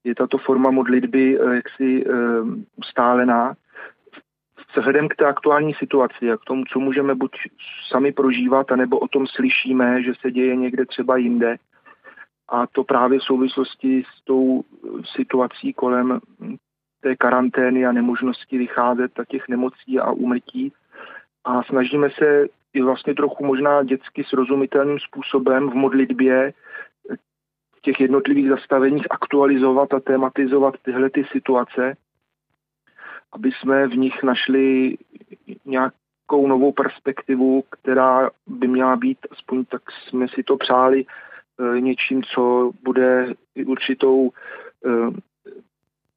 je 0.03 0.15
tato 0.15 0.37
forma 0.37 0.71
modlitby 0.71 1.39
eh, 1.39 1.55
jaksi 1.55 2.05
eh, 2.05 2.11
ustálená 2.75 3.55
vzhledem 4.77 5.07
k 5.09 5.15
té 5.15 5.25
aktuální 5.25 5.73
situaci 5.73 6.31
a 6.31 6.37
k 6.37 6.43
tomu, 6.43 6.63
co 6.65 6.79
můžeme 6.79 7.15
buď 7.15 7.31
sami 7.89 8.11
prožívat, 8.11 8.71
anebo 8.71 8.99
o 8.99 9.07
tom 9.07 9.27
slyšíme, 9.27 10.03
že 10.03 10.13
se 10.21 10.31
děje 10.31 10.55
někde 10.55 10.85
třeba 10.85 11.17
jinde. 11.17 11.57
A 12.49 12.67
to 12.67 12.83
právě 12.83 13.19
v 13.19 13.23
souvislosti 13.23 14.03
s 14.17 14.23
tou 14.23 14.63
situací 15.15 15.73
kolem 15.73 16.19
té 17.01 17.15
karantény 17.15 17.85
a 17.85 17.91
nemožnosti 17.91 18.57
vycházet 18.57 19.19
a 19.19 19.25
těch 19.25 19.47
nemocí 19.47 19.99
a 19.99 20.11
úmrtí. 20.11 20.73
A 21.43 21.63
snažíme 21.63 22.09
se 22.09 22.47
i 22.73 22.81
vlastně 22.81 23.15
trochu 23.15 23.45
možná 23.45 23.83
dětsky 23.83 24.23
srozumitelným 24.23 24.99
způsobem 24.99 25.69
v 25.69 25.73
modlitbě 25.73 26.53
těch 27.87 27.99
jednotlivých 27.99 28.49
zastaveních 28.49 29.07
aktualizovat 29.09 29.93
a 29.93 29.99
tematizovat 29.99 30.75
tyhle 30.81 31.09
ty 31.09 31.23
situace, 31.31 31.95
aby 33.31 33.51
jsme 33.51 33.87
v 33.87 33.97
nich 33.97 34.23
našli 34.23 34.97
nějakou 35.65 36.47
novou 36.47 36.71
perspektivu, 36.71 37.63
která 37.69 38.29
by 38.47 38.67
měla 38.67 38.95
být, 38.95 39.17
aspoň 39.31 39.65
tak 39.65 39.81
jsme 39.91 40.27
si 40.27 40.43
to 40.43 40.57
přáli, 40.57 41.05
eh, 41.05 41.81
něčím, 41.81 42.23
co 42.23 42.71
bude 42.83 43.33
určitou 43.65 44.31
eh, 44.85 45.09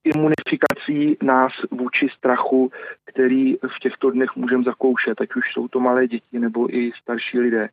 imunifikací 0.04 1.16
nás 1.22 1.52
vůči 1.70 2.08
strachu, 2.18 2.72
který 3.04 3.54
v 3.54 3.78
těchto 3.80 4.10
dnech 4.10 4.36
můžeme 4.36 4.64
zakoušet, 4.64 5.20
ať 5.20 5.34
už 5.36 5.52
jsou 5.52 5.68
to 5.68 5.80
malé 5.80 6.08
děti 6.08 6.38
nebo 6.38 6.74
i 6.74 6.92
starší 7.02 7.38
lidé. 7.38 7.68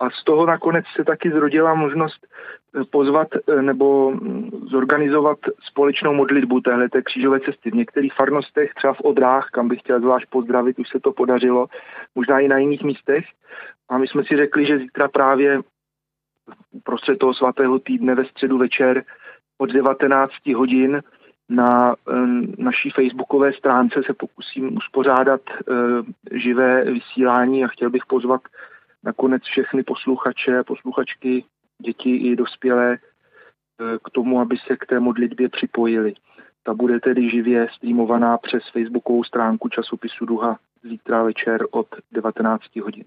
A 0.00 0.10
z 0.10 0.24
toho 0.24 0.46
nakonec 0.46 0.84
se 0.96 1.04
taky 1.04 1.30
zrodila 1.30 1.74
možnost 1.74 2.26
eh, 2.26 2.84
pozvat 2.84 3.28
eh, 3.34 3.62
nebo 3.62 4.10
mm, 4.10 4.50
zorganizovat 4.70 5.38
společnou 5.62 6.14
modlitbu 6.14 6.60
téhle 6.60 6.88
křížové 7.04 7.40
cesty. 7.40 7.70
V 7.70 7.74
některých 7.74 8.14
farnostech, 8.14 8.74
třeba 8.74 8.94
v 8.94 9.00
Odrách, 9.00 9.48
kam 9.52 9.68
bych 9.68 9.80
chtěl 9.80 10.00
zvlášť 10.00 10.26
pozdravit, 10.30 10.78
už 10.78 10.88
se 10.88 11.00
to 11.00 11.12
podařilo, 11.12 11.66
možná 12.14 12.40
i 12.40 12.48
na 12.48 12.58
jiných 12.58 12.82
místech. 12.82 13.24
A 13.88 13.98
my 13.98 14.08
jsme 14.08 14.24
si 14.24 14.36
řekli, 14.36 14.66
že 14.66 14.78
zítra 14.78 15.08
právě 15.08 15.60
prostřed 16.84 17.18
toho 17.18 17.34
svatého 17.34 17.78
týdne 17.78 18.14
ve 18.14 18.24
středu 18.24 18.58
večer 18.58 19.04
od 19.58 19.70
19 19.72 20.32
hodin 20.56 21.02
na 21.48 21.94
naší 22.58 22.90
facebookové 22.90 23.52
stránce 23.52 24.02
se 24.06 24.14
pokusím 24.14 24.76
uspořádat 24.76 25.40
živé 26.32 26.84
vysílání 26.84 27.64
a 27.64 27.68
chtěl 27.68 27.90
bych 27.90 28.06
pozvat 28.06 28.40
nakonec 29.04 29.42
všechny 29.42 29.82
posluchače 29.82 30.62
posluchačky, 30.62 31.44
děti 31.82 32.16
i 32.16 32.36
dospělé 32.36 32.98
k 34.04 34.10
tomu, 34.10 34.40
aby 34.40 34.56
se 34.56 34.76
k 34.76 34.86
té 34.86 35.00
modlitbě 35.00 35.48
připojili. 35.48 36.14
Ta 36.62 36.74
bude 36.74 37.00
tedy 37.00 37.30
živě 37.30 37.68
streamovaná 37.72 38.38
přes 38.38 38.62
facebookovou 38.72 39.24
stránku 39.24 39.68
časopisu 39.68 40.26
Duha 40.26 40.58
zítra 40.82 41.22
večer 41.22 41.66
od 41.70 41.86
19 42.12 42.76
hodin. 42.76 43.04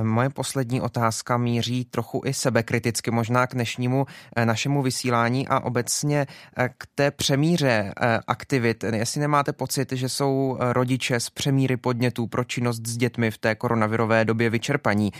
Moje 0.00 0.30
poslední 0.30 0.80
otázka 0.80 1.36
míří 1.36 1.84
trochu 1.84 2.22
i 2.24 2.34
sebekriticky 2.34 3.10
možná 3.10 3.46
k 3.46 3.54
dnešnímu 3.54 4.06
eh, 4.36 4.46
našemu 4.46 4.82
vysílání 4.82 5.48
a 5.48 5.60
obecně 5.60 6.26
eh, 6.56 6.68
k 6.78 6.86
té 6.94 7.10
přemíře 7.10 7.92
eh, 8.00 8.18
aktivit. 8.26 8.84
Jestli 8.84 9.20
nemáte 9.20 9.52
pocit, 9.52 9.92
že 9.92 10.08
jsou 10.08 10.58
rodiče 10.60 11.20
z 11.20 11.30
přemíry 11.30 11.76
podnětů 11.76 12.26
pro 12.26 12.44
činnost 12.44 12.86
s 12.86 12.96
dětmi 12.96 13.30
v 13.30 13.38
té 13.38 13.54
koronavirové 13.54 14.24
době 14.24 14.50
vyčerpaní, 14.50 15.10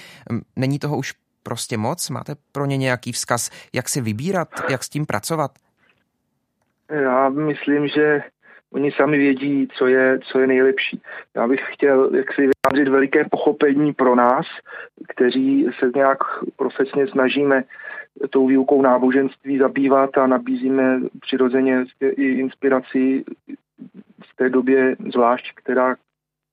není 0.56 0.78
toho 0.78 0.96
už 0.96 1.14
prostě 1.42 1.76
moc? 1.76 2.10
Máte 2.10 2.34
pro 2.52 2.66
ně 2.66 2.76
nějaký 2.76 3.12
vzkaz, 3.12 3.50
jak 3.72 3.88
si 3.88 4.00
vybírat, 4.00 4.48
jak 4.70 4.84
s 4.84 4.88
tím 4.88 5.06
pracovat? 5.06 5.50
Já 6.90 7.28
myslím, 7.28 7.88
že 7.88 8.20
oni 8.72 8.92
sami 8.92 9.18
vědí, 9.18 9.68
co 9.72 9.86
je, 9.86 10.18
co 10.22 10.40
je 10.40 10.46
nejlepší. 10.46 11.00
Já 11.36 11.48
bych 11.48 11.60
chtěl 11.72 12.10
jak 12.14 12.32
si 12.32 12.40
vyjádřit 12.40 12.90
veliké 12.90 13.24
pochopení 13.30 13.92
pro 13.92 14.14
nás, 14.14 14.46
kteří 15.08 15.66
se 15.78 15.90
nějak 15.94 16.18
profesně 16.56 17.06
snažíme 17.06 17.64
tou 18.30 18.46
výukou 18.46 18.82
náboženství 18.82 19.58
zabývat 19.58 20.18
a 20.18 20.26
nabízíme 20.26 21.00
přirozeně 21.20 21.84
i 22.00 22.24
inspiraci 22.24 23.24
v 24.24 24.36
té 24.36 24.50
době 24.50 24.96
zvlášť, 25.12 25.54
která 25.54 25.96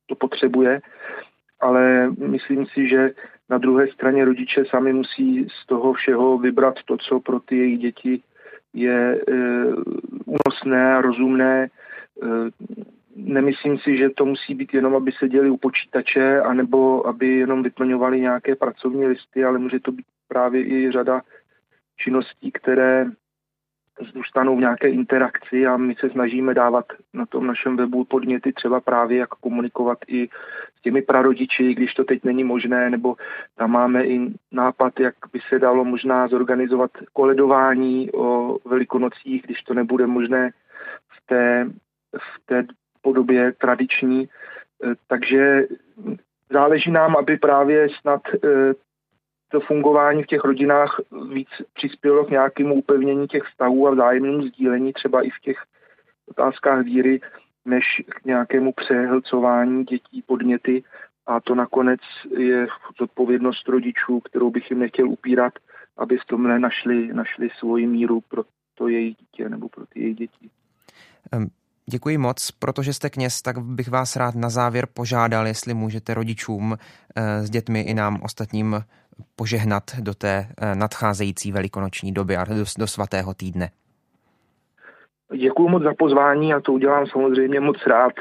to 0.08 0.16
potřebuje. 0.16 0.82
Ale 1.60 2.12
myslím 2.18 2.66
si, 2.66 2.90
že 2.90 3.12
na 3.50 3.58
druhé 3.58 3.88
straně 3.88 4.26
rodiče 4.26 4.66
sami 4.66 4.94
musí 4.94 5.48
z 5.50 5.66
toho 5.66 5.94
všeho 5.94 6.38
vybrat 6.38 6.76
to, 6.86 6.98
co 6.98 7.20
pro 7.20 7.40
ty 7.40 7.58
jejich 7.58 7.80
děti 7.80 8.22
je 8.74 9.16
e, 9.16 9.34
únosné 10.26 10.96
a 10.96 11.02
rozumné. 11.02 11.70
E, 12.24 12.26
nemyslím 13.16 13.78
si, 13.78 13.98
že 13.98 14.10
to 14.10 14.26
musí 14.26 14.56
být 14.56 14.74
jenom, 14.74 14.96
aby 14.96 15.12
se 15.12 15.30
děli 15.30 15.50
u 15.50 15.58
počítače, 15.58 16.42
anebo 16.42 17.08
aby 17.08 17.28
jenom 17.28 17.64
vyplňovali 17.64 18.22
nějaké 18.22 18.56
pracovní 18.56 19.06
listy, 19.06 19.44
ale 19.44 19.60
může 19.60 19.80
to 19.80 19.92
být 19.92 20.06
právě 20.28 20.68
i 20.68 20.92
řada 20.92 21.22
činností, 21.98 22.52
které 22.52 23.06
zůstanou 24.14 24.56
v 24.56 24.60
nějaké 24.60 24.90
interakci 24.90 25.68
a 25.68 25.78
my 25.78 25.96
se 25.96 26.10
snažíme 26.10 26.54
dávat 26.54 26.86
na 27.14 27.26
tom 27.26 27.48
našem 27.48 27.78
webu 27.78 28.06
podněty 28.06 28.54
třeba 28.54 28.80
právě 28.82 29.18
jak 29.18 29.30
komunikovat 29.30 29.98
i 30.08 30.30
s 30.80 30.82
těmi 30.82 31.02
prarodiči, 31.02 31.74
když 31.74 31.94
to 31.94 32.04
teď 32.04 32.24
není 32.24 32.44
možné, 32.44 32.90
nebo 32.90 33.16
tam 33.56 33.72
máme 33.72 34.06
i 34.06 34.34
nápad, 34.52 35.00
jak 35.00 35.16
by 35.34 35.40
se 35.50 35.60
dalo 35.60 35.86
možná 35.86 36.28
zorganizovat 36.28 36.92
koledování 37.14 38.12
o 38.12 38.58
velikonocích, 38.66 39.44
když 39.44 39.62
to 39.64 39.74
nebude 39.74 40.08
možné 40.08 40.52
v 41.10 41.28
té, 41.28 41.70
v 42.18 42.46
té 42.46 42.64
podobě 43.02 43.52
tradiční. 43.52 44.30
Takže 45.08 45.68
záleží 46.52 46.92
nám, 46.92 47.18
aby 47.18 47.38
právě 47.38 47.88
snad 48.02 48.22
eh, 48.44 48.74
to 49.52 49.60
fungování 49.60 50.24
v 50.24 50.28
těch 50.28 50.44
rodinách 50.44 51.00
víc 51.34 51.48
přispělo 51.74 52.26
k 52.26 52.30
nějakému 52.30 52.76
upevnění 52.76 53.28
těch 53.28 53.44
vztahů 53.44 53.88
a 53.88 53.92
vzájemnému 53.92 54.42
sdílení 54.42 54.94
třeba 54.94 55.22
i 55.22 55.30
v 55.30 55.40
těch 55.42 55.58
otázkách 56.26 56.84
víry, 56.84 57.22
než 57.66 57.86
k 58.10 58.26
nějakému 58.26 58.74
přehlcování 58.74 59.84
dětí 59.84 60.22
podněty. 60.22 60.84
A 61.28 61.40
to 61.40 61.56
nakonec 61.56 62.00
je 62.38 62.68
zodpovědnost 63.00 63.68
rodičů, 63.68 64.20
kterou 64.20 64.50
bych 64.50 64.72
jim 64.72 64.80
nechtěl 64.80 65.10
upírat, 65.10 65.54
aby 65.98 66.18
v 66.18 66.26
tomhle 66.26 66.60
našli, 66.60 67.14
našli 67.14 67.50
svoji 67.50 67.88
míru 67.88 68.22
pro 68.22 68.44
to 68.76 68.88
jejich 68.88 69.18
dítě 69.18 69.50
nebo 69.50 69.70
pro 69.70 69.86
ty 69.86 70.00
jejich 70.00 70.16
děti. 70.18 70.50
Děkuji 71.92 72.18
moc, 72.18 72.52
protože 72.52 72.94
jste 72.94 73.10
kněz, 73.10 73.42
tak 73.42 73.58
bych 73.58 73.90
vás 73.90 74.16
rád 74.16 74.36
na 74.36 74.50
závěr 74.50 74.88
požádal, 74.94 75.48
jestli 75.48 75.74
můžete 75.74 76.14
rodičům 76.14 76.76
eh, 76.76 77.42
s 77.42 77.50
dětmi 77.50 77.82
i 77.82 77.94
nám 77.94 78.20
ostatním 78.24 78.76
požehnat 79.36 79.84
do 80.00 80.14
té 80.14 80.48
eh, 80.48 80.76
nadcházející 80.76 81.52
velikonoční 81.52 82.12
doby 82.12 82.38
a 82.38 82.44
do, 82.44 82.54
do 82.78 82.88
svatého 82.88 83.34
týdne. 83.34 83.70
Děkuji 85.38 85.70
moc 85.70 85.84
za 85.84 85.94
pozvání 85.94 86.54
a 86.54 86.60
to 86.60 86.74
udělám 86.74 87.08
samozřejmě 87.08 87.60
moc 87.60 87.78
rád. 87.88 88.14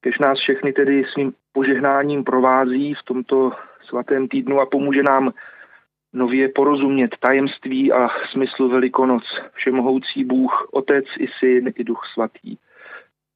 Kež 0.00 0.18
nás 0.18 0.38
všechny 0.38 0.72
tedy 0.72 1.04
svým 1.12 1.32
požehnáním 1.52 2.24
provází 2.24 2.94
v 2.94 3.02
tomto 3.02 3.52
svatém 3.88 4.28
týdnu 4.28 4.60
a 4.60 4.66
pomůže 4.66 5.02
nám 5.02 5.32
nově 6.12 6.48
porozumět 6.48 7.16
tajemství 7.20 7.92
a 7.92 8.08
smyslu 8.32 8.68
Velikonoc. 8.68 9.22
Všemohoucí 9.52 10.24
Bůh, 10.24 10.68
Otec 10.72 11.04
i 11.18 11.26
Syn 11.38 11.72
i 11.76 11.84
Duch 11.84 12.00
Svatý. 12.12 12.56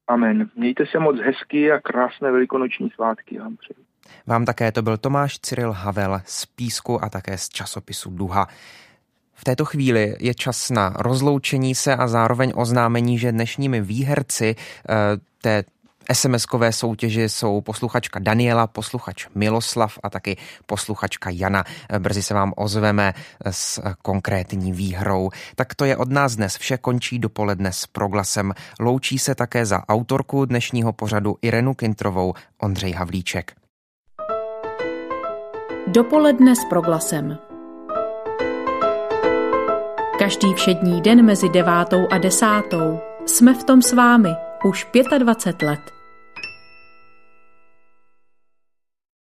Amen. 0.07 0.49
Mějte 0.55 0.85
se 0.85 0.99
moc 0.99 1.19
hezky 1.19 1.71
a 1.71 1.79
krásné 1.79 2.31
velikonoční 2.31 2.89
svátky 2.89 3.39
vám 3.39 3.57
přeji. 3.57 3.85
Vám 4.27 4.45
také 4.45 4.71
to 4.71 4.81
byl 4.81 4.97
Tomáš 4.97 5.39
Cyril 5.39 5.71
Havel 5.71 6.21
z 6.25 6.45
Písku 6.45 7.03
a 7.03 7.09
také 7.09 7.37
z 7.37 7.49
časopisu 7.49 8.09
Duha. 8.09 8.47
V 9.33 9.43
této 9.43 9.65
chvíli 9.65 10.15
je 10.19 10.33
čas 10.33 10.69
na 10.69 10.89
rozloučení 10.99 11.75
se 11.75 11.95
a 11.95 12.07
zároveň 12.07 12.53
oznámení, 12.55 13.17
že 13.17 13.31
dnešními 13.31 13.81
výherci 13.81 14.55
eh, 14.55 14.93
té 15.41 15.63
SMS-kové 16.11 16.71
soutěži 16.71 17.29
jsou 17.29 17.61
posluchačka 17.61 18.19
Daniela, 18.19 18.67
posluchač 18.67 19.27
Miloslav 19.35 19.99
a 20.03 20.09
taky 20.09 20.37
posluchačka 20.65 21.29
Jana. 21.29 21.63
Brzy 21.99 22.23
se 22.23 22.33
vám 22.33 22.53
ozveme 22.57 23.13
s 23.51 23.81
konkrétní 24.01 24.71
výhrou. 24.71 25.29
Tak 25.55 25.75
to 25.75 25.85
je 25.85 25.97
od 25.97 26.11
nás 26.11 26.35
dnes 26.35 26.57
vše, 26.57 26.77
končí 26.77 27.19
dopoledne 27.19 27.73
s 27.73 27.87
proglasem. 27.87 28.53
Loučí 28.79 29.19
se 29.19 29.35
také 29.35 29.65
za 29.65 29.89
autorku 29.89 30.45
dnešního 30.45 30.93
pořadu 30.93 31.35
Irenu 31.41 31.73
Kintrovou 31.73 32.33
Ondřej 32.61 32.91
Havlíček. 32.91 33.51
Dopoledne 35.87 36.55
s 36.55 36.65
proglasem. 36.69 37.37
Každý 40.19 40.53
všední 40.53 41.01
den 41.01 41.25
mezi 41.25 41.49
devátou 41.49 42.07
a 42.11 42.17
desátou 42.17 42.99
jsme 43.25 43.53
v 43.53 43.63
tom 43.63 43.81
s 43.81 43.93
vámi 43.93 44.29
už 44.63 44.87
25 45.19 45.61
let. 45.61 46.02